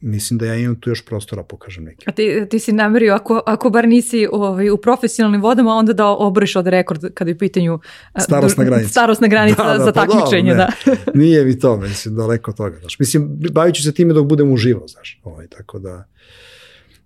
mislim 0.00 0.38
da 0.38 0.46
ja 0.46 0.54
imam 0.54 0.80
tu 0.80 0.90
još 0.90 1.04
prostora 1.04 1.42
pokažem 1.42 1.84
neki. 1.84 2.04
A 2.08 2.12
ti, 2.12 2.46
ti 2.50 2.58
si 2.58 2.72
namerio, 2.72 3.14
ako, 3.14 3.42
ako 3.46 3.70
bar 3.70 3.88
nisi 3.88 4.28
ovaj, 4.32 4.70
u 4.70 4.76
profesionalnim 4.76 5.42
vodama, 5.42 5.74
onda 5.74 5.92
da 5.92 6.06
obriš 6.06 6.56
od 6.56 6.66
rekord 6.66 7.14
kada 7.14 7.30
je 7.30 7.34
u 7.34 7.38
pitanju 7.38 7.78
starostna 8.18 8.64
granica, 8.64 8.88
starostna 8.88 9.28
granica 9.28 9.62
da, 9.72 9.78
da, 9.78 9.84
za 9.84 9.92
pa 9.92 10.06
takmičenje. 10.06 10.54
Da, 10.54 10.70
da. 10.86 10.96
Nije 11.20 11.44
mi 11.44 11.58
to, 11.58 11.76
mislim, 11.76 12.14
daleko 12.14 12.52
toga. 12.52 12.78
Znaš. 12.80 12.98
Mislim, 12.98 13.38
bavit 13.52 13.74
ću 13.74 13.82
se 13.82 13.94
time 13.94 14.14
dok 14.14 14.26
budem 14.26 14.52
uživo, 14.52 14.88
znaš. 14.88 15.20
Ovaj, 15.24 15.46
tako 15.46 15.78
da... 15.78 16.04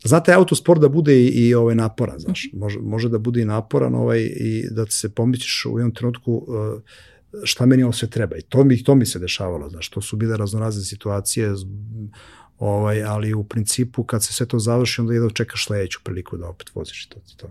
Znate, 0.05 0.33
autosport 0.33 0.81
da 0.81 0.89
bude 0.89 1.17
i, 1.17 1.27
i 1.27 1.55
ovaj 1.55 1.75
naporan, 1.75 2.19
znaš. 2.19 2.51
Može, 2.53 2.79
može 2.79 3.09
da 3.09 3.19
bude 3.19 3.43
i 3.43 3.45
naporan 3.45 3.95
ovaj, 3.95 4.21
i 4.21 4.69
da 4.71 4.87
se 4.87 5.15
pomićiš 5.15 5.67
u 5.71 5.79
jednom 5.79 5.95
trenutku 5.95 6.35
uh, 6.35 6.83
šta 7.43 7.67
meni 7.67 7.83
ovo 7.83 7.93
sve 7.93 8.11
treba. 8.11 8.37
I 8.37 8.43
to 8.43 8.65
mi, 8.65 8.85
to 8.85 8.95
mi 8.95 9.07
se 9.07 9.19
dešavalo, 9.19 9.69
znaš. 9.69 9.89
To 9.89 10.01
su 10.01 10.17
bile 10.17 10.37
raznorazne 10.37 10.83
situacije, 10.83 11.55
ovaj, 12.59 13.05
ali 13.05 13.35
u 13.35 13.45
principu 13.45 14.05
kad 14.05 14.25
se 14.25 14.33
sve 14.33 14.47
to 14.47 14.59
završi, 14.59 15.01
onda 15.01 15.13
jedno 15.13 15.31
čekaš 15.31 15.67
sledeću 15.67 16.01
priliku 16.05 16.37
da 16.37 16.49
opet 16.49 16.75
voziš 16.75 17.07
to. 17.07 17.17
to 17.37 17.47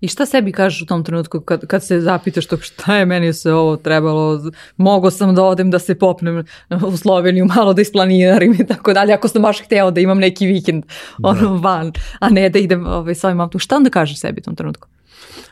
I 0.00 0.08
šta 0.08 0.26
sebi 0.26 0.52
kažeš 0.52 0.82
u 0.82 0.86
tom 0.86 1.04
trenutku 1.04 1.40
kad, 1.40 1.66
kad 1.66 1.84
se 1.84 2.00
zapitaš 2.00 2.46
to 2.46 2.56
šta 2.56 2.96
je 2.96 3.06
meni 3.06 3.32
se 3.32 3.52
ovo 3.52 3.76
trebalo, 3.76 4.40
mogo 4.76 5.10
sam 5.10 5.34
da 5.34 5.42
odem 5.42 5.70
da 5.70 5.78
se 5.78 5.94
popnem 5.94 6.44
u 6.86 6.96
Sloveniju, 6.96 7.44
malo 7.56 7.72
da 7.72 7.82
isplaniram 7.82 8.52
i 8.52 8.66
tako 8.66 8.92
dalje, 8.92 9.12
ako 9.12 9.28
sam 9.28 9.42
baš 9.42 9.60
hteo 9.64 9.90
da 9.90 10.00
imam 10.00 10.18
neki 10.18 10.46
vikend 10.46 10.84
da. 11.18 11.28
ono 11.28 11.56
van, 11.56 11.92
a 12.20 12.28
ne 12.28 12.48
da 12.48 12.58
idem 12.58 12.86
ovaj, 12.86 13.14
s 13.14 13.24
ovim 13.24 13.40
autom. 13.40 13.58
Šta 13.58 13.76
onda 13.76 13.90
kažeš 13.90 14.20
sebi 14.20 14.40
u 14.40 14.44
tom 14.44 14.56
trenutku? 14.56 14.88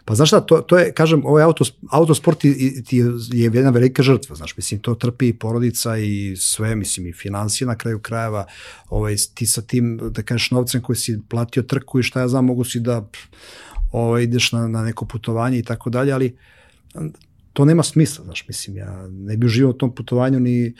Pa 0.04 0.14
znaš 0.14 0.28
šta, 0.28 0.40
to, 0.40 0.60
to 0.60 0.78
je, 0.78 0.92
kažem, 0.92 1.26
ovaj 1.26 1.42
auto, 1.42 1.64
autosport 1.90 2.38
ti, 2.38 2.82
ti 2.84 2.96
je 3.32 3.50
jedna 3.54 3.70
velika 3.70 4.02
žrtva, 4.02 4.36
znaš, 4.36 4.56
mislim, 4.56 4.80
to 4.80 4.94
trpi 4.94 5.28
i 5.28 5.38
porodica 5.38 5.98
i 5.98 6.36
sve, 6.36 6.76
mislim, 6.76 7.06
i 7.06 7.12
financije 7.12 7.66
na 7.66 7.74
kraju 7.74 7.98
krajeva, 7.98 8.46
ovaj, 8.88 9.16
ti 9.34 9.46
sa 9.46 9.62
tim, 9.62 10.00
da 10.10 10.22
kažeš, 10.22 10.50
novcem 10.50 10.82
koji 10.82 10.96
si 10.96 11.20
platio 11.28 11.62
trku 11.62 12.00
i 12.00 12.02
šta 12.02 12.20
ja 12.20 12.28
znam, 12.28 12.44
mogu 12.44 12.64
si 12.64 12.80
da 12.80 13.08
ovaj, 13.92 14.22
ideš 14.22 14.52
na, 14.52 14.68
na 14.68 14.82
neko 14.82 15.04
putovanje 15.04 15.58
i 15.58 15.62
tako 15.62 15.90
dalje, 15.90 16.12
ali 16.12 16.36
to 17.52 17.64
nema 17.64 17.82
smisla, 17.82 18.24
znaš, 18.24 18.44
mislim, 18.48 18.76
ja 18.76 19.08
ne 19.08 19.36
bi 19.36 19.46
uživao 19.46 19.70
u 19.70 19.78
tom 19.78 19.94
putovanju 19.94 20.40
ni 20.40 20.74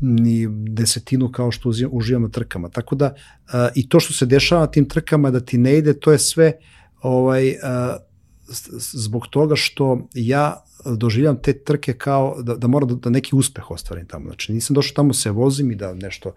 ni 0.00 0.46
desetinu 0.50 1.32
kao 1.32 1.50
što 1.50 1.72
uživam 1.90 2.22
na 2.22 2.28
trkama. 2.28 2.68
Tako 2.68 2.94
da, 2.94 3.14
a, 3.52 3.68
i 3.74 3.88
to 3.88 4.00
što 4.00 4.12
se 4.12 4.26
dešava 4.26 4.60
na 4.60 4.66
tim 4.66 4.88
trkama 4.88 5.30
da 5.30 5.40
ti 5.40 5.58
ne 5.58 5.78
ide, 5.78 5.94
to 6.00 6.12
je 6.12 6.18
sve 6.18 6.52
ovaj, 7.02 7.56
a, 7.62 7.96
zbog 8.92 9.26
toga 9.26 9.56
što 9.56 10.08
ja 10.14 10.64
doživljam 10.96 11.42
te 11.42 11.52
trke 11.52 11.92
kao 11.92 12.42
da, 12.42 12.54
da 12.54 12.66
moram 12.66 12.88
da, 12.88 12.94
da 12.94 13.10
neki 13.10 13.36
uspeh 13.36 13.70
ostvarim 13.70 14.06
tamo. 14.06 14.24
Znači 14.24 14.52
nisam 14.52 14.74
došao 14.74 14.94
tamo 14.94 15.14
se 15.14 15.30
vozim 15.30 15.70
i 15.70 15.74
da 15.74 15.94
nešto 15.94 16.34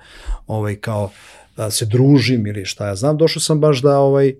ovaj 0.47 0.75
kao 0.75 1.11
da 1.57 1.71
se 1.71 1.85
družim 1.85 2.47
ili 2.47 2.65
šta 2.65 2.87
ja 2.87 2.95
znam, 2.95 3.17
došao 3.17 3.41
sam 3.41 3.59
baš 3.59 3.81
da 3.81 3.99
ovaj 3.99 4.33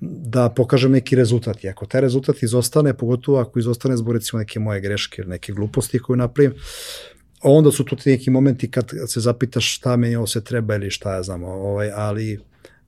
da 0.00 0.50
pokažem 0.50 0.92
neki 0.92 1.16
rezultat. 1.16 1.64
I 1.64 1.68
ako 1.68 1.86
taj 1.86 2.00
rezultat 2.00 2.42
izostane, 2.42 2.94
pogotovo 2.94 3.38
ako 3.38 3.58
izostane 3.58 3.96
zbog 3.96 4.14
recimo 4.14 4.38
neke 4.38 4.60
moje 4.60 4.80
greške 4.80 5.22
ili 5.22 5.30
neke 5.30 5.52
gluposti 5.52 5.98
koje 5.98 6.16
napravim, 6.16 6.54
onda 7.42 7.70
su 7.70 7.84
tu 7.84 7.96
ti 7.96 8.10
neki 8.10 8.30
momenti 8.30 8.70
kad 8.70 8.90
se 9.06 9.20
zapitaš 9.20 9.76
šta 9.76 9.96
meni 9.96 10.16
ovo 10.16 10.26
se 10.26 10.44
treba 10.44 10.74
ili 10.74 10.90
šta 10.90 11.14
ja 11.14 11.22
znam, 11.22 11.44
ovaj, 11.44 11.90
ali 11.94 12.40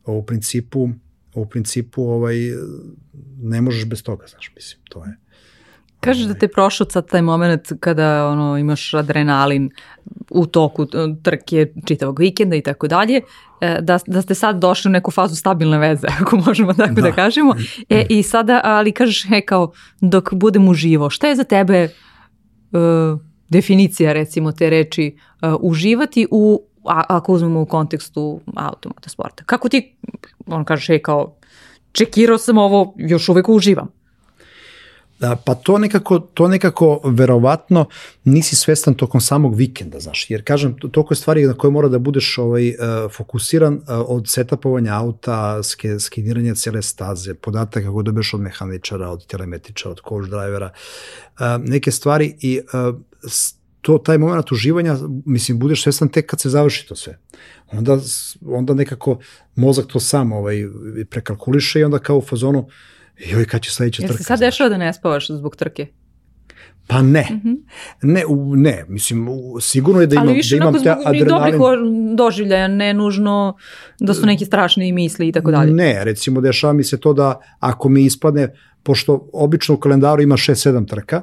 u 0.07 0.23
principu 0.23 0.89
u 1.41 1.47
principu 1.47 2.03
ovaj, 2.03 2.37
ne 3.43 3.61
možeš 3.61 3.85
bez 3.85 4.03
toga, 4.03 4.27
znaš, 4.27 4.53
mislim, 4.55 4.83
to 4.89 5.05
je. 5.05 5.17
Kažeš 6.01 6.25
da 6.25 6.35
te 6.35 6.49
prošao 6.49 6.87
sad 6.91 7.09
taj 7.11 7.23
moment 7.23 7.73
kada 7.81 8.27
ono, 8.29 8.59
imaš 8.59 8.95
adrenalin 8.95 9.71
u 10.31 10.47
toku 10.47 10.87
trke 11.23 11.67
čitavog 11.85 12.19
vikenda 12.19 12.57
i 12.57 12.63
tako 12.63 12.89
dalje, 12.89 13.21
e, 13.61 13.79
da, 13.81 13.99
da 14.07 14.23
ste 14.23 14.35
sad 14.35 14.59
došli 14.59 14.89
u 14.89 14.93
neku 14.93 15.11
fazu 15.11 15.37
stabilne 15.37 15.79
veze, 15.79 16.07
ako 16.21 16.37
možemo 16.37 16.75
tako 16.75 16.95
da, 16.95 17.03
da 17.03 17.13
kažemo. 17.13 17.55
E, 17.89 18.07
I 18.09 18.23
sada, 18.23 18.61
ali 18.65 18.93
kažeš, 18.93 19.29
he, 19.29 19.41
kao, 19.41 19.73
dok 20.01 20.35
budem 20.35 20.69
uživo, 20.69 21.11
šta 21.11 21.29
je 21.29 21.37
za 21.37 21.45
tebe 21.45 21.89
uh, 22.73 23.21
definicija, 23.49 24.13
recimo, 24.13 24.53
te 24.53 24.71
reči 24.71 25.17
uh, 25.43 25.55
uživati 25.61 26.27
u 26.31 26.63
a, 26.89 27.05
ako 27.09 27.33
uzmemo 27.33 27.61
u 27.61 27.67
kontekstu 27.67 28.41
automotosporta. 28.57 29.45
Kako 29.45 29.69
ti, 29.69 29.97
on 30.47 30.65
kaže, 30.65 30.93
hej, 30.93 31.03
kao, 31.03 31.35
čekirao 31.93 32.39
sam 32.39 32.59
ovo, 32.59 32.95
još 32.97 33.29
uvek 33.29 33.49
uživam. 33.49 33.99
Da, 35.19 35.37
pa 35.37 35.55
to 35.55 35.79
nekako, 35.79 36.19
to 36.19 36.49
nekako 36.49 37.01
verovatno 37.05 37.87
nisi 38.25 38.57
svestan 38.57 38.95
tokom 38.95 39.21
samog 39.21 39.55
vikenda, 39.55 40.01
znaš, 40.01 40.31
jer 40.31 40.45
kažem, 40.45 40.77
toliko 40.93 41.15
je 41.15 41.17
stvari 41.17 41.47
na 41.47 41.55
koje 41.55 41.71
mora 41.71 41.89
da 41.89 41.99
budeš 41.99 42.39
ovaj, 42.39 42.69
uh, 42.69 42.75
fokusiran 43.13 43.75
uh, 43.75 43.83
od 43.89 44.29
setapovanja 44.29 44.95
auta, 44.95 45.63
ske, 45.63 45.99
skeniranja 46.01 46.55
cele 46.55 46.83
staze, 46.83 47.35
podataka 47.35 47.87
kako 47.87 48.03
dobiješ 48.03 48.35
od 48.35 48.41
mehaničara, 48.41 49.11
od 49.11 49.27
telemetričara, 49.27 49.91
od 49.91 50.01
coach 50.09 50.29
drivera, 50.29 50.71
uh, 50.71 51.47
neke 51.65 51.91
stvari 51.91 52.37
i 52.41 52.61
to, 53.81 53.99
taj 53.99 54.19
moment 54.19 54.53
uživanja, 54.53 54.97
mislim, 55.27 55.59
budeš 55.59 55.83
svestan 55.83 56.09
tek 56.09 56.27
kad 56.27 56.41
se 56.41 56.51
završi 56.51 56.89
to 56.89 56.97
sve. 56.97 57.19
Onda, 57.73 57.99
onda 58.47 58.75
nekako 58.75 59.19
mozak 59.55 59.87
to 59.87 60.01
sam 60.01 60.33
ovaj, 60.33 60.65
prekalkuliše 61.11 61.81
i 61.81 61.85
onda 61.85 61.99
kao 61.99 62.17
u 62.17 62.21
fazonu, 62.21 62.69
joj, 63.19 63.45
kad 63.45 63.63
će 63.63 63.71
sledeća 63.71 64.03
trka. 64.03 64.13
Jesi 64.13 64.25
sad 64.25 64.41
dešava 64.41 64.71
da 64.71 64.77
ne 64.77 64.93
spavaš 64.93 65.29
zbog 65.31 65.57
trke? 65.57 65.87
Pa 66.87 67.03
ne. 67.03 67.27
Mm 67.31 67.41
-hmm. 67.45 67.57
Ne, 68.03 68.27
u, 68.27 68.57
ne, 68.57 68.85
mislim, 68.89 69.29
u, 69.29 69.61
sigurno 69.61 70.01
je 70.01 70.07
da 70.07 70.15
imam, 70.15 70.35
više 70.35 70.57
da 70.57 70.65
imam 70.65 70.83
te 70.83 70.91
adrenalin. 70.91 71.33
Ali 71.33 71.53
dobrih 71.53 72.17
doživljaja, 72.17 72.69
ne 72.69 72.95
nužno 72.95 73.57
da 74.01 74.15
su 74.15 74.27
neki 74.27 74.45
strašni 74.45 74.93
misli 74.93 75.29
i 75.29 75.33
tako 75.33 75.51
dalje. 75.51 75.73
Ne, 75.73 76.05
recimo 76.05 76.41
dešava 76.41 76.73
mi 76.73 76.85
se 76.85 77.01
to 77.01 77.13
da 77.13 77.41
ako 77.59 77.89
mi 77.89 78.05
ispadne, 78.05 78.55
pošto 78.83 79.29
obično 79.33 79.75
u 79.75 79.79
kalendaru 79.79 80.23
ima 80.23 80.37
6-7 80.37 80.89
trka, 80.89 81.23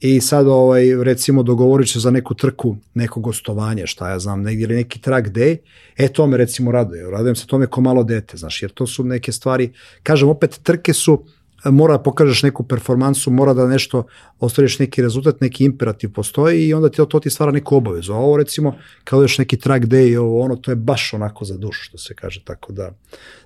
i 0.00 0.20
sad 0.20 0.46
ovaj, 0.46 1.04
recimo 1.04 1.42
dogovorit 1.42 1.88
će 1.88 2.00
za 2.00 2.10
neku 2.10 2.34
trku, 2.34 2.76
neko 2.94 3.20
gostovanje, 3.20 3.86
šta 3.86 4.10
ja 4.10 4.18
znam, 4.18 4.42
negdje 4.42 4.64
ili 4.64 4.74
neki 4.74 5.00
track 5.00 5.28
day, 5.28 5.56
e 5.96 6.08
to 6.08 6.26
me 6.26 6.36
recimo 6.36 6.72
raduje, 6.72 7.10
radujem 7.10 7.36
se 7.36 7.46
tome 7.46 7.66
ko 7.66 7.80
malo 7.80 8.04
dete, 8.04 8.36
znaš, 8.36 8.62
jer 8.62 8.70
to 8.70 8.86
su 8.86 9.04
neke 9.04 9.32
stvari, 9.32 9.72
kažem 10.02 10.28
opet 10.28 10.60
trke 10.62 10.92
su, 10.92 11.24
mora 11.70 11.96
da 11.96 12.02
pokažeš 12.02 12.42
neku 12.42 12.62
performansu, 12.62 13.30
mora 13.30 13.54
da 13.54 13.66
nešto 13.66 14.04
ostvariš 14.40 14.78
neki 14.78 15.02
rezultat, 15.02 15.40
neki 15.40 15.64
imperativ 15.64 16.12
postoji 16.12 16.68
i 16.68 16.74
onda 16.74 16.88
ti 16.88 16.96
to, 16.96 17.06
to 17.06 17.20
ti 17.20 17.30
stvara 17.30 17.52
neku 17.52 17.76
obavezu. 17.76 18.12
A 18.12 18.16
ovo 18.16 18.36
recimo, 18.36 18.76
kao 19.04 19.22
još 19.22 19.38
neki 19.38 19.56
track 19.56 19.84
day, 19.84 20.18
ovo 20.18 20.40
ono, 20.40 20.56
to 20.56 20.70
je 20.70 20.76
baš 20.76 21.14
onako 21.14 21.44
za 21.44 21.56
dušu, 21.56 21.84
što 21.84 21.98
se 21.98 22.14
kaže, 22.14 22.42
tako 22.44 22.72
da 22.72 22.92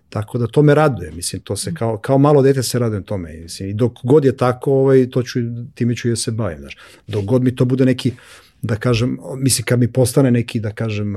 Tako 0.08 0.38
da 0.38 0.46
to 0.46 0.62
me 0.62 0.74
raduje, 0.74 1.10
mislim, 1.10 1.42
to 1.42 1.56
se 1.56 1.74
kao, 1.74 1.98
kao 1.98 2.18
malo 2.18 2.42
dete 2.42 2.62
se 2.62 2.78
radujem 2.78 3.02
tome, 3.02 3.32
mislim, 3.42 3.68
i 3.68 3.74
dok 3.74 3.92
god 4.04 4.24
je 4.24 4.36
tako, 4.36 4.72
ovaj, 4.72 5.10
to 5.10 5.22
ću, 5.22 5.38
time 5.74 5.96
ću 5.96 6.08
i 6.08 6.10
da 6.10 6.16
se 6.16 6.30
bavim, 6.30 6.58
znaš. 6.58 6.76
Dok 7.06 7.24
god 7.24 7.42
mi 7.42 7.56
to 7.56 7.64
bude 7.64 7.84
neki, 7.84 8.12
da 8.62 8.76
kažem, 8.76 9.18
mislim, 9.36 9.64
kad 9.64 9.78
mi 9.78 9.92
postane 9.92 10.30
neki, 10.30 10.60
da 10.60 10.70
kažem, 10.70 11.14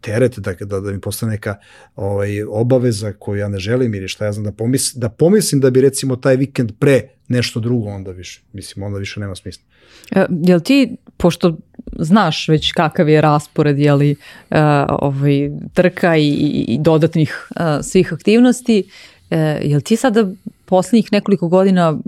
teret, 0.00 0.38
da, 0.38 0.54
da, 0.60 0.80
da 0.80 0.92
mi 0.92 1.00
postane 1.00 1.32
neka 1.32 1.56
ovaj, 1.96 2.42
obaveza 2.42 3.12
koju 3.12 3.38
ja 3.38 3.48
ne 3.48 3.58
želim 3.58 3.94
ili 3.94 4.08
šta 4.08 4.24
ja 4.24 4.32
znam, 4.32 4.44
da, 4.44 4.52
pomis, 4.52 4.94
da 4.94 5.08
pomislim 5.08 5.60
da 5.60 5.70
bi 5.70 5.80
recimo 5.80 6.16
taj 6.16 6.36
vikend 6.36 6.72
pre 6.78 7.08
nešto 7.28 7.60
drugo, 7.60 7.88
onda 7.88 8.10
više, 8.10 8.42
mislim, 8.52 8.82
onda 8.82 8.98
više 8.98 9.20
nema 9.20 9.34
smisla. 9.34 9.62
E, 10.10 10.26
jel 10.30 10.60
ti, 10.60 10.96
pošto 11.20 11.56
znaš 11.98 12.48
već 12.48 12.72
kakav 12.72 13.08
je 13.08 13.20
raspored 13.20 13.78
jeli, 13.78 14.16
uh, 14.50 14.56
ovaj, 14.88 15.50
trka 15.74 16.16
i, 16.16 16.28
i 16.68 16.78
dodatnih 16.80 17.48
uh, 17.50 17.62
svih 17.82 18.12
aktivnosti, 18.12 18.84
uh, 19.30 19.36
jel 19.62 19.80
ti 19.80 19.96
sada 19.96 20.26
poslednjih 20.64 21.12
nekoliko 21.12 21.48
godina 21.48 21.98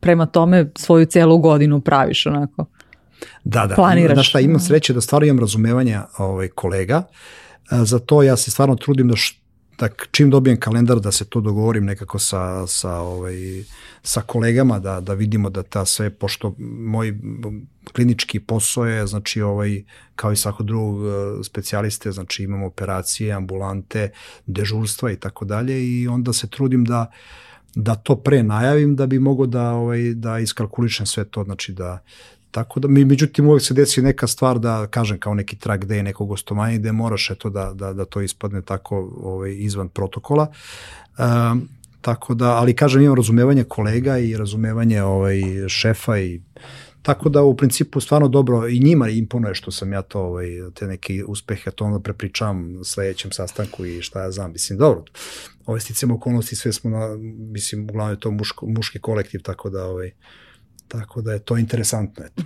prema 0.00 0.26
tome 0.26 0.70
svoju 0.76 1.06
celu 1.06 1.38
godinu 1.38 1.80
praviš 1.80 2.26
onako? 2.26 2.64
Da, 3.44 3.66
da. 3.66 3.74
Planiraš. 3.74 4.14
Znaš 4.14 4.28
šta, 4.28 4.40
imam 4.40 4.60
sreće 4.60 4.92
da 4.92 5.00
stvarno 5.00 5.26
imam 5.26 5.40
razumevanja 5.40 6.06
ovaj, 6.18 6.48
kolega. 6.48 7.02
Za 7.70 7.98
to 7.98 8.22
ja 8.22 8.36
se 8.36 8.50
stvarno 8.50 8.76
trudim 8.76 9.08
da, 9.08 9.16
š, 9.16 9.41
da 9.82 9.88
čim 10.10 10.30
dobijem 10.30 10.60
kalendar 10.60 11.00
da 11.00 11.12
se 11.12 11.24
to 11.24 11.40
dogovorim 11.40 11.84
nekako 11.84 12.18
sa, 12.18 12.66
sa, 12.66 12.96
ovaj, 13.00 13.34
sa 14.02 14.20
kolegama 14.20 14.78
da, 14.78 15.00
da 15.00 15.14
vidimo 15.14 15.50
da 15.50 15.62
ta 15.62 15.84
sve, 15.84 16.10
pošto 16.10 16.54
moj 16.58 17.18
klinički 17.92 18.40
posao 18.40 18.86
je, 18.86 19.06
znači 19.06 19.42
ovaj, 19.42 19.82
kao 20.16 20.32
i 20.32 20.36
svako 20.36 20.62
drugog 20.62 21.06
e, 21.06 21.44
specijaliste, 21.44 22.12
znači 22.12 22.44
imamo 22.44 22.66
operacije, 22.66 23.32
ambulante, 23.32 24.10
dežurstva 24.46 25.10
i 25.12 25.16
tako 25.16 25.44
dalje 25.44 25.82
i 25.86 26.08
onda 26.08 26.32
se 26.32 26.50
trudim 26.50 26.84
da 26.84 27.10
da 27.74 27.94
to 27.94 28.16
pre 28.16 28.42
najavim 28.42 28.96
da 28.96 29.06
bi 29.06 29.18
mogo 29.18 29.46
da 29.46 29.70
ovaj 29.72 30.14
da 30.14 30.38
iskalkulišem 30.38 31.06
sve 31.06 31.24
to 31.24 31.44
znači 31.44 31.72
da 31.72 32.02
Tako 32.52 32.80
da, 32.80 32.88
mi, 32.88 33.04
međutim, 33.04 33.48
uvek 33.48 33.62
se 33.62 33.74
desi 33.74 34.02
neka 34.02 34.26
stvar 34.26 34.58
da, 34.58 34.86
kažem, 34.90 35.18
kao 35.18 35.34
neki 35.34 35.56
track 35.56 35.84
day, 35.84 36.02
nekog 36.02 36.28
gostovanja, 36.28 36.78
gde 36.78 36.92
moraš 36.92 37.30
eto 37.30 37.50
da, 37.50 37.72
da, 37.74 37.92
da 37.92 38.04
to 38.04 38.20
ispadne 38.20 38.62
tako 38.62 39.12
ovaj, 39.22 39.54
izvan 39.58 39.88
protokola. 39.88 40.52
Um, 41.18 41.68
tako 42.00 42.34
da, 42.34 42.50
ali 42.56 42.76
kažem, 42.76 43.02
imam 43.02 43.16
razumevanje 43.16 43.64
kolega 43.64 44.18
i 44.18 44.36
razumevanje 44.36 45.02
ovaj, 45.02 45.42
šefa 45.68 46.18
i 46.18 46.40
Tako 47.02 47.28
da 47.28 47.42
u 47.42 47.56
principu 47.56 48.00
stvarno 48.00 48.28
dobro 48.28 48.68
i 48.68 48.78
njima 48.80 49.08
imponuje 49.08 49.54
što 49.54 49.70
sam 49.70 49.92
ja 49.92 50.02
to 50.02 50.20
ovaj 50.20 50.48
te 50.74 50.86
neke 50.86 51.24
uspehe 51.24 51.70
to 51.70 51.84
onda 51.84 52.00
prepričavam 52.00 52.72
na 52.72 52.84
sledećem 52.84 53.32
sastanku 53.32 53.86
i 53.86 54.02
šta 54.02 54.22
ja 54.22 54.30
znam 54.30 54.52
mislim 54.52 54.78
dobro. 54.78 55.04
Ove 55.66 55.80
sticamo 55.80 56.14
okolnosti 56.14 56.56
sve 56.56 56.72
smo 56.72 56.90
na 56.90 57.16
mislim 57.52 57.84
uglavnom 57.84 58.16
je 58.16 58.20
to 58.20 58.30
muško, 58.30 58.66
muški 58.66 58.98
kolektiv 58.98 59.42
tako 59.42 59.70
da 59.70 59.84
ovaj 59.84 60.10
Tako 60.92 61.22
da 61.22 61.32
je 61.32 61.38
to 61.38 61.56
interesantno. 61.56 62.24
Eto. 62.24 62.42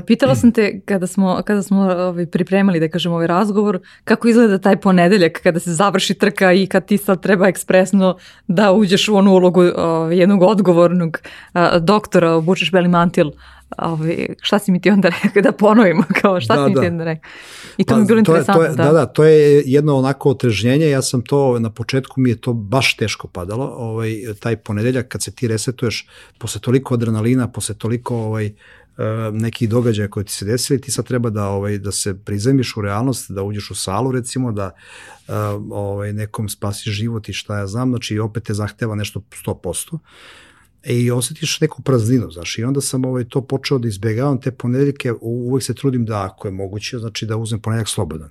Pitala 0.06 0.34
sam 0.34 0.52
te 0.52 0.80
kada 0.84 1.06
smo, 1.06 1.42
kada 1.46 1.62
smo 1.62 1.80
ovaj, 1.80 2.26
pripremali, 2.26 2.80
da 2.80 2.88
kažem, 2.88 3.12
ovaj 3.12 3.26
razgovor, 3.26 3.80
kako 4.04 4.28
izgleda 4.28 4.58
taj 4.58 4.80
ponedeljak 4.80 5.40
kada 5.42 5.60
se 5.60 5.72
završi 5.72 6.14
trka 6.14 6.52
i 6.52 6.66
kad 6.66 6.86
ti 6.86 6.98
sad 6.98 7.22
treba 7.22 7.48
ekspresno 7.48 8.16
da 8.46 8.72
uđeš 8.72 9.08
u 9.08 9.16
onu 9.16 9.32
ulogu 9.32 9.62
ovaj, 9.76 10.18
jednog 10.18 10.42
odgovornog 10.42 11.18
a, 11.52 11.78
doktora, 11.78 12.32
obučeš 12.32 12.72
beli 12.72 12.88
mantil, 12.88 13.30
ovaj, 13.78 14.26
šta 14.40 14.58
si 14.58 14.72
mi 14.72 14.80
ti 14.80 14.90
onda 14.90 15.10
rekao, 15.22 15.42
da 15.42 15.52
ponovimo, 15.52 16.04
kao 16.22 16.40
šta 16.40 16.56
da, 16.56 16.64
si 16.64 16.68
mi 16.68 16.74
da. 16.74 16.80
ti 16.80 16.86
onda 16.86 17.04
rekao. 17.04 17.30
I 17.76 17.84
to 17.84 17.94
pa, 17.94 17.96
mi 17.96 18.02
je 18.02 18.06
bilo 18.06 18.18
interesantno. 18.18 18.62
Je, 18.62 18.68
da. 18.68 18.84
da, 18.84 18.92
da, 18.92 19.06
to 19.06 19.24
je 19.24 19.62
jedno 19.66 19.96
onako 19.96 20.30
otrežnjenje, 20.30 20.90
ja 20.90 21.02
sam 21.02 21.22
to, 21.22 21.58
na 21.58 21.70
početku 21.70 22.20
mi 22.20 22.30
je 22.30 22.40
to 22.40 22.52
baš 22.52 22.96
teško 22.96 23.28
padalo, 23.28 23.64
ovaj, 23.76 24.16
taj 24.40 24.56
ponedeljak 24.56 25.08
kad 25.08 25.22
se 25.22 25.30
ti 25.30 25.48
resetuješ, 25.48 26.08
posle 26.38 26.60
toliko 26.60 26.94
adrenalina, 26.94 27.48
posle 27.48 27.74
toliko 27.74 28.16
ovaj, 28.16 28.46
e, 28.46 28.52
neki 29.32 29.66
događaja 29.66 30.08
koji 30.08 30.24
ti 30.24 30.32
se 30.32 30.44
desili, 30.44 30.80
ti 30.80 30.90
sad 30.90 31.06
treba 31.06 31.30
da 31.30 31.48
ovaj 31.48 31.78
da 31.78 31.92
se 31.92 32.18
prizemiš 32.24 32.76
u 32.76 32.80
realnost, 32.80 33.30
da 33.30 33.42
uđeš 33.42 33.70
u 33.70 33.74
salu 33.74 34.12
recimo, 34.12 34.52
da 34.52 34.70
uh, 35.28 35.34
ovaj 35.70 36.12
nekom 36.12 36.48
spasiš 36.48 36.92
život 36.92 37.28
i 37.28 37.32
šta 37.32 37.58
ja 37.58 37.66
znam, 37.66 37.88
znači 37.88 38.18
opet 38.18 38.42
te 38.42 38.54
zahteva 38.54 38.94
nešto 38.94 39.20
100% 39.46 39.98
e, 40.82 40.94
i 40.94 41.10
osetiš 41.10 41.60
neku 41.60 41.82
prazninu, 41.82 42.30
znaš, 42.30 42.58
i 42.58 42.64
onda 42.64 42.80
sam 42.80 43.04
ovaj, 43.04 43.24
to 43.24 43.40
počeo 43.40 43.78
da 43.78 43.88
izbegavam 43.88 44.40
te 44.40 44.50
ponedeljke, 44.50 45.12
uvek 45.20 45.62
se 45.62 45.74
trudim 45.74 46.04
da 46.04 46.24
ako 46.24 46.48
je 46.48 46.52
moguće, 46.52 46.98
znači 46.98 47.26
da 47.26 47.36
uzmem 47.36 47.60
ponedeljak 47.60 47.88
slobodan. 47.88 48.30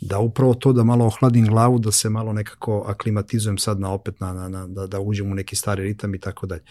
Da 0.00 0.18
upravo 0.18 0.54
to 0.54 0.72
da 0.72 0.84
malo 0.84 1.06
ohladim 1.06 1.46
glavu, 1.46 1.78
da 1.78 1.92
se 1.92 2.10
malo 2.10 2.32
nekako 2.32 2.84
aklimatizujem 2.86 3.58
sad 3.58 3.80
na 3.80 3.92
opet, 3.92 4.20
na, 4.20 4.32
na, 4.32 4.48
na, 4.48 4.66
da, 4.66 4.86
da 4.86 5.00
uđem 5.00 5.32
u 5.32 5.34
neki 5.34 5.56
stari 5.56 5.82
ritam 5.82 6.14
i 6.14 6.18
tako 6.18 6.46
dalje. 6.46 6.62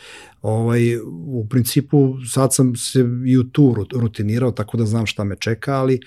Ovaj, 0.41 0.97
u 1.25 1.47
principu 1.49 2.15
sad 2.33 2.53
sam 2.53 2.75
se 2.75 3.05
i 3.25 3.37
u 3.37 3.43
tu 3.43 3.75
rutinirao, 3.93 4.51
tako 4.51 4.77
da 4.77 4.85
znam 4.85 5.05
šta 5.05 5.23
me 5.23 5.35
čeka, 5.35 5.73
ali 5.73 5.99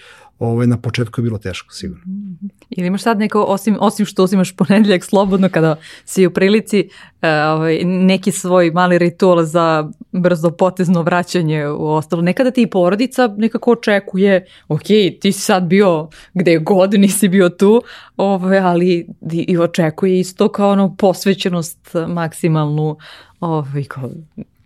ovaj, 0.43 0.67
na 0.67 0.77
početku 0.77 1.21
je 1.21 1.23
bilo 1.23 1.39
teško, 1.39 1.75
sigurno. 1.75 2.03
Mhm. 2.07 2.47
Ili 2.71 2.87
imaš 2.87 3.03
sad 3.03 3.19
neko, 3.19 3.43
osim, 3.43 3.77
osim 3.81 4.07
što 4.07 4.25
uzimaš 4.25 4.57
ponedeljak 4.57 5.05
slobodno 5.05 5.49
kada 5.49 5.77
si 6.05 6.27
u 6.27 6.31
prilici, 6.31 6.89
uh, 6.89 7.29
ovaj, 7.57 7.81
neki 7.85 8.33
svoj 8.33 8.71
mali 8.71 8.99
ritual 8.99 9.45
za 9.45 9.91
brzo 10.13 10.51
potezno 10.51 11.03
vraćanje 11.03 11.69
u 11.69 11.87
ostalo. 11.87 12.23
Nekada 12.23 12.51
ti 12.51 12.63
i 12.63 12.71
porodica 12.71 13.35
nekako 13.37 13.73
očekuje, 13.73 14.47
ok, 14.69 14.83
ti 15.21 15.33
si 15.33 15.41
sad 15.41 15.63
bio 15.63 16.09
gde 16.35 16.59
god, 16.59 16.95
nisi 16.95 17.29
bio 17.29 17.49
tu, 17.49 17.83
ovaj, 18.17 18.59
ali 18.59 19.07
i 19.33 19.59
očekuje 19.59 20.21
isto 20.21 20.49
kao 20.49 20.71
ono 20.71 20.97
posvećenost 20.97 21.95
maksimalnu 22.09 22.97
ovaj, 23.41 23.85
kao, 23.85 24.11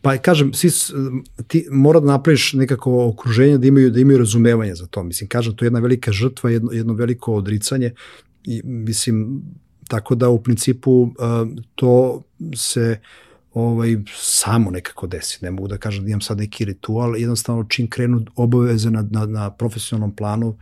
Pa 0.06 0.18
kažem, 0.18 0.52
svi, 0.54 0.70
ti 1.46 1.66
mora 1.70 2.00
da 2.00 2.06
napraviš 2.06 2.52
nekako 2.52 3.08
okruženje 3.08 3.58
da 3.58 3.66
imaju, 3.66 3.90
da 3.90 4.00
imaju 4.00 4.18
razumevanje 4.18 4.74
za 4.74 4.86
to. 4.86 5.02
Mislim, 5.02 5.28
kažem, 5.28 5.56
to 5.56 5.64
je 5.64 5.66
jedna 5.66 5.80
velika 5.80 6.12
žrtva, 6.12 6.50
jedno, 6.50 6.72
jedno 6.72 6.94
veliko 6.94 7.34
odricanje 7.34 7.90
i 8.44 8.62
mislim, 8.64 9.42
tako 9.88 10.14
da 10.14 10.28
u 10.28 10.42
principu 10.42 11.10
to 11.74 12.22
se 12.56 13.00
ovaj, 13.54 13.96
samo 14.14 14.70
nekako 14.70 15.06
desi. 15.06 15.38
Ne 15.42 15.50
mogu 15.50 15.68
da 15.68 15.78
kažem 15.78 16.04
da 16.04 16.10
imam 16.10 16.20
sad 16.20 16.38
neki 16.38 16.64
ritual, 16.64 17.16
jednostavno 17.16 17.64
čim 17.64 17.90
krenu 17.90 18.24
obaveze 18.36 18.90
na, 18.90 19.06
na, 19.10 19.26
na 19.26 19.50
profesionalnom 19.50 20.16
planu, 20.16 20.56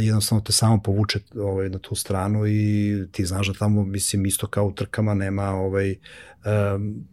jednostavno 0.00 0.44
te 0.44 0.52
samo 0.52 0.82
povuče 0.82 1.20
ovaj, 1.36 1.68
na 1.68 1.78
tu 1.78 1.94
stranu 1.94 2.46
i 2.46 3.04
ti 3.12 3.26
znaš 3.26 3.48
da 3.48 3.54
tamo, 3.54 3.84
mislim, 3.84 4.26
isto 4.26 4.46
kao 4.46 4.66
u 4.66 4.72
trkama 4.72 5.14
nema 5.14 5.50
ovaj, 5.50 5.94
um, 6.74 7.04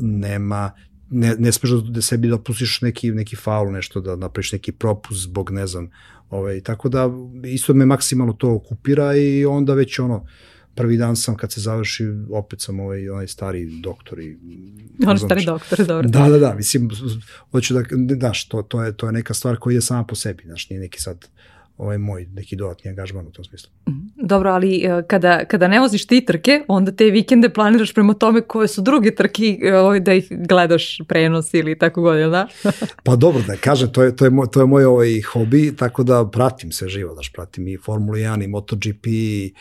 nema 0.00 0.72
ne, 1.10 1.34
ne 1.38 1.52
smeš 1.52 1.70
da 1.70 2.02
sebi 2.02 2.28
dopustiš 2.28 2.80
neki, 2.80 3.10
neki 3.10 3.36
faul, 3.36 3.72
nešto 3.72 4.00
da 4.00 4.16
napraviš 4.16 4.52
neki 4.52 4.72
propust 4.72 5.22
zbog 5.22 5.50
ne 5.50 5.66
znam, 5.66 5.90
ovaj, 6.30 6.60
tako 6.60 6.88
da 6.88 7.10
isto 7.44 7.74
me 7.74 7.86
maksimalno 7.86 8.32
to 8.32 8.54
okupira 8.54 9.16
i 9.16 9.46
onda 9.46 9.74
već 9.74 9.98
ono, 9.98 10.26
prvi 10.74 10.96
dan 10.96 11.16
sam 11.16 11.36
kad 11.36 11.52
se 11.52 11.60
završi, 11.60 12.04
opet 12.30 12.60
sam 12.60 12.80
ovaj, 12.80 13.10
onaj 13.10 13.28
stari 13.28 13.80
doktor 13.82 14.20
i... 14.20 14.38
On 15.06 15.18
stari 15.18 15.44
doktor, 15.44 15.86
dobro. 15.86 16.08
Da, 16.08 16.28
da, 16.28 16.38
da, 16.38 16.54
mislim, 16.54 16.90
hoću 17.50 17.74
da, 17.74 17.82
znaš, 18.20 18.48
to, 18.48 18.62
to, 18.62 18.84
je, 18.84 18.96
to 18.96 19.06
je 19.06 19.12
neka 19.12 19.34
stvar 19.34 19.56
koja 19.56 19.74
je 19.74 19.80
sama 19.80 20.04
po 20.04 20.14
sebi, 20.14 20.42
znaš, 20.46 20.70
nije 20.70 20.80
neki 20.80 21.00
sad 21.02 21.26
ovaj 21.78 21.98
moj 21.98 22.26
neki 22.32 22.56
dodatni 22.56 22.90
angažman 22.90 23.26
u 23.26 23.30
tom 23.30 23.44
smislu. 23.44 23.70
Mhm. 23.88 23.98
Dobro, 24.26 24.50
ali 24.50 24.84
e, 24.84 25.02
kada, 25.06 25.44
kada 25.44 25.68
ne 25.68 25.80
voziš 25.80 26.06
ti 26.06 26.24
trke, 26.24 26.64
onda 26.68 26.92
te 26.92 27.04
vikende 27.04 27.48
planiraš 27.48 27.94
prema 27.94 28.14
tome 28.14 28.40
koje 28.40 28.68
su 28.68 28.82
druge 28.82 29.14
trke 29.14 29.58
e, 29.62 29.74
ovaj, 29.74 30.00
da 30.00 30.12
ih 30.14 30.26
gledaš 30.30 30.98
prenos 31.08 31.54
ili 31.54 31.78
tako 31.78 32.02
god, 32.02 32.18
jel 32.18 32.30
da? 32.30 32.48
pa 33.04 33.16
dobro, 33.16 33.42
da 33.46 33.56
kažem, 33.56 33.92
to 33.92 34.02
je, 34.02 34.16
to 34.16 34.24
je, 34.24 34.30
moj, 34.30 34.46
to 34.52 34.60
je 34.60 34.66
moj 34.66 34.84
ovaj 34.84 35.20
hobi, 35.20 35.76
tako 35.76 36.02
da 36.02 36.28
pratim 36.32 36.72
se 36.72 36.88
živo, 36.88 37.14
daš, 37.14 37.32
pratim 37.32 37.68
i 37.68 37.76
Formulu 37.76 38.18
1 38.18 38.44
i 38.44 38.46
MotoGP 38.46 39.06
i 39.06 39.54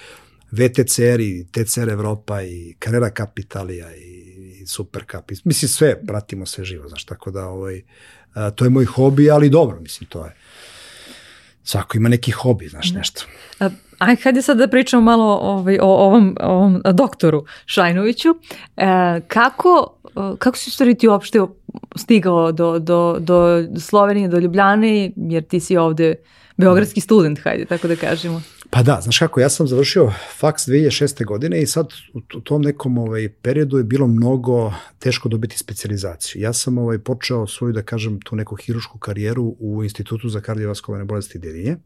VTCR 0.51 1.20
i 1.20 1.47
TCR 1.51 1.89
Evropa 1.89 2.41
i 2.41 2.76
Carrera 2.84 3.09
Capitalija 3.18 3.95
i 3.95 4.65
Super 4.68 5.03
Cup. 5.11 5.32
Mislim, 5.43 5.70
sve 5.70 6.05
pratimo 6.07 6.45
sve 6.45 6.65
živo, 6.65 6.89
znaš, 6.89 7.05
tako 7.05 7.32
da 7.32 7.47
ovaj, 7.47 7.82
to 8.55 8.65
je 8.65 8.70
moj 8.70 8.86
hobi, 8.86 9.32
ali 9.32 9.49
dobro, 9.49 9.80
mislim, 9.80 10.09
to 10.09 10.26
je 10.26 10.36
svako 11.68 11.97
ima 11.97 12.09
neki 12.09 12.32
hobi, 12.32 12.68
znaš, 12.68 12.91
da. 12.91 12.97
nešto. 12.97 13.26
Aj, 13.99 14.15
hajde 14.15 14.41
sad 14.41 14.57
da 14.57 14.68
pričamo 14.68 15.01
malo 15.01 15.39
ovaj, 15.41 15.78
o 15.82 15.88
ovom, 15.88 16.36
ovom 16.39 16.82
doktoru 16.93 17.45
Šajnoviću. 17.65 18.30
E, 18.78 18.86
kako, 19.28 19.97
kako 20.39 20.57
si 20.57 20.72
stvari 20.72 20.95
ti 20.95 21.07
uopšte 21.07 21.39
stigao 21.95 22.51
do, 22.51 22.80
do, 22.80 23.18
do 23.20 23.63
Slovenije, 23.80 24.28
do 24.28 24.39
Ljubljane, 24.39 25.11
jer 25.15 25.43
ti 25.43 25.59
si 25.59 25.78
ovde 25.78 26.15
beogradski 26.57 27.01
student, 27.01 27.39
hajde 27.43 27.65
tako 27.65 27.88
da 27.88 27.95
kažemo. 27.95 28.41
Pa 28.78 28.84
da, 28.84 28.99
znaš 29.01 29.19
kako, 29.19 29.39
ja 29.39 29.49
sam 29.49 29.67
završio 29.67 30.11
faks 30.39 30.67
2006. 30.67 31.25
godine 31.25 31.61
i 31.61 31.65
sad 31.65 31.88
u 32.13 32.41
tom 32.41 32.61
nekom 32.61 32.97
ovaj, 32.97 33.30
periodu 33.30 33.78
je 33.78 33.84
bilo 33.84 34.07
mnogo 34.07 34.73
teško 34.99 35.30
dobiti 35.30 35.57
specializaciju. 35.57 36.41
Ja 36.41 36.53
sam 36.53 36.78
ovaj, 36.78 36.99
počeo 36.99 37.47
svoju, 37.47 37.73
da 37.73 37.82
kažem, 37.82 38.19
tu 38.21 38.36
neku 38.36 38.55
hirušku 38.55 38.99
karijeru 38.99 39.55
u 39.59 39.84
Institutu 39.84 40.30
za 40.30 40.41
kardiovaskularne 40.41 41.05
bolesti 41.05 41.39
Dedinje 41.39 41.78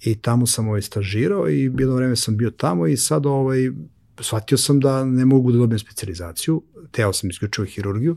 i 0.00 0.14
tamo 0.14 0.46
sam 0.46 0.68
ovaj, 0.68 0.82
stažirao 0.82 1.48
i 1.48 1.62
jedno 1.62 1.94
vreme 1.94 2.16
sam 2.16 2.36
bio 2.36 2.50
tamo 2.50 2.86
i 2.86 2.96
sad 2.96 3.26
ovaj, 3.26 3.70
shvatio 4.20 4.58
sam 4.58 4.80
da 4.80 5.04
ne 5.04 5.24
mogu 5.24 5.52
da 5.52 5.58
dobijem 5.58 5.78
specializaciju, 5.78 6.62
teo 6.90 7.12
sam 7.12 7.30
isključio 7.30 7.64
hirurgiju 7.64 8.16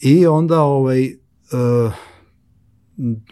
i 0.00 0.26
onda 0.26 0.60
ovaj, 0.60 1.04
uh, 1.06 1.92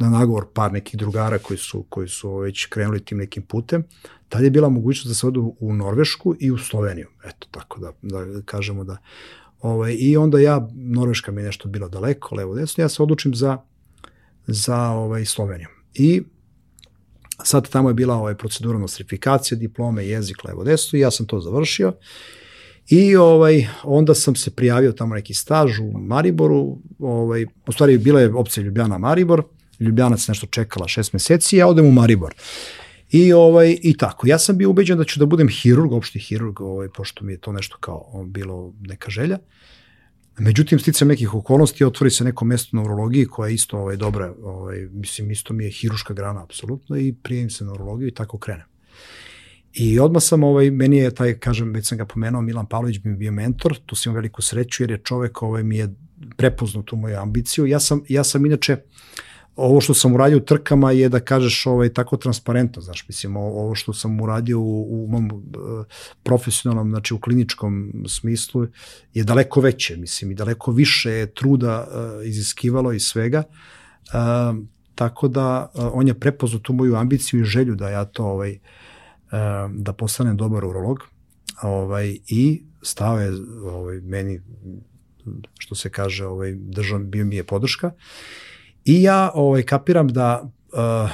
na 0.00 0.10
nagovor 0.10 0.46
par 0.54 0.72
nekih 0.72 0.98
drugara 0.98 1.38
koji 1.38 1.58
su, 1.58 1.82
koji 1.88 2.08
su 2.08 2.36
već 2.36 2.66
krenuli 2.66 3.04
tim 3.04 3.18
nekim 3.18 3.42
putem, 3.42 3.84
tad 4.28 4.44
je 4.44 4.50
bila 4.50 4.68
mogućnost 4.68 5.08
da 5.08 5.14
se 5.14 5.26
odu 5.26 5.56
u 5.60 5.74
Norvešku 5.74 6.34
i 6.40 6.50
u 6.50 6.58
Sloveniju. 6.58 7.08
Eto, 7.24 7.46
tako 7.50 7.80
da, 7.80 7.92
da 8.02 8.42
kažemo 8.44 8.84
da... 8.84 8.96
Ovaj, 9.60 9.96
I 9.98 10.16
onda 10.16 10.38
ja, 10.38 10.68
Norveška 10.74 11.32
mi 11.32 11.40
je 11.40 11.46
nešto 11.46 11.68
bilo 11.68 11.88
daleko, 11.88 12.34
levo, 12.34 12.54
desno, 12.54 12.84
ja 12.84 12.88
se 12.88 13.02
odlučim 13.02 13.34
za, 13.34 13.58
za 14.46 14.76
ovaj, 14.76 15.24
Sloveniju. 15.24 15.68
I 15.94 16.22
sad 17.44 17.68
tamo 17.68 17.90
je 17.90 17.94
bila 17.94 18.14
ovaj, 18.14 18.34
procedura 18.34 18.78
nostrifikacije, 18.78 19.58
diplome, 19.58 20.06
jezik, 20.06 20.44
levo, 20.44 20.64
desno, 20.64 20.96
i 20.96 21.02
ja 21.02 21.10
sam 21.10 21.26
to 21.26 21.40
završio. 21.40 21.92
I 22.88 23.16
ovaj, 23.16 23.66
onda 23.82 24.14
sam 24.14 24.34
se 24.34 24.50
prijavio 24.50 24.92
tamo 24.92 25.14
neki 25.14 25.34
staž 25.34 25.78
u 25.78 25.98
Mariboru, 25.98 26.78
ovaj, 26.98 27.46
u 27.66 27.72
stvari 27.72 27.98
bila 27.98 28.20
je 28.20 28.34
opcija 28.34 28.64
Ljubljana 28.64 28.98
Maribor, 28.98 29.42
Ljubljanac 29.80 30.28
nešto 30.28 30.46
čekala 30.46 30.88
šest 30.88 31.12
meseci, 31.12 31.56
ja 31.56 31.66
odem 31.66 31.86
u 31.86 31.92
Maribor. 31.92 32.34
I, 33.10 33.32
ovaj, 33.32 33.78
I 33.82 33.96
tako. 33.96 34.26
Ja 34.26 34.38
sam 34.38 34.58
bio 34.58 34.70
ubeđen 34.70 34.98
da 34.98 35.04
ću 35.04 35.20
da 35.20 35.26
budem 35.26 35.48
hirurg, 35.48 35.92
opšti 35.92 36.18
hirurg, 36.18 36.60
ovaj, 36.60 36.88
pošto 36.88 37.24
mi 37.24 37.32
je 37.32 37.40
to 37.40 37.52
nešto 37.52 37.76
kao 37.80 38.24
bilo 38.26 38.74
neka 38.80 39.10
želja. 39.10 39.38
Međutim, 40.38 40.78
sticam 40.78 41.08
nekih 41.08 41.34
okolnosti, 41.34 41.84
otvori 41.84 42.10
se 42.10 42.24
neko 42.24 42.44
mesto 42.44 42.76
na 42.76 42.82
urologiji 42.82 43.26
koja 43.26 43.48
je 43.48 43.54
isto 43.54 43.78
ovaj, 43.78 43.96
dobra, 43.96 44.34
ovaj, 44.42 44.88
mislim, 44.92 45.30
isto 45.30 45.54
mi 45.54 45.64
je 45.64 45.70
hiruška 45.70 46.14
grana, 46.14 46.42
apsolutno, 46.42 46.96
i 46.96 47.14
prijem 47.22 47.50
se 47.50 47.64
na 47.64 47.72
urologiju 47.72 48.08
i 48.08 48.14
tako 48.14 48.38
krenem. 48.38 48.71
I 49.72 50.00
odmah 50.00 50.22
sam, 50.22 50.44
ovaj, 50.44 50.70
meni 50.70 50.96
je 50.96 51.14
taj, 51.14 51.38
kažem, 51.38 51.72
već 51.72 51.88
sam 51.88 51.98
ga 51.98 52.04
pomenuo, 52.04 52.42
Milan 52.42 52.66
Pavlović 52.66 52.98
bi 52.98 53.10
mi 53.10 53.16
bio 53.16 53.32
mentor, 53.32 53.78
tu 53.86 53.96
sam 53.96 54.10
imao 54.10 54.16
veliku 54.16 54.42
sreću 54.42 54.82
jer 54.82 54.90
je 54.90 54.98
čovek 55.04 55.42
ovaj, 55.42 55.62
mi 55.62 55.76
je 55.76 55.94
prepoznao 56.36 56.82
tu 56.82 56.96
moju 56.96 57.16
ambiciju. 57.16 57.66
Ja 57.66 57.80
sam, 57.80 58.02
ja 58.08 58.24
sam 58.24 58.46
inače, 58.46 58.76
ovo 59.56 59.80
što 59.80 59.94
sam 59.94 60.14
uradio 60.14 60.38
u 60.38 60.40
trkama 60.40 60.90
je 60.92 61.08
da 61.08 61.20
kažeš 61.20 61.66
ovaj 61.66 61.88
tako 61.88 62.16
transparentno, 62.16 62.82
znaš, 62.82 63.08
mislim 63.08 63.36
ovo 63.36 63.74
što 63.74 63.92
sam 63.92 64.20
uradio 64.20 64.60
u, 64.60 65.04
u 65.04 65.06
mom 65.08 65.30
uh, 65.32 65.84
profesionalnom, 66.22 66.90
znači 66.90 67.14
u 67.14 67.20
kliničkom 67.20 67.92
smislu 68.08 68.66
je 69.14 69.24
daleko 69.24 69.60
veće, 69.60 69.96
mislim 69.96 70.30
i 70.30 70.34
daleko 70.34 70.72
više 70.72 71.26
truda 71.26 71.86
uh, 71.88 72.26
iziskivalo 72.26 72.92
i 72.92 73.00
svega. 73.00 73.42
Uh, 73.42 74.64
tako 74.94 75.28
da 75.28 75.72
on 75.74 76.08
je 76.08 76.20
prepoznao 76.20 76.60
tu 76.60 76.72
moju 76.72 76.96
ambiciju 76.96 77.40
i 77.40 77.44
želju 77.44 77.74
da 77.74 77.88
ja 77.88 78.04
to 78.04 78.24
ovaj 78.24 78.52
uh, 78.52 78.81
da 79.70 79.92
postanem 79.92 80.36
dobar 80.36 80.64
urolog. 80.64 80.98
Ovaj 81.62 82.16
i 82.28 82.62
stao 82.82 83.20
je 83.20 83.32
ovaj 83.64 84.00
meni 84.00 84.40
što 85.58 85.74
se 85.74 85.90
kaže, 85.90 86.26
ovaj 86.26 86.54
držav 86.54 87.00
bio 87.00 87.24
mi 87.24 87.36
je 87.36 87.44
podrška. 87.44 87.90
I 88.84 89.02
ja 89.02 89.30
ovaj, 89.34 89.62
kapiram 89.62 90.08
da 90.08 90.42
uh, 90.42 91.10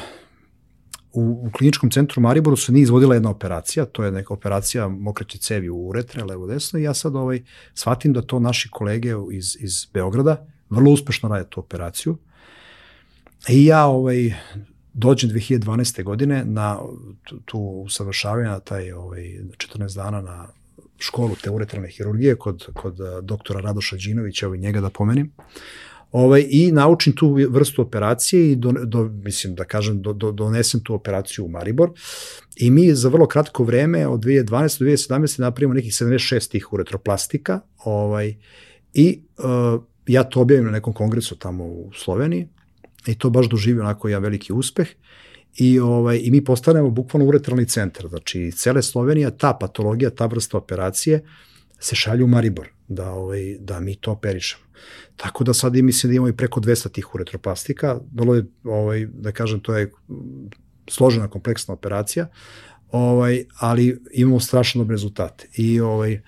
u, 1.12 1.46
u 1.46 1.50
kliničkom 1.52 1.90
centru 1.90 2.22
Mariboru 2.22 2.56
se 2.56 2.72
nije 2.72 2.82
izvodila 2.82 3.14
jedna 3.14 3.30
operacija, 3.30 3.84
to 3.84 4.04
je 4.04 4.12
neka 4.12 4.34
operacija 4.34 4.88
mokraće 4.88 5.38
cevi 5.38 5.70
u 5.70 5.88
uretre, 5.88 6.24
levo 6.24 6.46
desno, 6.46 6.78
i 6.78 6.82
ja 6.82 6.94
sad 6.94 7.16
ovaj, 7.16 7.42
shvatim 7.74 8.12
da 8.12 8.22
to 8.22 8.40
naši 8.40 8.70
kolege 8.70 9.12
iz, 9.32 9.56
iz 9.60 9.86
Beograda 9.92 10.46
vrlo 10.70 10.90
uspešno 10.90 11.28
rade 11.28 11.48
tu 11.48 11.60
operaciju. 11.60 12.16
I 13.48 13.64
ja 13.64 13.86
ovaj, 13.86 14.34
dođem 14.98 15.30
2012. 15.30 16.02
godine 16.02 16.44
na 16.44 16.78
tu 17.44 17.58
usavršavanje 17.58 18.48
na 18.48 18.60
taj 18.60 18.92
ovaj, 18.92 19.22
14 19.56 19.96
dana 19.96 20.20
na 20.20 20.48
školu 20.98 21.36
te 21.42 21.50
uretralne 21.50 21.88
hirurgije 21.88 22.36
kod, 22.36 22.66
kod 22.74 22.96
doktora 23.22 23.60
Radoša 23.60 23.96
Đinovića, 23.96 24.46
i 24.54 24.58
njega 24.58 24.80
da 24.80 24.90
pomenim. 24.90 25.32
Ovaj, 26.12 26.46
I 26.50 26.72
naučim 26.72 27.12
tu 27.12 27.36
vrstu 27.50 27.82
operacije 27.82 28.52
i 28.52 28.56
do, 28.56 28.72
do, 28.84 29.04
mislim 29.04 29.54
da 29.54 29.64
kažem 29.64 30.02
do, 30.02 30.12
do, 30.12 30.32
donesem 30.32 30.80
tu 30.80 30.94
operaciju 30.94 31.44
u 31.44 31.48
Maribor 31.48 31.90
i 32.56 32.70
mi 32.70 32.94
za 32.94 33.08
vrlo 33.08 33.26
kratko 33.26 33.64
vreme 33.64 34.06
od 34.06 34.20
2012 34.20 34.78
do 34.78 34.86
2017 34.86 35.40
napravimo 35.40 35.74
nekih 35.74 35.92
76 35.92 36.50
tih 36.50 36.72
uretroplastika 36.72 37.60
ovaj, 37.84 38.34
i 38.94 39.20
uh, 39.38 39.82
ja 40.06 40.24
to 40.24 40.40
objavim 40.40 40.64
na 40.64 40.70
nekom 40.70 40.92
kongresu 40.92 41.36
tamo 41.36 41.64
u 41.64 41.90
Sloveniji 41.94 42.48
i 43.06 43.14
to 43.14 43.30
baš 43.30 43.48
doživio 43.48 43.82
onako 43.82 44.08
jedan 44.08 44.22
veliki 44.22 44.52
uspeh 44.52 44.88
i, 45.56 45.78
ovaj, 45.80 46.20
i 46.22 46.30
mi 46.30 46.44
postanemo 46.44 46.90
bukvalno 46.90 47.28
uretralni 47.28 47.66
centar. 47.66 48.08
Znači, 48.08 48.52
cele 48.52 48.82
Slovenija, 48.82 49.30
ta 49.30 49.52
patologija, 49.60 50.10
ta 50.10 50.26
vrsta 50.26 50.58
operacije 50.58 51.24
se 51.78 51.96
šalju 51.96 52.24
u 52.24 52.28
Maribor, 52.28 52.68
da, 52.88 53.10
ovaj, 53.10 53.56
da 53.60 53.80
mi 53.80 53.94
to 53.94 54.12
operišemo. 54.12 54.64
Tako 55.16 55.44
da 55.44 55.54
sad 55.54 55.74
mislim 55.74 56.10
da 56.10 56.16
imamo 56.16 56.28
i 56.28 56.36
preko 56.36 56.60
200 56.60 56.92
tih 56.92 57.14
uretroplastika, 57.14 58.00
vrlo 58.14 58.34
je, 58.34 58.44
ovaj, 58.64 59.06
da 59.12 59.32
kažem, 59.32 59.60
to 59.60 59.76
je 59.76 59.90
složena, 60.88 61.28
kompleksna 61.28 61.74
operacija, 61.74 62.28
ovaj, 62.90 63.44
ali 63.58 64.02
imamo 64.12 64.40
strašno 64.40 64.78
dobre 64.78 64.94
rezultate. 64.94 65.48
I, 65.56 65.80
ovaj, 65.80 66.20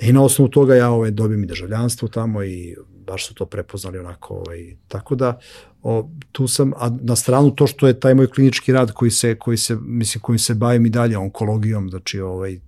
I 0.00 0.12
na 0.12 0.22
osnovu 0.22 0.48
toga 0.48 0.74
ja 0.74 0.90
ovaj, 0.90 1.10
dobijem 1.10 1.44
i 1.44 1.46
državljanstvo 1.46 2.08
tamo 2.08 2.42
i 2.42 2.76
baš 3.08 3.26
su 3.26 3.34
to 3.34 3.46
prepoznali 3.46 3.98
onako. 3.98 4.34
Ovaj, 4.34 4.76
tako 4.88 5.14
da 5.14 5.38
o, 5.82 6.08
tu 6.32 6.48
sam, 6.48 6.72
a 6.76 6.90
na 7.00 7.16
stranu 7.16 7.50
to 7.50 7.66
što 7.66 7.86
je 7.86 8.00
taj 8.00 8.14
moj 8.14 8.26
klinički 8.26 8.72
rad 8.72 8.92
koji 8.92 9.10
se, 9.10 9.34
koji 9.34 9.56
se, 9.56 9.76
mislim, 9.80 10.22
kojim 10.22 10.38
se 10.38 10.54
bavim 10.54 10.86
i 10.86 10.90
dalje 10.90 11.18
onkologijom, 11.18 11.90
znači 11.90 12.20
ovaj, 12.20 12.58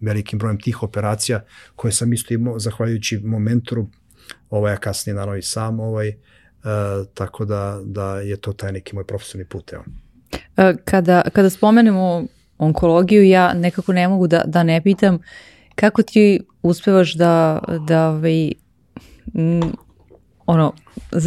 velikim 0.00 0.38
brojem 0.38 0.60
tih 0.60 0.82
operacija 0.82 1.44
koje 1.76 1.92
sam 1.92 2.12
isto 2.12 2.34
imao, 2.34 2.58
zahvaljujući 2.58 3.18
mom 3.18 3.42
mentoru, 3.42 3.86
ovaj, 4.50 4.72
a 4.72 4.76
kasnije 4.76 5.14
naravno 5.14 5.38
i 5.38 5.42
sam, 5.42 5.80
ovaj, 5.80 6.08
e, 6.08 6.14
tako 7.14 7.44
da, 7.44 7.80
da 7.84 8.20
je 8.20 8.36
to 8.36 8.52
taj 8.52 8.72
neki 8.72 8.94
moj 8.94 9.04
profesionalni 9.04 9.48
put. 9.48 9.72
Evo. 9.72 9.84
E, 10.56 10.76
kada, 10.84 11.22
kada 11.32 11.50
spomenemo 11.50 12.24
onkologiju, 12.58 13.24
ja 13.24 13.54
nekako 13.54 13.92
ne 13.92 14.08
mogu 14.08 14.26
da, 14.26 14.42
da 14.46 14.62
ne 14.62 14.82
pitam 14.82 15.18
kako 15.74 16.02
ti 16.02 16.40
uspevaš 16.62 17.14
da, 17.14 17.60
da 17.88 18.08
ovaj, 18.08 18.52
ono, 20.46 20.72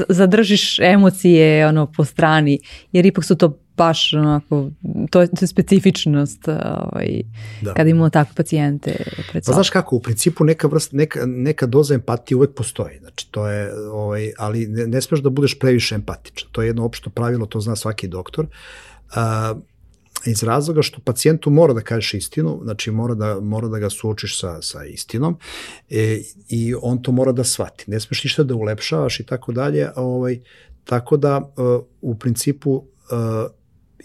zadržiš 0.09 0.79
emocije 0.79 1.67
ono 1.67 1.91
po 1.97 2.05
strani, 2.05 2.59
jer 2.91 3.05
ipak 3.05 3.25
su 3.25 3.35
to 3.35 3.57
baš 3.77 4.13
onako, 4.13 4.69
to 5.09 5.21
je, 5.21 5.27
to 5.27 5.37
je 5.41 5.47
specifičnost 5.47 6.47
ovaj, 6.47 7.21
da. 7.61 7.73
kada 7.73 7.89
imamo 7.89 8.09
takve 8.09 8.35
pacijente 8.35 8.95
pred 9.31 9.43
Pa 9.45 9.51
znaš 9.51 9.69
kako, 9.69 9.95
u 9.95 9.99
principu 9.99 10.43
neka, 10.43 10.67
vrst, 10.67 10.91
neka, 10.91 11.25
neka 11.25 11.65
doza 11.65 11.93
empatije 11.93 12.35
uvek 12.35 12.53
postoji, 12.53 12.99
znači 12.99 13.31
to 13.31 13.47
je, 13.47 13.73
ovaj, 13.91 14.31
ali 14.37 14.67
ne, 14.67 14.87
ne 14.87 15.01
smeš 15.01 15.19
da 15.19 15.29
budeš 15.29 15.59
previše 15.59 15.95
empatičan, 15.95 16.49
to 16.51 16.61
je 16.61 16.67
jedno 16.67 16.85
opšto 16.85 17.09
pravilo, 17.09 17.45
to 17.45 17.59
zna 17.59 17.75
svaki 17.75 18.07
doktor. 18.07 18.45
Uh, 18.45 19.57
iz 20.27 20.43
razloga 20.43 20.81
što 20.81 21.01
pacijentu 21.01 21.49
mora 21.49 21.73
da 21.73 21.81
kažeš 21.81 22.13
istinu, 22.13 22.59
znači 22.63 22.91
mora 22.91 23.15
da, 23.15 23.39
mora 23.39 23.67
da 23.67 23.79
ga 23.79 23.89
suočiš 23.89 24.39
sa, 24.39 24.61
sa 24.61 24.85
istinom 24.85 25.37
e, 25.89 26.21
i 26.49 26.75
on 26.81 27.01
to 27.01 27.11
mora 27.11 27.31
da 27.31 27.43
shvati. 27.43 27.83
Ne 27.87 27.99
smeš 27.99 28.23
ništa 28.23 28.43
da 28.43 28.55
ulepšavaš 28.55 29.19
i 29.19 29.25
tako 29.25 29.51
dalje, 29.51 29.89
ovaj, 29.95 30.39
tako 30.83 31.17
da 31.17 31.37
uh, 31.37 31.83
u 32.01 32.15
principu 32.15 32.71
uh, 32.71 33.51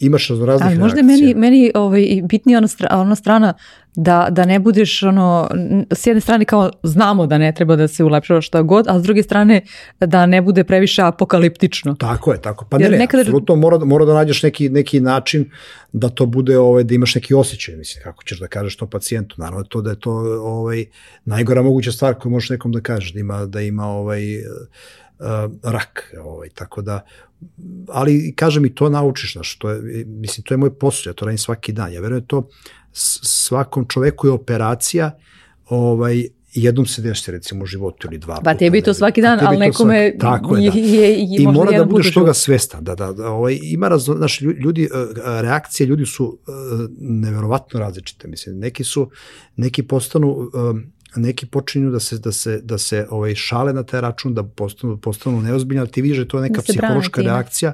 imaš 0.01 0.29
raznih 0.29 0.67
Ali 0.67 0.79
možda 0.79 1.01
reakcija. 1.01 1.27
meni, 1.27 1.35
meni 1.35 1.73
ovaj, 1.75 2.21
bitnija 2.25 2.59
ona, 2.59 2.69
stra, 2.69 2.89
ona 2.93 3.15
strana 3.15 3.55
da, 3.97 4.29
da 4.31 4.45
ne 4.45 4.59
budeš 4.59 5.03
ono, 5.03 5.51
s 5.91 6.07
jedne 6.07 6.21
strane 6.21 6.45
kao 6.45 6.71
znamo 6.83 7.27
da 7.27 7.39
ne 7.39 7.53
treba 7.55 7.77
da 7.77 7.89
se 7.89 8.05
ulepšava 8.05 8.41
šta 8.41 8.63
god, 8.63 8.89
a 8.89 8.99
s 8.99 9.03
druge 9.03 9.23
strane 9.23 9.61
da 10.01 10.27
ne 10.27 10.43
bude 10.43 10.65
previše 10.65 11.03
apokaliptično. 11.03 11.95
Tako 11.95 12.33
je, 12.33 12.43
tako. 12.43 12.65
Pa 12.71 12.77
Jer 12.77 12.91
ne, 12.91 12.97
ne, 12.97 12.99
nekada... 12.99 13.21
apsolutno 13.21 13.57
mora, 13.57 13.79
mora 13.79 14.05
da 14.05 14.15
nađeš 14.15 14.43
neki, 14.43 14.69
neki 14.69 15.01
način 15.01 15.51
da 15.93 16.09
to 16.09 16.27
bude, 16.27 16.59
ovaj, 16.59 16.85
da 16.85 16.95
imaš 16.95 17.15
neki 17.15 17.35
osjećaj, 17.35 17.77
mislim, 17.77 18.03
kako 18.05 18.25
ćeš 18.25 18.41
da 18.41 18.47
kažeš 18.47 18.77
to 18.77 18.87
pacijentu. 18.87 19.35
Naravno 19.39 19.65
to 19.65 19.81
da 19.81 19.91
je 19.91 20.01
to 20.01 20.13
ovaj, 20.43 20.85
najgora 21.25 21.63
moguća 21.63 21.93
stvar 21.93 22.15
koju 22.15 22.33
možeš 22.33 22.51
nekom 22.51 22.73
da 22.73 22.81
kažeš, 22.81 23.13
da 23.13 23.21
ima, 23.21 23.47
da 23.47 23.61
ima 23.61 23.87
ovaj, 23.87 24.23
rak, 25.63 26.15
ovaj, 26.25 26.49
tako 26.49 26.83
da 26.83 27.01
ali 27.89 28.35
kažem 28.37 28.65
i 28.67 28.75
to 28.75 28.89
naučiš, 28.89 29.33
znaš, 29.33 29.59
to 29.59 29.71
je, 29.71 30.05
mislim, 30.05 30.45
to 30.45 30.55
je 30.55 30.59
moj 30.59 30.79
posao, 30.79 31.11
ja 31.11 31.15
to 31.15 31.25
radim 31.25 31.39
svaki 31.39 31.73
dan, 31.73 31.93
ja 31.93 32.01
verujem 32.01 32.21
da 32.21 32.27
to 32.27 32.49
svakom 32.93 33.87
čoveku 33.89 34.27
je 34.27 34.31
operacija, 34.33 35.11
ovaj, 35.69 36.25
jednom 36.55 36.87
se 36.87 37.03
desi 37.03 37.33
recimo 37.33 37.63
u 37.63 37.67
životu 37.67 38.09
ili 38.11 38.19
dva 38.19 38.35
pa 38.35 38.41
puta. 38.41 38.51
Pa 38.51 38.59
tebi 38.59 38.83
to 38.83 38.95
svaki 38.95 39.23
dan, 39.23 39.39
ali 39.43 39.57
nekome 39.57 40.09
svaki, 40.09 40.19
tako 40.19 40.57
je, 40.57 40.71
da. 40.71 40.79
je, 40.79 40.85
je, 40.85 41.19
je 41.19 41.43
I 41.43 41.47
mora 41.47 41.79
da 41.79 41.85
budeš 41.85 42.15
toga 42.15 42.35
svestan, 42.35 42.85
da, 42.85 42.95
da, 42.95 43.13
da 43.13 43.29
ovaj, 43.29 43.59
ima 43.63 43.89
razno, 43.89 44.17
znaš, 44.17 44.41
ljudi, 44.41 44.85
e, 44.85 44.89
reakcije 45.43 45.87
ljudi 45.87 46.07
su 46.07 46.25
uh, 46.25 46.55
neverovatno 46.99 47.81
različite, 47.81 48.29
mislim, 48.29 48.59
neki 48.59 48.85
su, 48.85 49.11
neki 49.57 49.83
postanu 49.83 50.29
um, 50.29 50.93
neki 51.17 51.47
počinju 51.47 51.91
da 51.91 52.01
se 52.01 52.19
da 52.19 52.33
se 52.33 52.61
da 52.65 52.79
se 52.79 53.07
ovaj 53.11 53.35
šale 53.35 53.73
na 53.73 53.83
taj 53.83 54.01
račun 54.01 54.35
da 54.35 54.43
postanu 54.43 54.97
postanu 54.97 55.41
neozbiljni, 55.41 55.89
ti 55.89 56.03
vidiš 56.03 56.19
da 56.19 56.25
to 56.25 56.39
je 56.39 56.43
neka 56.43 56.57
da 56.57 56.63
psihološka 56.63 57.23
reakcija 57.23 57.73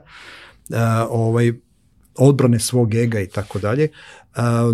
uh, 0.69 0.77
ovaj 1.11 1.53
odbrane 2.19 2.59
svog 2.59 2.95
ega 2.95 3.21
i 3.21 3.27
tako 3.27 3.59
dalje. 3.59 3.89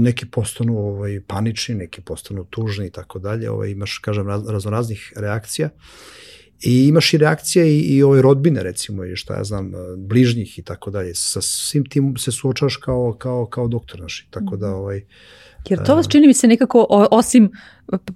Neki 0.01 0.27
postanu 0.27 0.79
ovaj 0.79 1.21
panični, 1.27 1.75
neki 1.75 2.01
postanu 2.01 2.45
tužni 2.45 2.87
i 2.87 2.91
tako 2.91 3.19
dalje. 3.19 3.51
Ovaj 3.51 3.71
imaš 3.71 3.99
kažem 3.99 4.29
raz, 4.29 4.49
raznoraznih 4.49 5.12
reakcija. 5.17 5.69
I 6.62 6.87
imaš 6.89 7.15
i 7.15 7.19
reakcije 7.19 7.69
i, 7.69 7.81
i 7.81 8.03
ove 8.03 8.23
rodbine 8.23 8.62
recimo 8.62 9.05
i 9.05 9.17
šta 9.17 9.37
ja 9.37 9.45
znam 9.45 9.73
bližnjih 9.97 10.59
i 10.59 10.62
tako 10.62 10.91
dalje. 10.91 11.15
Sa 11.15 11.41
svim 11.41 11.85
tim 11.85 12.17
se 12.17 12.33
suočaš 12.33 12.77
kao 12.77 13.17
kao 13.19 13.47
kao 13.47 13.69
doktor 13.69 14.01
naš. 14.01 14.27
Tako 14.31 14.57
da 14.57 14.67
mhm. 14.67 14.77
ovaj 14.77 15.05
Jer 15.69 15.85
to 15.85 15.95
vas 15.95 16.09
čini 16.09 16.27
mi 16.27 16.35
se 16.35 16.47
nekako, 16.47 16.87
osim 17.11 17.51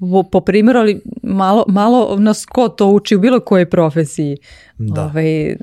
po, 0.00 0.22
po 0.32 0.40
primjeru, 0.40 0.78
ali 0.78 1.00
malo, 1.22 1.64
malo 1.68 2.16
nas 2.18 2.46
ko 2.46 2.68
to 2.68 2.86
uči 2.86 3.16
u 3.16 3.20
bilo 3.20 3.40
kojoj 3.40 3.70
profesiji. 3.70 4.36
Da. 4.78 5.04
Ovaj, 5.04 5.56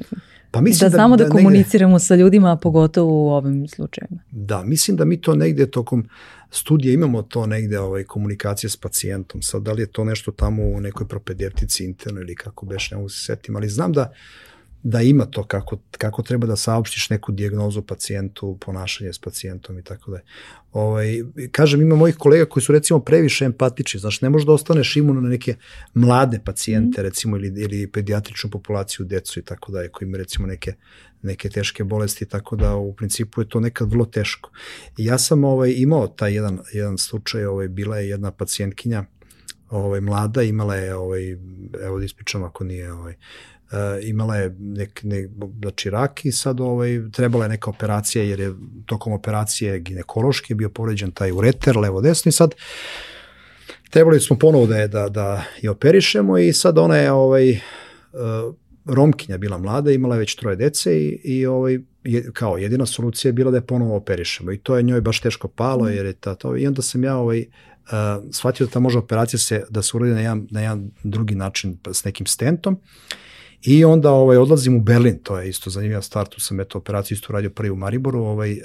pa 0.52 0.62
mislim 0.62 0.86
da, 0.86 0.90
da 0.90 0.98
znamo 0.98 1.18
da, 1.18 1.24
da 1.24 1.30
komuniciramo 1.30 1.94
negde, 1.94 2.06
sa 2.06 2.16
ljudima, 2.16 2.56
pogotovo 2.56 3.24
u 3.24 3.30
ovim 3.30 3.68
slučajima. 3.68 4.20
Da, 4.32 4.64
mislim 4.64 4.98
da 4.98 5.06
mi 5.06 5.22
to 5.22 5.36
negde 5.36 5.72
tokom 5.72 6.10
studija 6.52 6.94
imamo 6.94 7.22
to 7.22 7.46
negde 7.46 7.80
ovaj, 7.80 8.04
komunikacije 8.04 8.70
s 8.70 8.78
pacijentom. 8.78 9.42
Sad, 9.42 9.62
da 9.62 9.72
li 9.72 9.82
je 9.82 9.92
to 9.92 10.04
nešto 10.04 10.32
tamo 10.32 10.64
u 10.64 10.82
nekoj 10.82 11.08
propedjevtici 11.08 11.86
interno 11.86 12.22
ili 12.22 12.36
kako 12.36 12.66
beš, 12.66 12.92
ne 12.92 12.98
mogu 12.98 13.10
se 13.10 13.26
setim, 13.26 13.56
ali 13.56 13.70
znam 13.70 13.94
da 13.94 14.14
da 14.88 15.02
ima 15.02 15.26
to 15.26 15.44
kako, 15.44 15.78
kako 15.98 16.22
treba 16.22 16.48
da 16.48 16.56
saopštiš 16.56 17.10
neku 17.10 17.32
dijagnozu 17.32 17.82
pacijentu, 17.82 18.58
ponašanje 18.62 19.14
s 19.14 19.20
pacijentom 19.20 19.80
i 19.80 19.84
tako 19.84 20.12
da. 20.12 20.20
Ovaj, 20.72 21.24
kažem, 21.52 21.82
ima 21.82 21.96
mojih 21.96 22.16
kolega 22.16 22.46
koji 22.46 22.64
su 22.64 22.72
recimo 22.72 23.00
previše 23.00 23.46
empatični, 23.46 24.00
znaš, 24.00 24.22
ne 24.22 24.30
možeš 24.30 24.46
da 24.46 24.54
ostaneš 24.54 24.96
imun 24.96 25.24
na 25.24 25.30
neke 25.30 25.56
mlade 25.94 26.40
pacijente, 26.46 27.02
mm. 27.02 27.04
recimo, 27.04 27.38
ili, 27.38 27.62
ili 27.62 27.92
pedijatričnu 27.92 28.50
populaciju, 28.50 29.06
decu 29.06 29.40
i 29.40 29.44
tako 29.44 29.72
da, 29.72 29.90
koji 29.90 30.08
imaju 30.08 30.24
recimo 30.24 30.48
neke, 30.48 30.74
neke 31.22 31.50
teške 31.50 31.84
bolesti, 31.84 32.26
tako 32.26 32.56
da 32.56 32.76
u 32.76 32.94
principu 32.94 33.42
je 33.42 33.50
to 33.50 33.60
nekad 33.60 33.90
vrlo 33.90 34.06
teško. 34.06 34.52
I 34.98 35.06
ja 35.06 35.18
sam 35.18 35.44
ovaj, 35.44 35.74
imao 35.78 36.08
taj 36.08 36.34
jedan, 36.34 36.60
jedan 36.74 36.98
slučaj, 36.98 37.46
ovaj, 37.46 37.68
bila 37.68 37.98
je 37.98 38.10
jedna 38.10 38.32
pacijentkinja, 38.32 39.06
ovaj, 39.70 40.02
mlada, 40.02 40.44
imala 40.44 40.76
je, 40.76 40.96
ovaj, 40.96 41.32
evo 41.84 42.00
da 42.00 42.06
ispričam 42.06 42.44
ako 42.44 42.64
nije, 42.64 42.94
ovaj, 42.94 43.14
uh, 43.14 43.55
imala 44.04 44.36
je 44.36 44.56
nek, 44.60 45.04
nek, 45.04 45.30
znači 45.62 45.90
rak 45.90 46.26
i 46.26 46.32
sad 46.32 46.60
ovaj, 46.60 47.02
trebala 47.12 47.46
je 47.46 47.50
neka 47.50 47.70
operacija 47.70 48.24
jer 48.24 48.40
je 48.40 48.54
tokom 48.86 49.14
operacije 49.14 49.80
ginekološki 49.80 50.54
bio 50.54 50.70
povređen 50.70 51.12
taj 51.12 51.32
ureter, 51.32 51.78
levo 51.78 52.02
desni 52.02 52.32
sad 52.32 52.56
trebali 53.90 54.20
smo 54.20 54.38
ponovo 54.38 54.68
da 54.68 54.78
je, 54.78 54.88
da, 54.88 55.10
da 55.10 55.44
je 55.62 55.70
operišemo 55.70 56.38
i 56.38 56.54
sad 56.54 56.78
ona 56.78 56.98
je 56.98 57.12
ovaj, 57.12 57.52
uh, 57.52 57.60
Romkinja 58.86 59.38
bila 59.38 59.58
mlada, 59.58 59.92
imala 59.92 60.16
je 60.16 60.20
već 60.20 60.36
troje 60.36 60.56
dece 60.56 61.00
i, 61.00 61.22
i 61.24 61.46
ovaj, 61.46 61.80
je, 62.04 62.32
kao 62.34 62.58
jedina 62.58 62.86
solucija 62.86 63.30
je 63.30 63.34
bila 63.34 63.52
da 63.52 63.58
je 63.58 63.66
ponovo 63.66 63.96
operišemo 63.96 64.52
i 64.52 64.58
to 64.58 64.78
je 64.78 64.84
njoj 64.84 65.02
baš 65.02 65.22
teško 65.22 65.48
palo 65.48 65.88
jer 65.88 66.06
je 66.06 66.14
ta, 66.14 66.36
to, 66.36 66.58
i 66.58 66.68
onda 66.68 66.82
sam 66.82 67.04
ja 67.04 67.18
ovaj, 67.18 67.40
uh, 67.40 68.24
shvatio 68.32 68.66
da 68.66 68.72
ta 68.72 68.80
može 68.80 68.98
operacija 68.98 69.40
se, 69.40 69.64
da 69.70 69.82
se 69.82 69.98
uradi 69.98 70.14
na 70.14 70.20
jedan, 70.20 70.48
na 70.52 70.62
jedan 70.62 70.92
drugi 71.04 71.36
način 71.36 71.78
s 71.94 72.04
nekim 72.04 72.26
stentom 72.26 72.80
I 73.62 73.86
onda 73.86 74.12
ovaj, 74.12 74.38
odlazim 74.38 74.78
u 74.78 74.82
Berlin, 74.82 75.20
to 75.24 75.40
je 75.40 75.50
isto 75.50 75.70
zanimljiva 75.70 76.02
stvar, 76.02 76.28
tu 76.28 76.42
sam 76.42 76.60
eto 76.60 76.78
operaciju 76.78 77.16
isto 77.16 77.34
radio 77.34 77.50
prvi 77.50 77.70
u 77.70 77.76
Mariboru, 77.76 78.20
ovaj, 78.20 78.52
uh, 78.52 78.58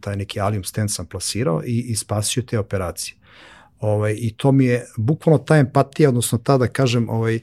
taj 0.00 0.16
neki 0.16 0.40
alium 0.40 0.64
stent 0.64 0.90
sam 0.90 1.06
plasirao 1.06 1.62
i, 1.64 1.80
i 1.88 1.96
spasio 1.96 2.42
te 2.42 2.58
operacije. 2.58 3.16
Ovaj, 3.80 4.16
I 4.18 4.34
to 4.36 4.52
mi 4.52 4.64
je, 4.64 4.86
bukvalno 4.96 5.38
ta 5.38 5.56
empatija, 5.56 6.08
odnosno 6.08 6.38
ta 6.38 6.58
da 6.58 6.68
kažem, 6.68 7.08
ovaj, 7.08 7.36
uh, 7.36 7.42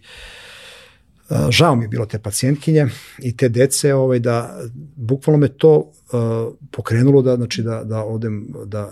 žao 1.49 1.75
mi 1.75 1.83
je 1.83 1.87
bilo 1.87 2.05
te 2.05 2.19
pacijentkinje 2.19 2.87
i 3.19 3.37
te 3.37 3.49
dece 3.49 3.93
ovaj 3.93 4.19
da 4.19 4.59
bukvalno 4.95 5.37
me 5.37 5.47
to 5.47 5.77
uh, 5.77 6.53
pokrenulo 6.71 7.21
da 7.21 7.35
znači 7.35 7.63
da 7.63 7.83
da 7.83 8.03
odem 8.03 8.47
da 8.65 8.89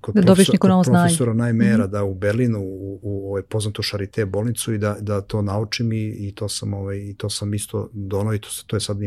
kod 0.00 0.14
da 0.14 0.22
profesora, 0.22 0.58
kod 0.58 0.84
profesora 0.84 1.34
Najmera 1.34 1.84
mm 1.84 1.88
-hmm. 1.88 1.90
da 1.90 2.04
u 2.04 2.14
Berlinu 2.14 2.60
u, 2.60 2.98
u 3.02 3.30
ovaj 3.30 3.42
poznatu 3.42 3.82
Charité 3.82 4.24
bolnicu 4.24 4.74
i 4.74 4.78
da 4.78 4.96
da 5.00 5.20
to 5.20 5.42
naučim 5.42 5.92
i, 5.92 6.06
i 6.06 6.32
to 6.34 6.48
sam 6.48 6.74
ovaj 6.74 6.96
i 6.96 7.14
to 7.14 7.30
sam 7.30 7.54
isto 7.54 7.90
donao 7.92 8.34
i 8.34 8.40
to 8.40 8.48
to 8.66 8.76
je 8.76 8.80
sad 8.80 8.98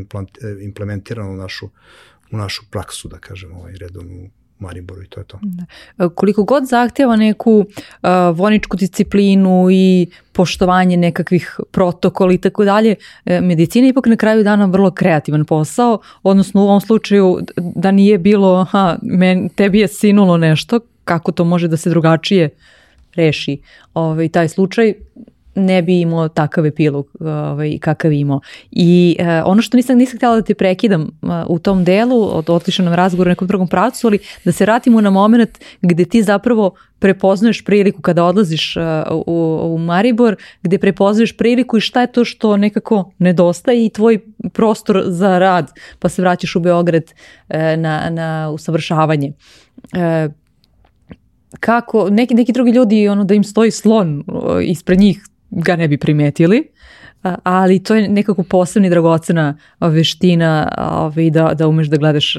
implementirano 0.61 1.31
u 1.31 1.35
našu 1.35 1.69
u 2.31 2.37
našu 2.37 2.63
praksu 2.71 3.07
da 3.07 3.17
kažem 3.17 3.53
ovaj 3.53 3.73
redovnu 3.79 4.29
Mariboru 4.59 5.03
i 5.03 5.07
to 5.07 5.19
je 5.19 5.23
to. 5.23 5.39
Da. 5.41 6.09
Koliko 6.09 6.43
god 6.43 6.65
zahtjeva 6.65 7.15
neku 7.15 7.51
uh, 7.51 8.09
voničku 8.33 8.77
disciplinu 8.77 9.67
i 9.71 10.07
poštovanje 10.31 10.97
nekakvih 10.97 11.59
protokola 11.71 12.33
i 12.33 12.37
tako 12.37 12.65
dalje, 12.65 12.95
e, 13.25 13.41
medicina 13.41 13.87
ipak 13.87 14.05
na 14.05 14.15
kraju 14.15 14.43
dana 14.43 14.65
vrlo 14.65 14.91
kreativan 14.91 15.45
posao, 15.45 15.99
odnosno 16.23 16.61
u 16.61 16.67
ovom 16.67 16.81
slučaju 16.81 17.39
da 17.55 17.91
nije 17.91 18.17
bilo, 18.17 18.63
ha, 18.63 18.97
men, 19.01 19.49
tebi 19.49 19.79
je 19.79 19.87
sinulo 19.87 20.37
nešto, 20.37 20.79
kako 21.03 21.31
to 21.31 21.45
može 21.45 21.67
da 21.67 21.77
se 21.77 21.89
drugačije 21.89 22.49
reši 23.15 23.57
ovaj, 23.93 24.29
taj 24.29 24.47
slučaj, 24.47 24.93
ne 25.57 25.81
bi 25.81 26.01
imao 26.01 26.29
takav 26.29 26.65
epilog 26.65 27.07
ovaj, 27.19 27.77
kakav 27.81 28.11
imao. 28.11 28.39
I 28.71 29.17
uh, 29.19 29.25
ono 29.45 29.61
što 29.61 29.77
nisam, 29.77 29.97
nisam 29.97 30.17
htjela 30.17 30.35
da 30.35 30.41
te 30.41 30.53
prekidam 30.53 31.01
uh, 31.01 31.29
u 31.47 31.59
tom 31.59 31.83
delu, 31.83 32.37
od 32.37 32.49
otišao 32.49 32.85
nam 32.85 32.93
razgovor 32.93 33.27
u 33.27 33.29
nekom 33.29 33.47
drugom 33.47 33.67
pravcu, 33.67 34.07
ali 34.07 34.19
da 34.45 34.51
se 34.51 34.63
vratimo 34.63 35.01
na 35.01 35.09
moment 35.09 35.49
gde 35.81 36.05
ti 36.05 36.23
zapravo 36.23 36.71
prepoznaješ 36.99 37.63
priliku 37.65 38.01
kada 38.01 38.23
odlaziš 38.23 38.75
uh, 38.77 38.83
u, 39.27 39.59
u 39.63 39.77
Maribor, 39.77 40.35
gde 40.61 40.77
prepoznaješ 40.77 41.37
priliku 41.37 41.77
i 41.77 41.81
šta 41.81 42.01
je 42.01 42.11
to 42.11 42.25
što 42.25 42.57
nekako 42.57 43.11
nedostaje 43.17 43.85
i 43.85 43.89
tvoj 43.89 44.19
prostor 44.53 45.03
za 45.05 45.39
rad, 45.39 45.71
pa 45.99 46.09
se 46.09 46.21
vraćaš 46.21 46.55
u 46.55 46.59
Beograd 46.59 47.03
uh, 47.03 47.55
na, 47.57 48.09
na 48.09 48.49
usavršavanje. 48.53 49.31
Uh, 49.93 50.33
kako 51.59 52.09
neki 52.09 52.33
neki 52.33 52.51
drugi 52.51 52.71
ljudi 52.71 53.07
ono 53.07 53.23
da 53.23 53.33
im 53.33 53.43
stoji 53.43 53.71
slon 53.71 54.23
ispred 54.63 54.99
njih 54.99 55.23
ga 55.49 55.75
ne 55.75 55.87
bi 55.87 55.97
primetili, 55.97 56.67
ali 57.43 57.83
to 57.83 57.95
je 57.95 58.09
nekako 58.09 58.43
posebni 58.43 58.89
dragocena 58.89 59.57
veština 59.79 60.71
ovaj, 60.77 61.29
da, 61.29 61.53
da 61.53 61.67
umeš 61.67 61.87
da 61.87 61.97
gledaš 61.97 62.37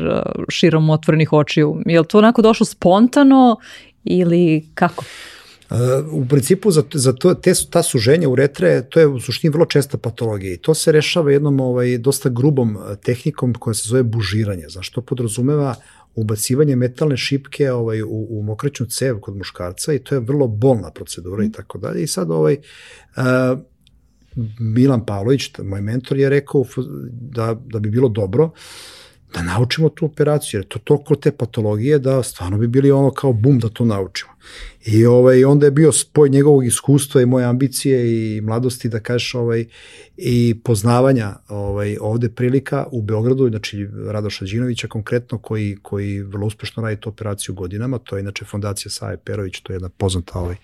širom 0.48 0.90
otvorenih 0.90 1.32
očiju. 1.32 1.82
Je 1.86 2.00
li 2.00 2.06
to 2.06 2.18
onako 2.18 2.42
došlo 2.42 2.66
spontano 2.66 3.56
ili 4.04 4.68
kako? 4.74 5.04
u 6.12 6.26
principu 6.28 6.70
za, 6.70 6.82
za 6.94 7.12
to, 7.12 7.34
te, 7.34 7.52
ta 7.70 7.82
suženja 7.82 8.28
uretre, 8.28 8.82
to 8.88 9.00
je 9.00 9.06
u 9.06 9.20
suštini 9.20 9.52
vrlo 9.52 9.66
česta 9.66 9.98
patologija 9.98 10.52
i 10.52 10.56
to 10.56 10.74
se 10.74 10.92
rešava 10.92 11.32
jednom 11.32 11.60
ovaj, 11.60 11.98
dosta 11.98 12.28
grubom 12.28 12.78
tehnikom 13.04 13.54
koja 13.54 13.74
se 13.74 13.88
zove 13.88 14.02
bužiranje, 14.02 14.64
zašto 14.68 15.00
podrazumeva 15.00 15.74
ubacivanje 16.20 16.76
metalne 16.76 17.16
šipke 17.16 17.72
ovaj, 17.72 18.02
u, 18.02 18.26
u 18.30 18.42
mokraćnu 18.42 18.86
cev 18.86 19.20
kod 19.20 19.36
muškarca 19.36 19.92
i 19.92 19.98
to 19.98 20.14
je 20.14 20.20
vrlo 20.20 20.46
bolna 20.46 20.90
procedura 20.90 21.44
i 21.44 21.52
tako 21.52 21.78
dalje. 21.78 22.02
I 22.02 22.06
sad 22.06 22.30
ovaj, 22.30 22.56
uh, 23.16 23.58
Milan 24.58 25.06
Pavlović, 25.06 25.50
moj 25.58 25.80
mentor, 25.80 26.18
je 26.18 26.28
rekao 26.28 26.64
da, 27.10 27.60
da 27.66 27.78
bi 27.78 27.90
bilo 27.90 28.08
dobro 28.08 28.50
da 29.34 29.42
naučimo 29.42 29.88
tu 29.88 30.06
operaciju, 30.06 30.58
jer 30.58 30.66
to 30.66 30.78
toliko 30.78 31.16
te 31.16 31.32
patologije 31.32 31.98
da 31.98 32.22
stvarno 32.22 32.58
bi 32.58 32.66
bili 32.66 32.90
ono 32.90 33.10
kao 33.10 33.32
bum 33.32 33.58
da 33.58 33.68
to 33.68 33.84
naučimo. 33.84 34.32
I 34.84 35.06
ovaj, 35.06 35.44
onda 35.44 35.66
je 35.66 35.70
bio 35.70 35.92
spoj 35.92 36.28
njegovog 36.28 36.66
iskustva 36.66 37.22
i 37.22 37.26
moje 37.26 37.44
ambicije 37.44 38.36
i 38.36 38.40
mladosti 38.40 38.88
da 38.88 39.00
kažeš 39.00 39.34
ovaj, 39.34 39.64
i 40.16 40.60
poznavanja 40.64 41.36
ovaj, 41.48 41.96
ovde 42.00 42.28
prilika 42.28 42.86
u 42.92 43.02
Beogradu, 43.02 43.48
znači 43.48 43.88
Radoša 44.06 44.44
Đinovića 44.44 44.88
konkretno 44.88 45.38
koji, 45.38 45.76
koji 45.82 46.22
vrlo 46.22 46.46
uspešno 46.46 46.82
radi 46.82 47.00
tu 47.00 47.08
operaciju 47.08 47.54
godinama, 47.54 47.98
to 47.98 48.16
je 48.16 48.20
inače 48.20 48.44
fondacija 48.44 48.90
Saje 48.90 49.16
Perović, 49.16 49.60
to 49.60 49.72
je 49.72 49.74
jedna 49.74 49.88
poznata 49.88 50.38
ovaj, 50.38 50.56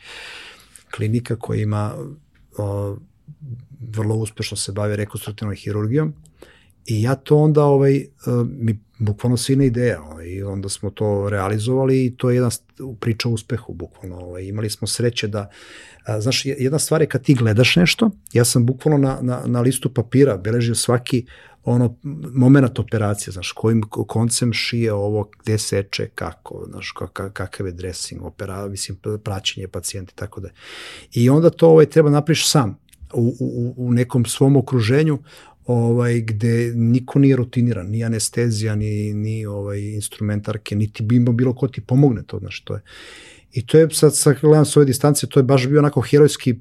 klinika 0.97 1.37
koja 1.37 1.63
ima 1.63 1.95
o, 2.57 2.97
vrlo 3.81 4.15
uspešno 4.15 4.57
se 4.57 4.73
bavi 4.73 4.97
rekonstruktivnom 4.97 5.57
hirurgijom 5.57 6.15
I 6.87 7.03
ja 7.03 7.15
to 7.15 7.37
onda, 7.37 7.65
ovaj, 7.65 7.97
e, 7.97 8.07
mi 8.45 8.79
bukvalno 8.99 9.37
sine 9.37 9.67
ideja, 9.67 10.03
ovaj, 10.03 10.27
i 10.27 10.43
onda 10.43 10.69
smo 10.69 10.91
to 10.91 11.29
realizovali 11.29 12.05
i 12.05 12.17
to 12.17 12.31
je 12.31 12.37
jedna 12.37 12.51
priča 13.01 13.29
o 13.29 13.33
uspehu, 13.33 13.73
bukvalno. 13.73 14.17
Ovaj, 14.17 14.45
imali 14.45 14.71
smo 14.71 14.87
sreće 14.87 15.29
da, 15.29 15.51
a, 16.05 16.21
znaš, 16.21 16.47
jedna 16.47 16.79
stvar 16.79 17.01
je 17.01 17.09
kad 17.09 17.23
ti 17.23 17.35
gledaš 17.35 17.77
nešto, 17.77 18.11
ja 18.33 18.45
sam 18.45 18.67
bukvalno 18.67 19.09
na, 19.09 19.19
na, 19.23 19.43
na 19.47 19.61
listu 19.61 19.95
papira 19.95 20.37
beležio 20.37 20.75
svaki 20.75 21.27
ono 21.65 21.97
moment 22.35 22.79
operacije, 22.79 23.33
znaš, 23.33 23.53
kojim 23.53 23.83
koncem 23.91 24.53
šije 24.53 24.93
ovo, 24.93 25.31
gde 25.43 25.59
seče, 25.59 26.09
kako, 26.15 26.67
znaš, 26.71 26.93
kakav 27.33 27.67
je 27.67 27.73
dressing, 27.73 28.23
opera, 28.23 28.69
mislim, 28.69 28.99
praćenje 29.25 29.69
pacijenta 29.69 30.13
i 30.17 30.19
tako 30.19 30.41
da. 30.41 30.49
I 31.13 31.31
onda 31.31 31.51
to 31.51 31.69
ovaj, 31.69 31.87
treba 31.87 32.11
napriš 32.11 32.51
sam 32.51 32.79
u, 33.15 33.37
u, 33.41 33.75
u 33.77 33.93
nekom 33.93 34.25
svom 34.25 34.57
okruženju, 34.57 35.19
ovaj, 35.67 36.21
gde 36.21 36.73
niko 36.75 37.19
nije 37.19 37.37
rutiniran, 37.37 37.87
ni 37.87 38.05
anestezija, 38.05 38.75
ni, 38.75 39.15
ni 39.15 39.47
ovaj, 39.47 39.81
instrumentarke, 39.81 40.77
niti 40.77 41.03
bi 41.03 41.17
imao 41.17 41.33
bilo 41.33 41.55
ko 41.55 41.69
ti 41.69 41.81
pomogne 41.81 42.23
to, 42.27 42.39
znaš, 42.39 42.61
to 42.61 42.75
je. 42.75 42.81
I 43.55 43.67
to 43.67 43.79
je, 43.79 43.91
sad, 43.91 44.17
sad 44.17 44.37
gledam 44.41 44.65
s 44.65 44.77
ove 44.77 44.87
distance, 44.87 45.27
to 45.27 45.41
je 45.41 45.45
baš 45.45 45.69
bio 45.69 45.79
onako 45.79 46.01
herojski 46.01 46.55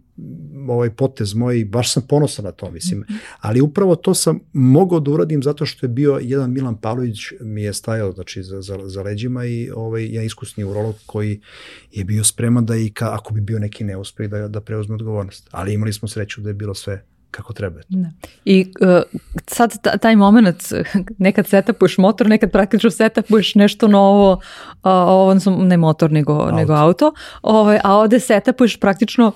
ovaj 0.68 0.89
potez 0.89 1.34
moj, 1.34 1.66
baš 1.66 1.93
sam 1.93 2.04
ponosan 2.10 2.45
na 2.45 2.51
to, 2.51 2.72
mislim. 2.72 3.04
-hmm. 3.04 3.18
Ali 3.39 3.62
upravo 3.62 3.95
to 3.95 4.14
sam 4.14 4.39
mogao 4.54 4.99
da 4.99 5.12
uradim 5.12 5.43
zato 5.43 5.66
što 5.66 5.86
je 5.86 5.89
bio 5.89 6.20
jedan 6.22 6.54
Milan 6.54 6.78
Pavlović 6.78 7.20
mi 7.41 7.64
je 7.64 7.74
stajao 7.74 8.12
znači, 8.12 8.43
za, 8.43 8.62
za, 8.62 8.80
za 8.86 9.01
leđima 9.01 9.45
i 9.45 9.70
ovaj, 9.76 10.06
jedan 10.06 10.26
iskusni 10.26 10.64
urolog 10.64 10.95
koji 11.06 11.41
je 11.91 12.04
bio 12.04 12.24
spreman 12.24 12.66
da 12.66 12.76
i 12.76 12.89
ka, 12.89 13.14
ako 13.14 13.34
bi 13.34 13.41
bio 13.41 13.60
neki 13.60 13.84
neuspeh 13.84 14.30
da, 14.30 14.47
da 14.47 14.62
preuzme 14.62 14.95
odgovornost. 14.95 15.47
Ali 15.51 15.74
imali 15.74 15.93
smo 15.93 16.08
sreću 16.08 16.41
da 16.41 16.49
je 16.49 16.54
bilo 16.54 16.74
sve 16.74 17.06
kako 17.34 17.53
treba. 17.53 17.81
Da. 17.89 18.09
I 18.45 18.71
uh, 18.81 19.01
sad 19.47 19.99
taj 20.01 20.15
moment, 20.15 20.63
nekad 21.17 21.47
setupuješ 21.47 21.97
motor, 21.97 22.27
nekad 22.27 22.51
praktično 22.51 22.89
setupuješ 22.89 23.55
nešto 23.55 23.88
novo, 23.88 24.39
uh, 24.84 25.41
sam, 25.41 25.67
ne 25.67 25.77
motor 25.77 26.11
nego 26.11 26.34
auto, 26.34 26.55
nego 26.55 26.73
auto 26.73 27.13
ovaj, 27.41 27.79
a 27.84 27.95
ovde 27.97 28.19
setupuješ 28.19 28.79
praktično 28.79 29.31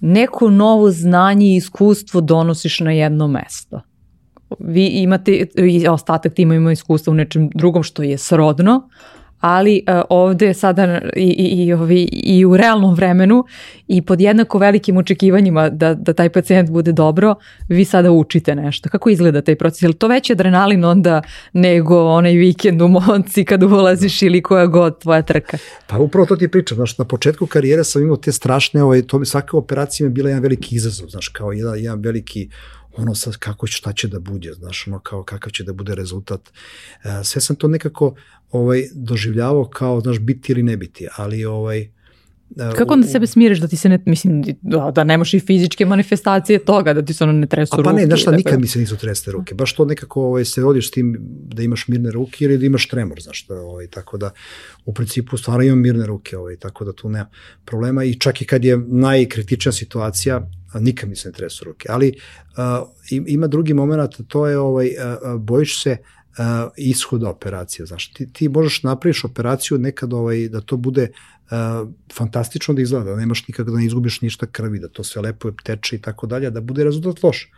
neko 0.00 0.50
novo 0.50 0.90
znanje 0.90 1.46
i 1.46 1.56
iskustvo 1.56 2.20
donosiš 2.20 2.80
na 2.80 2.92
jedno 2.92 3.28
mesto. 3.28 3.80
Vi 4.58 4.86
imate, 4.86 5.46
i 5.56 5.88
ostatak 5.88 6.34
tima 6.34 6.54
ima 6.54 6.72
iskustva 6.72 7.10
u 7.10 7.14
nečem 7.14 7.50
drugom 7.54 7.82
što 7.82 8.02
je 8.02 8.18
srodno, 8.18 8.88
ali 9.46 9.82
uh, 9.88 10.02
ovde 10.10 10.54
sada 10.54 11.00
i, 11.16 11.22
i, 11.22 11.64
i, 11.64 11.72
ovi, 11.72 12.02
i 12.12 12.44
u 12.44 12.56
realnom 12.56 12.94
vremenu 12.94 13.44
i 13.88 14.02
pod 14.02 14.20
jednako 14.20 14.58
velikim 14.58 14.96
očekivanjima 14.96 15.68
da, 15.68 15.94
da 15.94 16.12
taj 16.12 16.28
pacijent 16.28 16.70
bude 16.70 16.92
dobro, 16.92 17.34
vi 17.68 17.84
sada 17.84 18.10
učite 18.10 18.54
nešto. 18.54 18.88
Kako 18.88 19.10
izgleda 19.10 19.42
taj 19.42 19.56
proces? 19.56 19.82
Je 19.82 19.88
li 19.88 19.94
to 19.94 20.08
veći 20.08 20.32
adrenalin 20.32 20.84
onda 20.84 21.22
nego 21.52 22.04
onaj 22.04 22.32
vikend 22.32 22.82
u 22.82 22.88
Monci 22.88 23.44
kad 23.44 23.62
ulaziš 23.62 24.22
ili 24.22 24.42
koja 24.42 24.66
god 24.66 25.00
tvoja 25.00 25.22
trka? 25.22 25.58
Pa 25.86 25.98
upravo 25.98 26.26
to 26.26 26.36
ti 26.36 26.48
pričam, 26.48 26.76
znaš, 26.76 26.98
na 26.98 27.04
početku 27.04 27.46
karijere 27.46 27.84
sam 27.84 28.02
imao 28.02 28.16
te 28.16 28.32
strašne, 28.32 28.82
ovaj, 28.82 29.02
to 29.02 29.18
bi 29.18 29.26
svaka 29.26 29.56
operacija 29.56 30.08
mi 30.08 30.14
bila 30.14 30.28
jedan 30.28 30.42
veliki 30.42 30.76
izazov, 30.76 31.08
znaš, 31.08 31.28
kao 31.28 31.52
jedan, 31.52 31.78
jedan 31.78 32.00
veliki 32.00 32.48
ono 32.96 33.14
sad 33.14 33.36
kako 33.36 33.66
će, 33.66 33.72
šta 33.72 33.92
će 33.92 34.08
da 34.08 34.18
bude, 34.20 34.52
znaš, 34.52 34.86
ono 34.86 34.98
kao 34.98 35.22
kakav 35.22 35.50
će 35.50 35.64
da 35.64 35.72
bude 35.72 35.94
rezultat. 35.94 36.40
E, 37.04 37.24
sve 37.24 37.40
sam 37.40 37.56
to 37.56 37.68
nekako 37.68 38.14
ovaj, 38.54 38.82
doživljavao 38.94 39.64
kao, 39.64 40.00
znaš, 40.00 40.18
biti 40.18 40.52
ili 40.52 40.62
ne 40.62 40.76
biti, 40.76 41.06
ali 41.16 41.44
ovaj, 41.44 41.88
E, 42.56 42.76
Kako 42.76 42.92
onda 42.92 43.06
sebe 43.06 43.26
smiriš 43.26 43.58
da 43.58 43.68
ti 43.68 43.76
se 43.76 43.88
ne, 43.88 43.98
mislim, 44.06 44.44
da, 44.62 44.90
da 44.94 45.04
nemaš 45.04 45.34
i 45.34 45.40
fizičke 45.40 45.86
manifestacije 45.86 46.58
toga, 46.58 46.92
da 46.92 47.04
ti 47.04 47.14
se 47.14 47.24
ono 47.24 47.32
ne 47.32 47.46
tresu 47.46 47.76
ruke? 47.76 47.88
A 47.88 47.92
pa 47.92 47.98
ne, 47.98 48.06
znaš 48.06 48.22
šta, 48.22 48.30
nikad 48.30 48.60
mi 48.60 48.66
se 48.66 48.78
nisu 48.78 48.96
treste 48.96 49.32
ruke. 49.32 49.54
Baš 49.54 49.74
to 49.74 49.84
nekako 49.84 50.22
ovaj, 50.22 50.44
se 50.44 50.60
rodiš 50.60 50.88
s 50.88 50.90
tim 50.90 51.16
da 51.54 51.62
imaš 51.62 51.88
mirne 51.88 52.10
ruke 52.10 52.44
ili 52.44 52.58
da 52.58 52.66
imaš 52.66 52.88
tremor, 52.88 53.20
znaš, 53.20 53.46
da, 53.46 53.54
ovaj, 53.54 53.86
tako 53.86 54.16
da 54.16 54.30
u 54.84 54.94
principu 54.94 55.36
stvarno 55.36 55.64
imam 55.64 55.80
mirne 55.80 56.06
ruke, 56.06 56.38
ovaj, 56.38 56.56
tako 56.56 56.84
da 56.84 56.92
tu 56.92 57.08
nema 57.08 57.26
problema 57.64 58.04
i 58.04 58.14
čak 58.14 58.42
i 58.42 58.44
kad 58.44 58.64
je 58.64 58.78
najkritična 58.78 59.72
situacija, 59.72 60.50
nikad 60.74 61.08
mi 61.08 61.16
se 61.16 61.28
ne 61.28 61.32
tresu 61.32 61.64
ruke. 61.64 61.88
Ali 61.90 62.12
uh, 63.10 63.18
ima 63.26 63.46
drugi 63.46 63.74
moment, 63.74 64.10
to 64.28 64.46
je 64.46 64.58
ovaj, 64.58 64.86
uh, 64.86 65.40
bojiš 65.40 65.82
se 65.82 65.90
uh, 65.90 66.13
ishoda 66.76 67.28
operacije, 67.28 67.86
znaš, 67.86 68.12
ti, 68.12 68.32
ti 68.32 68.48
možeš 68.48 68.82
napraviš 68.82 69.24
operaciju 69.24 69.78
nekad 69.78 70.12
ovaj, 70.12 70.48
da 70.48 70.60
to 70.60 70.76
bude 70.76 71.02
uh, 71.02 71.34
uh, 71.50 71.88
fantastično 72.12 72.74
da 72.74 72.82
izgleda, 72.82 73.10
da 73.10 73.16
nemaš 73.16 73.48
nikako 73.48 73.70
da 73.70 73.78
ne 73.78 73.86
izgubiš 73.86 74.20
ništa 74.20 74.46
krvi, 74.46 74.78
da 74.78 74.88
to 74.88 75.04
sve 75.04 75.22
lepo 75.22 75.50
teče 75.64 75.96
i 75.96 75.98
tako 75.98 76.26
dalje, 76.26 76.50
da 76.50 76.60
bude 76.60 76.84
rezultat 76.84 77.22
loš. 77.22 77.50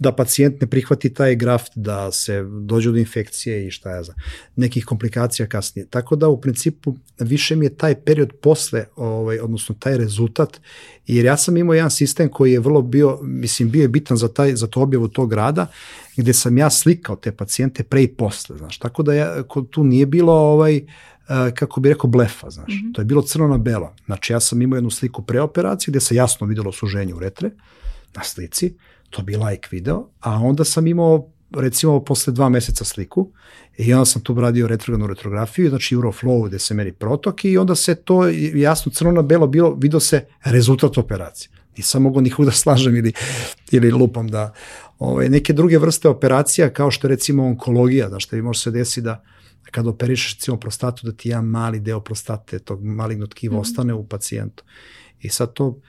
Da 0.00 0.12
pacijent 0.12 0.60
ne 0.60 0.66
prihvati 0.66 1.14
taj 1.14 1.34
graft, 1.36 1.72
da 1.74 2.12
se 2.12 2.42
dođe 2.42 2.90
do 2.90 2.96
infekcije 2.96 3.66
i 3.66 3.70
šta 3.70 3.90
ja 3.90 4.02
znam, 4.02 4.16
nekih 4.56 4.84
komplikacija 4.84 5.46
kasnije. 5.46 5.86
Tako 5.90 6.16
da 6.16 6.28
u 6.28 6.40
principu 6.40 6.94
više 7.18 7.56
mi 7.56 7.66
je 7.66 7.76
taj 7.76 7.94
period 7.94 8.32
posle, 8.42 8.84
ovaj, 8.96 9.38
odnosno 9.38 9.74
taj 9.78 9.98
rezultat, 9.98 10.60
jer 11.06 11.24
ja 11.24 11.36
sam 11.36 11.56
imao 11.56 11.74
jedan 11.74 11.90
sistem 11.90 12.28
koji 12.28 12.52
je 12.52 12.60
vrlo 12.60 12.82
bio, 12.82 13.18
mislim, 13.22 13.70
bio 13.70 13.82
je 13.82 13.88
bitan 13.88 14.16
za, 14.16 14.28
taj, 14.28 14.54
za 14.56 14.66
to 14.66 14.80
objavu 14.80 15.08
tog 15.08 15.32
rada, 15.32 15.66
gde 16.16 16.32
sam 16.32 16.58
ja 16.58 16.70
slikao 16.70 17.16
te 17.16 17.32
pacijente 17.32 17.82
pre 17.82 18.02
i 18.02 18.08
posle, 18.08 18.56
znaš, 18.58 18.78
tako 18.78 19.02
da 19.02 19.14
ja, 19.14 19.42
tu 19.70 19.84
nije 19.84 20.06
bilo 20.06 20.32
ovaj, 20.32 20.76
uh, 20.76 20.84
kako 21.54 21.80
bi 21.80 21.88
rekao, 21.88 22.10
blefa, 22.10 22.50
znaš. 22.50 22.68
Mm 22.68 22.86
-hmm. 22.86 22.94
To 22.94 23.00
je 23.00 23.04
bilo 23.04 23.22
crno 23.22 23.48
na 23.48 23.58
belo. 23.58 23.94
Znači, 24.06 24.32
ja 24.32 24.40
sam 24.40 24.62
imao 24.62 24.76
jednu 24.76 24.90
sliku 24.90 25.22
pre 25.22 25.40
operacije 25.40 25.92
gde 25.92 26.00
se 26.00 26.14
jasno 26.14 26.46
videlo 26.46 26.72
suženje 26.72 27.14
u 27.14 27.18
retre 27.18 27.50
na 28.14 28.24
slici, 28.24 28.74
to 29.10 29.22
bi 29.22 29.36
like 29.36 29.68
video, 29.70 30.08
a 30.20 30.34
onda 30.34 30.64
sam 30.64 30.86
imao 30.86 31.30
recimo 31.56 32.04
posle 32.04 32.32
dva 32.32 32.48
meseca 32.48 32.84
sliku 32.84 33.32
i 33.76 33.92
onda 33.94 34.04
sam 34.04 34.22
tu 34.22 34.34
radio 34.34 34.66
retrogradnu 34.66 35.06
retrografiju, 35.06 35.68
znači 35.68 35.96
Euroflow 35.96 36.48
gde 36.48 36.58
se 36.58 36.74
meri 36.74 36.92
protok 36.92 37.44
i 37.44 37.58
onda 37.58 37.74
se 37.74 37.94
to 37.94 38.28
jasno 38.54 38.92
crno 38.92 39.12
na 39.12 39.22
belo 39.22 39.46
bilo, 39.46 39.74
vidio 39.74 40.00
se 40.00 40.26
rezultat 40.44 40.98
operacije. 40.98 41.50
Nisam 41.76 42.02
mogao 42.02 42.20
nikog 42.20 42.44
da 42.44 42.52
slažem 42.52 42.96
ili, 42.96 43.12
ili 43.70 43.90
lupam 43.90 44.28
da 44.28 44.52
ove, 44.98 45.28
neke 45.28 45.52
druge 45.52 45.78
vrste 45.78 46.08
operacija 46.08 46.70
kao 46.70 46.90
što 46.90 47.06
je 47.06 47.08
recimo 47.10 47.46
onkologija, 47.46 48.08
znaš, 48.08 48.24
što 48.24 48.36
bi 48.36 48.42
može 48.42 48.60
se 48.60 48.70
desi 48.70 49.00
da 49.00 49.24
kad 49.70 49.86
operišeš 49.86 50.34
recimo 50.34 50.56
prostatu 50.56 51.06
da 51.06 51.12
ti 51.12 51.28
jedan 51.28 51.44
mali 51.44 51.80
deo 51.80 52.00
prostate 52.00 52.58
tog 52.58 52.84
malignog 52.84 53.28
tkiva 53.28 53.54
mm 53.54 53.56
-hmm. 53.56 53.60
ostane 53.60 53.94
u 53.94 54.06
pacijentu. 54.06 54.64
I 55.20 55.28
sad 55.28 55.52
to 55.52 55.80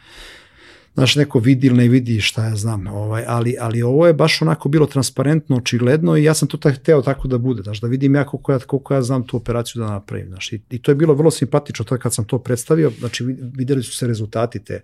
znaš, 0.94 1.16
neko 1.16 1.40
vidi 1.40 1.68
ili 1.68 1.78
ne 1.78 1.88
vidi 1.88 2.22
šta 2.22 2.46
ja 2.46 2.56
znam, 2.56 2.88
ovaj, 2.88 3.24
ali, 3.28 3.56
ali 3.60 3.82
ovo 3.82 4.08
je 4.08 4.14
baš 4.14 4.42
onako 4.42 4.70
bilo 4.70 4.86
transparentno, 4.86 5.58
očigledno 5.58 6.18
i 6.18 6.24
ja 6.24 6.34
sam 6.34 6.48
to 6.48 6.58
tak, 6.58 6.76
hteo 6.76 7.02
tako 7.02 7.28
da 7.28 7.38
bude, 7.38 7.64
znaš, 7.64 7.82
da 7.82 7.88
vidim 7.88 8.16
ja 8.16 8.26
koliko 8.26 8.52
ja, 8.52 8.60
koliko 8.60 8.94
ja 8.94 9.02
znam 9.02 9.28
tu 9.28 9.38
operaciju 9.38 9.80
da 9.80 9.90
napravim, 9.90 10.28
znaš, 10.28 10.54
i, 10.54 10.62
i 10.70 10.82
to 10.82 10.92
je 10.92 10.96
bilo 10.96 11.14
vrlo 11.14 11.32
simpatično 11.32 11.86
to 11.86 11.98
kad 11.98 12.14
sam 12.14 12.26
to 12.26 12.40
predstavio, 12.40 12.92
znači 13.00 13.24
videli 13.58 13.84
su 13.84 13.98
se 13.98 14.08
rezultati 14.08 14.60
te, 14.60 14.82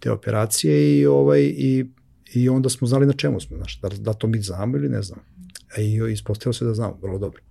te 0.00 0.10
operacije 0.10 0.98
i, 0.98 1.06
ovaj, 1.06 1.40
i, 1.42 1.86
i 2.34 2.48
onda 2.48 2.68
smo 2.68 2.86
znali 2.86 3.06
na 3.06 3.12
čemu 3.12 3.40
smo, 3.40 3.56
znaš, 3.56 3.80
da, 3.80 3.88
da 3.88 4.12
to 4.12 4.26
mi 4.26 4.40
znamo 4.40 4.76
ili 4.76 4.88
ne 4.88 5.02
znam. 5.02 5.18
I 5.78 6.12
ispostavilo 6.12 6.52
se 6.52 6.64
da 6.64 6.74
znamo, 6.74 6.98
vrlo 7.02 7.18
dobro. 7.18 7.42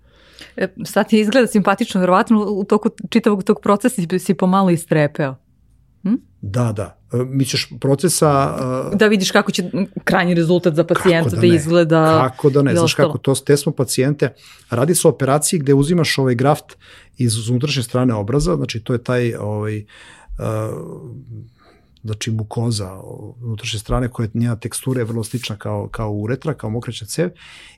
E, 0.58 0.68
sad 0.86 1.10
ti 1.10 1.20
izgleda 1.20 1.48
simpatično, 1.48 2.02
verovatno 2.02 2.46
u 2.46 2.64
toku 2.64 2.90
čitavog 3.10 3.44
tog 3.44 3.60
procesa 3.62 4.02
si, 4.02 4.20
si 4.20 4.34
pomalo 4.34 4.70
istrepeo. 4.70 5.36
Hm? 6.04 6.16
Da, 6.42 6.72
da. 6.72 6.98
Misliš 7.26 7.70
procesa... 7.80 8.58
Uh, 8.92 8.98
da 8.98 9.08
vidiš 9.08 9.32
kako 9.32 9.52
će 9.52 9.72
krajnji 10.04 10.34
rezultat 10.34 10.74
za 10.74 10.84
pacijenta 10.84 11.30
da, 11.30 11.42
da 11.42 11.48
izgleda. 11.48 12.30
Kako 12.30 12.50
da 12.50 12.62
ne, 12.62 12.76
znaš 12.76 12.94
kako, 12.94 13.18
to, 13.18 13.36
te 13.36 13.58
smo 13.58 13.72
pacijente, 13.72 14.34
radi 14.70 14.96
se 14.96 15.08
o 15.08 15.12
operaciji 15.12 15.60
gde 15.60 15.74
uzimaš 15.74 16.18
ovaj 16.18 16.36
graft 16.36 16.78
iz 17.18 17.50
unutrašnje 17.50 17.84
strane 17.84 18.14
obraza, 18.14 18.56
znači 18.56 18.80
to 18.80 18.94
je 18.94 19.04
taj 19.04 19.34
ovaj, 19.36 19.78
uh, 19.78 19.86
znači 22.04 22.32
mukoza 22.32 23.02
unutrašnje 23.42 23.80
strane 23.80 24.08
koja 24.08 24.30
njena 24.34 24.56
tekstura 24.56 25.02
je 25.02 25.06
vrlo 25.06 25.24
slična 25.24 25.56
kao, 25.56 25.88
kao 25.88 26.12
uretra, 26.12 26.54
kao 26.54 26.70
mokraća 26.70 27.06
cev 27.06 27.30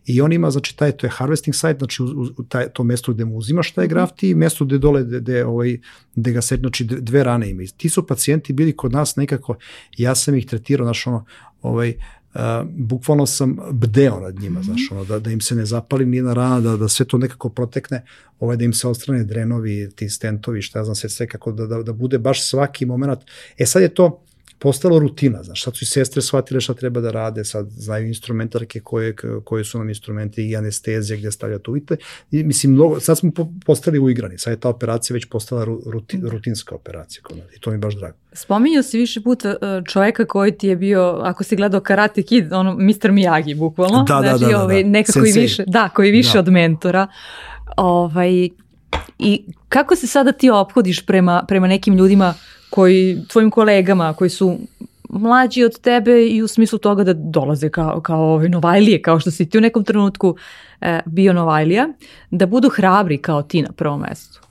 i 0.05 0.21
on 0.21 0.33
ima, 0.33 0.51
znači 0.51 0.77
taj, 0.77 0.91
to 0.91 1.05
je 1.05 1.11
harvesting 1.11 1.55
site, 1.55 1.77
znači 1.79 2.03
u, 2.03 2.05
u 2.37 2.43
taj, 2.43 2.69
to 2.69 2.83
mesto 2.83 3.13
gde 3.13 3.25
mu 3.25 3.37
uzimaš 3.37 3.71
taj 3.71 3.87
graft 3.87 4.23
i 4.23 4.35
mesto 4.35 4.65
gde 4.65 4.77
dole, 4.77 5.03
gde, 5.03 5.19
gde, 5.19 5.45
ovaj, 5.45 5.79
gde 6.15 6.31
ga 6.31 6.41
se, 6.41 6.57
znači 6.57 6.85
dve 6.85 7.23
rane 7.23 7.49
ima. 7.49 7.63
Ti 7.77 7.89
su 7.89 8.07
pacijenti 8.07 8.53
bili 8.53 8.75
kod 8.75 8.91
nas 8.91 9.15
nekako, 9.15 9.55
ja 9.97 10.15
sam 10.15 10.35
ih 10.35 10.45
tretirao, 10.45 10.85
znači 10.85 11.09
ono, 11.09 11.25
ovaj, 11.61 11.93
Uh, 12.35 12.41
bukvalno 12.69 13.25
sam 13.25 13.57
bdeo 13.71 14.19
nad 14.19 14.39
njima, 14.39 14.59
mm 14.59 14.63
-hmm. 14.63 14.65
znaš, 14.65 14.91
ono, 14.91 15.05
da, 15.05 15.19
da 15.19 15.31
im 15.31 15.41
se 15.41 15.55
ne 15.55 15.65
zapali 15.65 16.05
ni 16.05 16.21
na 16.21 16.33
rana, 16.33 16.59
da, 16.59 16.77
da 16.77 16.87
sve 16.87 17.05
to 17.05 17.17
nekako 17.17 17.49
protekne, 17.49 18.05
ovaj, 18.39 18.57
da 18.57 18.63
im 18.63 18.73
se 18.73 18.87
ostrane 18.87 19.23
drenovi, 19.23 19.89
ti 19.95 20.09
stentovi, 20.09 20.61
šta 20.61 20.79
ja 20.79 20.83
znam, 20.83 20.95
sve, 20.95 21.09
sve 21.09 21.27
kako 21.27 21.51
da, 21.51 21.67
da, 21.67 21.83
da 21.83 21.93
bude 21.93 22.17
baš 22.17 22.49
svaki 22.49 22.85
moment. 22.85 23.19
E 23.57 23.65
sad 23.65 23.81
je 23.81 23.93
to, 23.93 24.25
postalo 24.59 24.99
rutina, 24.99 25.43
znaš, 25.43 25.63
sad 25.63 25.75
su 25.75 25.83
i 25.83 25.85
sestre 25.85 26.21
shvatile 26.21 26.61
šta 26.61 26.73
treba 26.73 27.01
da 27.01 27.11
rade, 27.11 27.43
sad 27.45 27.67
znaju 27.69 28.07
instrumentarke 28.07 28.79
koje, 28.79 29.15
koje 29.43 29.63
su 29.63 29.77
nam 29.77 29.89
instrumenti 29.89 30.49
i 30.49 30.55
anestezija 30.55 31.17
gde 31.17 31.31
stavljati 31.31 31.69
uvite. 31.69 31.97
I, 32.31 32.43
mislim, 32.43 32.73
mnogo, 32.73 32.99
sad 32.99 33.17
smo 33.17 33.31
postali 33.65 33.99
uigrani, 33.99 34.37
sad 34.37 34.53
je 34.53 34.59
ta 34.59 34.69
operacija 34.69 35.13
već 35.13 35.25
postala 35.25 35.63
ruti, 35.63 36.17
da. 36.17 36.29
rutinska 36.29 36.75
operacija 36.75 37.23
kod 37.23 37.37
nas 37.37 37.45
i 37.55 37.59
to 37.59 37.69
mi 37.69 37.73
je 37.73 37.79
baš 37.79 37.95
drago. 37.95 38.17
Spominjao 38.33 38.83
si 38.83 38.97
više 38.97 39.21
puta 39.21 39.49
e, 39.49 39.55
čoveka 39.91 40.25
koji 40.25 40.57
ti 40.57 40.67
je 40.67 40.75
bio, 40.75 41.19
ako 41.23 41.43
si 41.43 41.55
gledao 41.55 41.81
Karate 41.81 42.21
Kid, 42.21 42.53
ono, 42.53 42.73
Mr. 42.73 43.11
Miyagi, 43.11 43.57
bukvalno. 43.57 44.03
Da, 44.03 44.21
da, 44.21 44.21
znači, 44.21 44.51
da, 44.51 44.57
da, 44.57 44.63
ovaj, 44.63 44.83
da. 44.83 44.89
Nekako 44.89 45.19
Sensei. 45.19 45.41
i 45.41 45.41
više, 45.41 45.63
da, 45.67 45.89
koji 45.89 46.11
više 46.11 46.33
da. 46.33 46.39
od 46.39 46.47
mentora. 46.51 47.07
Ovaj, 47.77 48.49
I 49.19 49.45
kako 49.69 49.95
se 49.95 50.07
sada 50.07 50.31
ti 50.31 50.49
ophodiš 50.49 51.05
prema, 51.05 51.45
prema 51.47 51.67
nekim 51.67 51.93
ljudima 51.93 52.33
koji, 52.75 53.21
tvojim 53.27 53.51
kolegama 53.51 54.13
koji 54.13 54.29
su 54.29 54.57
mlađi 55.09 55.63
od 55.63 55.79
tebe 55.79 56.25
i 56.27 56.41
u 56.41 56.47
smislu 56.47 56.79
toga 56.79 57.03
da 57.03 57.13
dolaze 57.13 57.69
kao, 57.69 58.01
kao 58.01 58.41
Novajlije, 58.49 59.01
kao 59.01 59.19
što 59.19 59.31
si 59.31 59.49
ti 59.49 59.57
u 59.57 59.61
nekom 59.61 59.83
trenutku 59.83 60.35
e, 60.81 60.99
bio 61.05 61.33
Novajlija, 61.33 61.87
da 62.31 62.45
budu 62.45 62.69
hrabri 62.69 63.17
kao 63.17 63.41
ti 63.41 63.61
na 63.61 63.71
prvom 63.71 64.01
mestu. 64.01 64.41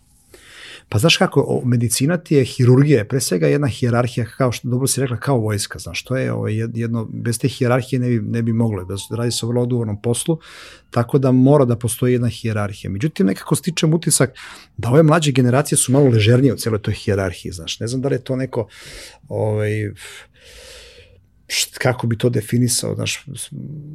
Pa 0.89 0.99
znaš 0.99 1.16
kako, 1.16 1.62
medicina 1.64 2.16
ti 2.16 2.35
je 2.35 2.45
hirurgija, 2.45 3.05
pre 3.05 3.20
svega 3.20 3.47
jedna 3.47 3.66
hijerarhija, 3.66 4.26
kao 4.37 4.53
što 4.53 4.68
dobro 4.68 4.87
si 4.87 5.01
rekla, 5.01 5.16
kao 5.16 5.39
vojska, 5.39 5.78
znaš, 5.78 6.05
to 6.05 6.16
je 6.16 6.32
ovaj, 6.32 6.55
jedno, 6.55 7.05
bez 7.12 7.39
te 7.39 7.49
hijerarhije 7.49 8.01
ne 8.01 8.09
bi, 8.09 8.20
ne 8.20 8.43
bi 8.43 8.53
moglo, 8.53 8.85
bez, 8.85 9.01
radi 9.11 9.30
se 9.30 9.47
o 9.47 9.49
vrlo 9.49 9.62
odgovornom 9.62 10.03
poslu, 10.03 10.39
tako 10.91 11.18
da 11.18 11.32
mora 11.32 11.64
da 11.64 11.76
postoji 11.76 12.12
jedna 12.12 12.28
hijerarhija. 12.28 12.91
Međutim, 12.91 13.26
nekako 13.26 13.57
stičem 13.57 13.95
utisak 13.95 14.35
da 14.76 14.91
ove 14.91 15.03
mlađe 15.03 15.32
generacije 15.32 15.78
su 15.78 15.93
malo 15.93 16.09
ležernije 16.09 16.55
u 16.55 16.57
celoj 16.57 16.82
toj 16.82 16.95
hijerarhiji, 16.95 17.53
znaš, 17.53 17.80
ne 17.80 17.87
znam 17.87 18.03
da 18.03 18.09
li 18.09 18.14
je 18.14 18.24
to 18.24 18.37
neko, 18.37 18.68
ovaj, 19.28 19.70
št, 21.49 21.78
kako 21.78 22.07
bi 22.07 22.18
to 22.18 22.28
definisao, 22.28 22.95
znaš, 22.95 23.26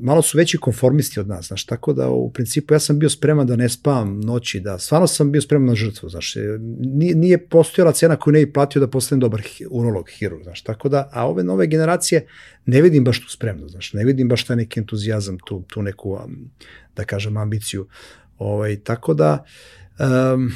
malo 0.02 0.22
su 0.22 0.38
veći 0.38 0.58
konformisti 0.58 1.20
od 1.20 1.28
nas, 1.28 1.48
znaš, 1.48 1.66
tako 1.66 1.94
da 1.94 2.10
u 2.10 2.32
principu 2.34 2.74
ja 2.74 2.80
sam 2.80 3.00
bio 3.00 3.10
spreman 3.10 3.48
da 3.48 3.56
ne 3.56 3.70
spavam 3.70 4.20
noći, 4.20 4.60
da 4.60 4.80
stvarno 4.80 5.08
sam 5.08 5.32
bio 5.32 5.42
spreman 5.42 5.68
na 5.68 5.76
žrtvu, 5.76 6.10
znaš, 6.10 6.36
nije, 6.80 7.16
nije 7.16 7.48
postojala 7.48 7.92
cena 7.92 8.16
koju 8.16 8.32
ne 8.32 8.46
bi 8.46 8.54
platio 8.54 8.80
da 8.80 8.88
postanem 8.88 9.20
dobar 9.20 9.42
urolog, 9.70 10.10
hirurg, 10.10 10.44
znaš, 10.44 10.62
tako 10.62 10.90
da, 10.90 11.10
a 11.14 11.28
ove 11.28 11.44
nove 11.44 11.68
generacije 11.68 12.28
ne 12.66 12.82
vidim 12.82 13.04
baš 13.04 13.20
tu 13.20 13.32
spremno, 13.32 13.68
znaš, 13.68 13.94
ne 13.94 14.06
vidim 14.06 14.28
baš 14.28 14.44
taj 14.44 14.56
neki 14.56 14.80
entuzijazam, 14.80 15.38
tu, 15.46 15.64
tu 15.68 15.82
neku, 15.82 16.20
da 16.96 17.04
kažem, 17.04 17.38
ambiciju, 17.38 17.88
ovaj, 18.38 18.80
tako 18.80 19.14
da, 19.14 19.46
um, 20.00 20.52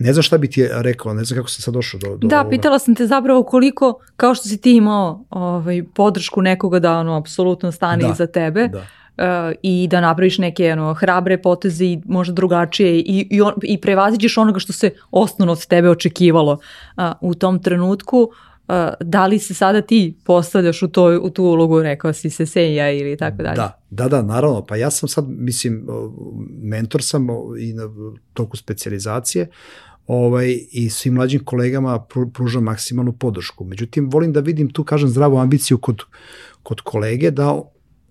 Ne 0.00 0.12
znam 0.12 0.22
šta 0.22 0.38
bi 0.38 0.50
ti 0.50 0.68
rekao, 0.70 1.14
ne 1.14 1.24
znam 1.24 1.38
kako 1.38 1.50
se 1.50 1.62
sad 1.62 1.74
došao 1.74 2.00
do, 2.00 2.16
do 2.16 2.28
Da, 2.28 2.36
ovoga. 2.36 2.50
pitala 2.50 2.78
sam 2.78 2.94
te 2.94 3.06
zapravo 3.06 3.42
koliko, 3.42 4.00
kao 4.16 4.34
što 4.34 4.48
si 4.48 4.60
ti 4.60 4.76
imao 4.76 5.24
ovaj, 5.30 5.82
podršku 5.94 6.42
nekoga 6.42 6.78
da 6.78 6.98
ono 6.98 7.16
apsolutno 7.16 7.72
stane 7.72 8.02
da, 8.02 8.10
iza 8.12 8.26
tebe, 8.26 8.68
da. 8.68 9.52
i 9.62 9.88
da 9.90 10.00
napraviš 10.00 10.38
neke 10.38 10.72
ono, 10.72 10.94
hrabre 10.94 11.42
poteze 11.42 11.84
i 11.84 12.00
možda 12.04 12.34
drugačije 12.34 12.98
i, 12.98 13.26
i, 13.30 13.40
on, 13.40 13.52
i 13.62 13.80
prevaziđeš 13.80 14.38
onoga 14.38 14.58
što 14.58 14.72
se 14.72 14.90
osnovno 15.10 15.52
od 15.52 15.66
tebe 15.66 15.90
očekivalo 15.90 16.52
uh, 16.52 17.04
u 17.20 17.34
tom 17.34 17.62
trenutku, 17.62 18.18
uh, 18.18 18.74
da 19.00 19.26
li 19.26 19.38
se 19.38 19.54
sada 19.54 19.82
ti 19.82 20.16
postavljaš 20.24 20.82
u, 20.82 20.88
toj, 20.88 21.16
u 21.16 21.30
tu 21.30 21.44
ulogu, 21.44 21.82
rekao 21.82 22.12
si 22.12 22.30
se 22.30 22.46
seja 22.46 22.90
ili 22.90 23.16
tako 23.16 23.42
dalje? 23.42 23.56
Da, 23.56 23.78
da, 23.90 24.08
da, 24.08 24.22
naravno, 24.22 24.66
pa 24.66 24.76
ja 24.76 24.90
sam 24.90 25.08
sad, 25.08 25.24
mislim, 25.28 25.86
mentor 26.62 27.02
sam 27.02 27.26
i 27.58 27.72
na 27.72 27.82
toku 28.34 28.56
specializacije, 28.56 29.48
ovaj, 30.12 30.58
i 30.72 30.90
svim 30.90 31.14
mlađim 31.14 31.44
kolegama 31.44 32.06
pružam 32.34 32.64
maksimalnu 32.64 33.12
podršku. 33.12 33.64
Međutim, 33.64 34.10
volim 34.10 34.32
da 34.32 34.40
vidim 34.40 34.70
tu, 34.70 34.84
kažem, 34.84 35.08
zdravu 35.08 35.38
ambiciju 35.38 35.78
kod, 35.78 36.02
kod 36.62 36.80
kolege, 36.80 37.30
da 37.30 37.62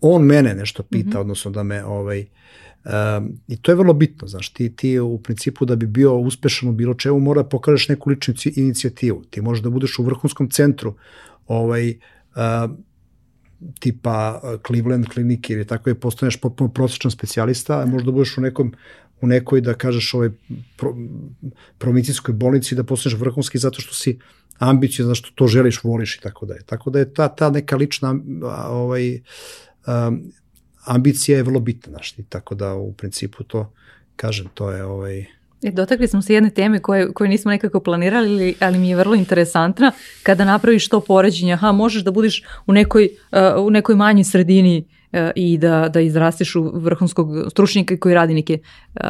on 0.02 0.24
mene 0.24 0.54
nešto 0.56 0.84
pita, 0.84 1.10
mm 1.10 1.12
-hmm. 1.12 1.22
odnosno 1.22 1.52
da 1.52 1.64
me 1.64 1.84
ovaj, 1.86 2.26
Um, 2.86 3.34
I 3.48 3.58
to 3.58 3.72
je 3.72 3.76
vrlo 3.76 3.94
bitno, 3.94 4.28
znaš, 4.28 4.50
ti, 4.54 4.76
ti 4.76 5.00
u 5.00 5.18
principu 5.24 5.66
da 5.66 5.76
bi 5.76 5.88
bio 5.88 6.16
uspešan 6.18 6.70
u 6.70 6.72
bilo 6.72 6.94
čemu 6.94 7.20
mora 7.20 7.42
da 7.44 7.50
pokažeš 7.50 7.90
neku 7.90 8.10
ličnu 8.10 8.34
inicijativu. 8.56 9.24
Ti 9.30 9.42
možeš 9.42 9.64
da 9.64 9.70
budeš 9.70 10.00
u 10.00 10.04
vrhunskom 10.04 10.50
centru 10.50 10.94
ovaj, 11.48 11.90
uh, 11.90 12.72
tipa 13.80 14.42
Cleveland 14.68 15.08
klinike 15.08 15.54
ili 15.54 15.68
tako 15.68 15.90
je 15.90 16.00
postaneš 16.00 16.40
potpuno 16.42 16.72
prosječan 16.72 17.12
specijalista, 17.12 17.86
možda 17.86 18.06
da 18.06 18.12
budeš 18.12 18.38
u 18.38 18.42
nekom 18.42 18.74
u 19.22 19.28
nekoj, 19.28 19.62
da 19.62 19.74
kažeš, 19.74 20.14
ovaj, 20.14 20.30
pro, 20.78 20.96
provincijskoj 21.78 22.34
bolnici 22.34 22.76
da 22.76 22.84
postaneš 22.84 23.20
vrhunski 23.20 23.58
zato 23.58 23.82
što 23.82 23.94
si 23.94 24.20
ambicio, 24.60 25.06
znaš 25.06 25.20
što 25.20 25.30
to 25.36 25.48
želiš, 25.48 25.84
voliš 25.84 26.16
i 26.16 26.22
tako 26.22 26.46
dalje. 26.46 26.62
Tako 26.66 26.90
da 26.90 27.00
je 27.00 27.14
ta, 27.14 27.28
ta 27.28 27.50
neka 27.50 27.76
lična 27.76 28.16
ovaj, 28.70 29.22
um, 29.88 30.32
ambicija 30.86 31.38
je 31.38 31.44
vrlo 31.44 31.60
bitna, 31.60 31.92
znaš, 31.92 32.16
tako 32.30 32.56
da 32.56 32.74
u 32.74 32.94
principu 32.94 33.44
to, 33.44 33.74
kažem, 34.16 34.48
to 34.54 34.72
je 34.72 34.84
ovaj, 34.84 35.26
E, 35.64 35.72
dotakli 35.72 36.08
smo 36.08 36.22
se 36.22 36.34
jedne 36.34 36.50
teme 36.50 36.80
koje, 36.80 37.14
koje 37.14 37.30
nismo 37.30 37.52
nekako 37.52 37.80
planirali, 37.80 38.56
ali 38.60 38.78
mi 38.78 38.90
je 38.90 38.96
vrlo 38.96 39.16
interesantna. 39.16 39.92
Kada 40.24 40.46
napraviš 40.46 40.90
to 40.90 41.00
poređenje, 41.00 41.54
aha, 41.54 41.72
možeš 41.72 42.04
da 42.04 42.12
budeš 42.12 42.44
u 42.66 42.74
nekoj, 42.74 43.10
uh, 43.32 43.66
u 43.66 43.70
nekoj 43.70 43.96
manjoj 43.96 44.24
sredini 44.24 44.86
i 45.36 45.58
da, 45.58 45.90
da 45.90 46.00
izrasteš 46.00 46.56
u 46.56 46.72
vrhunskog 46.74 47.30
stručnjaka 47.52 47.98
koji 47.98 48.16
radi 48.16 48.34
neke 48.34 48.60
uh, 48.96 49.02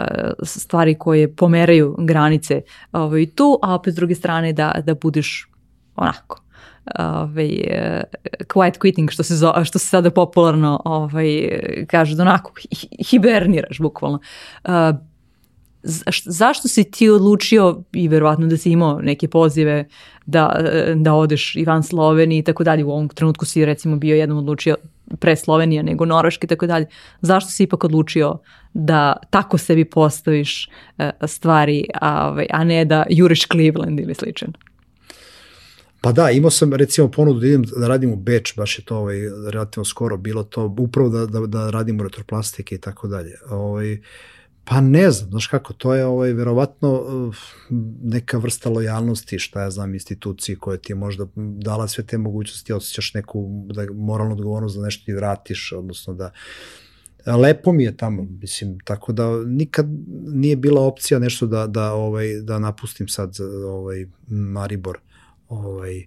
stvari 0.44 0.96
koje 0.96 1.36
pomeraju 1.36 1.96
granice 2.00 2.62
ovaj, 2.92 3.26
tu, 3.26 3.60
a 3.62 3.76
opet 3.76 3.94
s 3.94 3.96
druge 3.96 4.16
strane 4.16 4.54
da, 4.54 4.82
da 4.84 4.96
budeš 4.96 5.48
onako 5.96 6.44
ovaj, 7.00 7.50
quiet 8.48 8.78
quitting, 8.80 9.12
što 9.12 9.24
se, 9.24 9.36
zo, 9.36 9.54
što 9.64 9.80
se 9.80 9.88
sada 9.88 10.12
popularno 10.12 10.82
ovaj, 10.86 11.60
kaže, 11.88 12.16
da 12.16 12.24
onako 12.24 12.52
hiberniraš 13.10 13.80
bukvalno. 13.80 14.20
Uh, 14.64 14.72
zašto 16.26 16.68
si 16.68 16.92
ti 16.92 17.10
odlučio 17.10 17.84
i 17.94 18.08
verovatno 18.08 18.48
da 18.48 18.58
si 18.58 18.72
imao 18.72 19.02
neke 19.02 19.28
pozive 19.28 19.88
da, 20.26 20.60
da 20.96 21.14
odeš 21.14 21.56
i 21.56 21.66
van 21.66 21.84
Slovenije 21.84 22.40
i 22.40 22.44
tako 22.44 22.64
dalje, 22.64 22.84
u 22.84 22.92
ovom 22.92 23.08
trenutku 23.10 23.46
si 23.46 23.66
recimo 23.66 23.96
bio 23.96 24.16
jednom 24.16 24.38
odlučio 24.38 24.76
pre 25.20 25.36
Slovenija 25.36 25.84
nego 25.84 26.06
Norveške 26.06 26.46
i 26.46 26.48
tako 26.48 26.68
dalje, 26.68 26.86
zašto 27.22 27.52
si 27.52 27.64
ipak 27.64 27.84
odlučio 27.84 28.38
da 28.74 29.16
tako 29.30 29.58
sebi 29.58 29.86
postaviš 29.86 30.70
stvari, 31.28 31.86
a, 32.02 32.30
ovaj, 32.30 32.48
a 32.52 32.64
ne 32.64 32.86
da 32.86 33.06
juriš 33.10 33.48
Cleveland 33.48 34.00
ili 34.00 34.16
slično? 34.16 34.48
Pa 36.02 36.12
da, 36.12 36.30
imao 36.32 36.52
sam 36.52 36.74
recimo 36.74 37.12
ponudu 37.12 37.40
da 37.40 37.48
idem 37.48 37.64
da 37.78 37.88
radim 37.88 38.12
u 38.12 38.16
Beč, 38.16 38.54
baš 38.58 38.80
je 38.80 38.86
to 38.86 38.98
ovaj, 38.98 39.18
relativno 39.52 39.86
skoro 39.86 40.18
bilo 40.18 40.44
to, 40.44 40.76
upravo 40.80 41.10
da, 41.10 41.26
da, 41.26 41.40
da 41.40 41.70
radim 41.70 42.00
u 42.00 42.04
retroplastike 42.04 42.76
i 42.76 42.82
tako 42.82 43.08
dalje. 43.08 43.36
Ovaj, 43.50 43.98
pa 44.70 44.82
ne 44.82 45.12
znam, 45.12 45.30
znaš 45.30 45.48
kako, 45.48 45.74
to 45.74 45.94
je 45.96 46.06
ovaj, 46.06 46.34
verovatno 46.34 46.94
uh, 46.94 47.36
neka 48.04 48.38
vrsta 48.38 48.70
lojalnosti, 48.70 49.40
šta 49.40 49.62
ja 49.62 49.70
znam, 49.70 49.94
instituciji 49.94 50.56
koja 50.56 50.78
ti 50.78 50.92
je 50.92 50.96
možda 50.96 51.28
dala 51.36 51.88
sve 51.88 52.04
te 52.04 52.18
mogućnosti, 52.18 52.74
osjećaš 52.74 53.14
neku 53.14 53.66
da, 53.74 53.86
moralnu 53.94 54.34
odgovornost 54.34 54.78
da 54.78 54.84
nešto 54.84 55.06
ti 55.06 55.14
vratiš, 55.14 55.72
odnosno 55.78 56.14
da 56.14 56.32
lepo 57.26 57.72
mi 57.72 57.84
je 57.84 57.98
tamo, 57.98 58.28
mislim, 58.42 58.80
tako 58.80 59.14
da 59.14 59.44
nikad 59.46 59.88
nije 60.28 60.56
bila 60.56 60.82
opcija 60.82 61.20
nešto 61.20 61.48
da, 61.48 61.68
da, 61.68 61.94
ovaj, 61.94 62.42
da 62.42 62.60
napustim 62.60 63.08
sad 63.08 63.36
ovaj, 63.66 64.06
Maribor 64.28 64.98
Ovaj, 65.50 66.06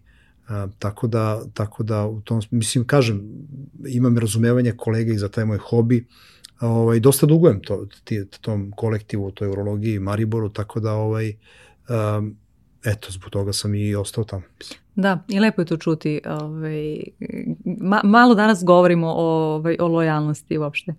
a, 0.49 0.69
tako 0.79 1.07
da, 1.07 1.43
tako 1.55 1.83
da 1.83 2.07
u 2.07 2.21
tom, 2.21 2.41
mislim, 2.51 2.87
kažem, 2.87 3.23
imam 3.87 4.19
razumevanje 4.19 4.73
kolega 4.77 5.13
i 5.13 5.19
za 5.19 5.29
taj 5.29 5.45
moj 5.45 5.59
hobi, 5.59 6.07
ovaj, 6.63 7.01
dosta 7.01 7.27
dugujem 7.27 7.61
to, 7.61 7.87
ti, 8.05 8.27
tom 8.41 8.73
kolektivu, 8.77 9.31
toj 9.31 9.49
urologiji 9.49 9.99
Mariboru, 9.99 10.49
tako 10.49 10.81
da 10.81 10.93
ovaj, 10.93 11.33
um, 11.89 12.37
eto, 12.85 13.09
zbog 13.11 13.31
toga 13.31 13.53
sam 13.53 13.75
i 13.75 13.95
ostao 13.95 14.25
tamo. 14.25 14.43
Da, 14.95 15.25
i 15.29 15.41
lepo 15.41 15.63
je 15.63 15.67
to 15.67 15.77
čuti. 15.77 16.21
Ovaj, 16.27 17.03
ma, 17.65 18.01
malo 18.05 18.35
danas 18.35 18.65
govorimo 18.65 19.09
o, 19.09 19.55
ovaj, 19.55 19.77
o 19.81 19.89
lojalnosti 19.89 20.59
uopšte. 20.59 20.95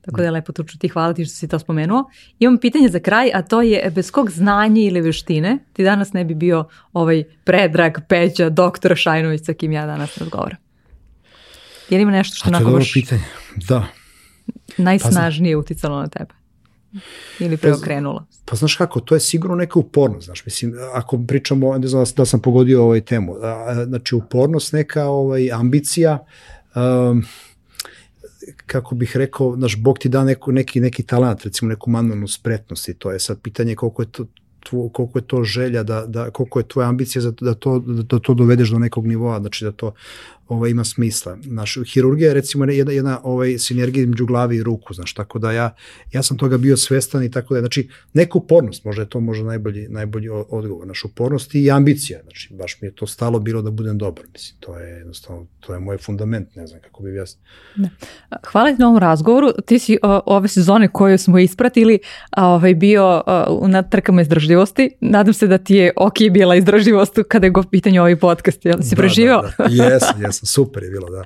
Tako 0.00 0.16
da 0.16 0.24
je 0.24 0.30
lepo 0.30 0.52
to 0.52 0.62
čuti. 0.62 0.88
Hvala 0.88 1.14
ti 1.14 1.24
što 1.24 1.34
si 1.34 1.48
to 1.48 1.58
spomenuo. 1.58 2.04
Imam 2.38 2.58
pitanje 2.58 2.88
za 2.88 3.00
kraj, 3.00 3.30
a 3.34 3.42
to 3.42 3.62
je 3.62 3.90
bez 3.94 4.10
kog 4.10 4.30
znanja 4.30 4.82
ili 4.82 5.00
veštine 5.00 5.58
ti 5.72 5.84
danas 5.84 6.12
ne 6.12 6.24
bi 6.24 6.34
bio 6.34 6.64
ovaj 6.92 7.24
predrag 7.44 7.98
Peđa, 8.08 8.50
doktor 8.50 8.96
Šajnović 8.96 9.44
sa 9.44 9.52
kim 9.52 9.72
ja 9.72 9.86
danas 9.86 10.18
razgovaram? 10.18 10.58
Je 11.90 11.98
li 11.98 12.02
ima 12.02 12.12
nešto 12.12 12.36
što 12.36 12.48
onako 12.48 12.70
baš... 12.70 12.92
pitanje, 12.92 13.22
da. 13.68 13.86
Najsnažnije 14.76 15.56
pa, 15.56 15.58
uticalo 15.58 16.00
na 16.00 16.08
tebe? 16.08 16.34
Ili 17.38 17.56
preokrenulo? 17.56 18.18
Pa, 18.18 18.50
pa 18.50 18.56
znaš 18.56 18.76
kako, 18.76 19.00
to 19.00 19.14
je 19.14 19.20
sigurno 19.20 19.56
neka 19.56 19.78
upornost, 19.78 20.24
znaš, 20.24 20.44
mislim, 20.44 20.74
ako 20.94 21.18
pričamo, 21.28 21.78
ne 21.78 21.88
znam 21.88 22.04
da 22.16 22.24
sam 22.24 22.40
pogodio 22.40 22.84
ovaj 22.84 23.00
temu, 23.00 23.34
znači 23.86 24.14
upornost, 24.14 24.72
neka 24.72 25.04
ovaj, 25.04 25.52
ambicija, 25.52 26.24
um, 26.74 27.24
kako 28.66 28.94
bih 28.94 29.16
rekao, 29.16 29.56
naš 29.56 29.76
Bog 29.76 29.98
ti 29.98 30.08
da 30.08 30.24
neku, 30.24 30.52
neki, 30.52 30.80
neki 30.80 31.02
talent, 31.02 31.42
recimo 31.42 31.68
neku 31.68 31.90
manualnu 31.90 32.28
spretnost 32.28 32.88
i 32.88 32.94
to 32.94 33.10
je 33.10 33.20
sad 33.20 33.40
pitanje 33.40 33.74
koliko 33.74 34.02
je 34.02 34.12
to, 34.12 34.26
tvo, 34.64 34.88
koliko 34.88 35.18
je 35.18 35.26
to 35.26 35.44
želja, 35.44 35.82
da, 35.82 36.04
da, 36.06 36.30
koliko 36.30 36.58
je 36.58 36.68
tvoja 36.68 36.88
ambicija 36.88 37.22
za, 37.22 37.32
da, 37.40 37.54
to, 37.54 37.78
da 37.78 38.18
to 38.18 38.34
dovedeš 38.34 38.70
do 38.70 38.78
nekog 38.78 39.06
nivoa, 39.06 39.40
znači 39.40 39.64
da 39.64 39.72
to 39.72 39.92
ovaj, 40.48 40.70
ima 40.70 40.84
smisla. 40.84 41.36
Naš, 41.44 41.78
hirurgija 41.92 42.28
je 42.28 42.34
recimo 42.34 42.64
jedna, 42.64 42.92
jedna 42.92 43.20
ovaj, 43.22 43.58
sinergija 43.58 44.02
između 44.02 44.26
glavi 44.26 44.56
i 44.56 44.62
ruku, 44.62 44.94
znaš, 44.94 45.14
tako 45.14 45.38
da 45.38 45.52
ja, 45.52 45.74
ja 46.12 46.22
sam 46.22 46.36
toga 46.36 46.58
bio 46.58 46.76
svestan 46.76 47.24
i 47.24 47.30
tako 47.30 47.54
da, 47.54 47.60
znači, 47.60 47.88
neka 48.12 48.38
upornost, 48.38 48.84
možda 48.84 49.02
je 49.02 49.08
to 49.08 49.20
možda 49.20 49.44
najbolji, 49.44 49.86
najbolji 49.88 50.28
odgovor, 50.28 50.86
naš 50.86 51.04
upornost 51.04 51.54
i 51.54 51.70
ambicija, 51.70 52.20
znači, 52.22 52.54
baš 52.54 52.78
mi 52.80 52.88
je 52.88 52.94
to 52.94 53.06
stalo 53.06 53.38
bilo 53.38 53.62
da 53.62 53.70
budem 53.70 53.98
dobar, 53.98 54.24
mislim, 54.32 54.56
to 54.60 54.78
je 54.78 54.98
jednostavno, 54.98 55.46
to 55.60 55.74
je 55.74 55.80
moj 55.80 55.98
fundament, 55.98 56.56
ne 56.56 56.66
znam 56.66 56.80
kako 56.80 57.02
bi 57.02 57.14
ja... 57.14 57.24
Da. 57.76 57.88
Hvala 58.46 58.72
ti 58.72 58.76
na 58.78 58.88
ovom 58.88 58.98
razgovoru, 58.98 59.52
ti 59.66 59.78
si 59.78 59.98
o, 60.02 60.20
ove 60.26 60.48
sezone 60.48 60.88
koje 60.88 61.18
smo 61.18 61.38
ispratili 61.38 61.98
a, 62.30 62.48
ovaj, 62.48 62.74
bio 62.74 63.22
a, 63.26 63.58
na 63.68 63.82
trkama 63.82 64.22
izdržljivosti, 64.22 64.53
izdržljivosti. 64.54 64.90
Nadam 65.00 65.34
se 65.34 65.46
da 65.46 65.58
ti 65.58 65.74
je 65.74 65.92
ok 65.96 66.14
bila 66.30 66.54
izdržljivost 66.54 67.18
kada 67.28 67.46
je 67.46 67.50
go 67.50 67.62
pitanje 67.62 68.00
ovaj 68.00 68.16
podcast. 68.16 68.64
Jel 68.64 68.82
si 68.82 68.94
da, 68.94 68.96
preživao? 68.96 69.42
Da, 69.42 69.68
da. 69.68 69.84
Jesam, 69.84 70.22
jes, 70.22 70.40
Super 70.44 70.82
je 70.82 70.90
bilo, 70.90 71.10
da. 71.10 71.24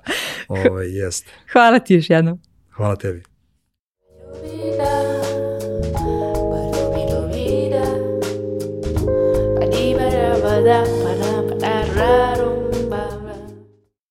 Ovo, 0.49 0.81
jest. 0.81 1.27
Hvala 1.53 1.79
ti 1.79 1.95
još 1.95 2.11
jednom. 2.11 2.39
Hvala 2.71 2.97
tebi. 2.97 3.23
Da, 10.59 10.61
da, 10.65 10.85
da, 11.21 11.55
da, 11.59 11.85
da. 11.95 12.38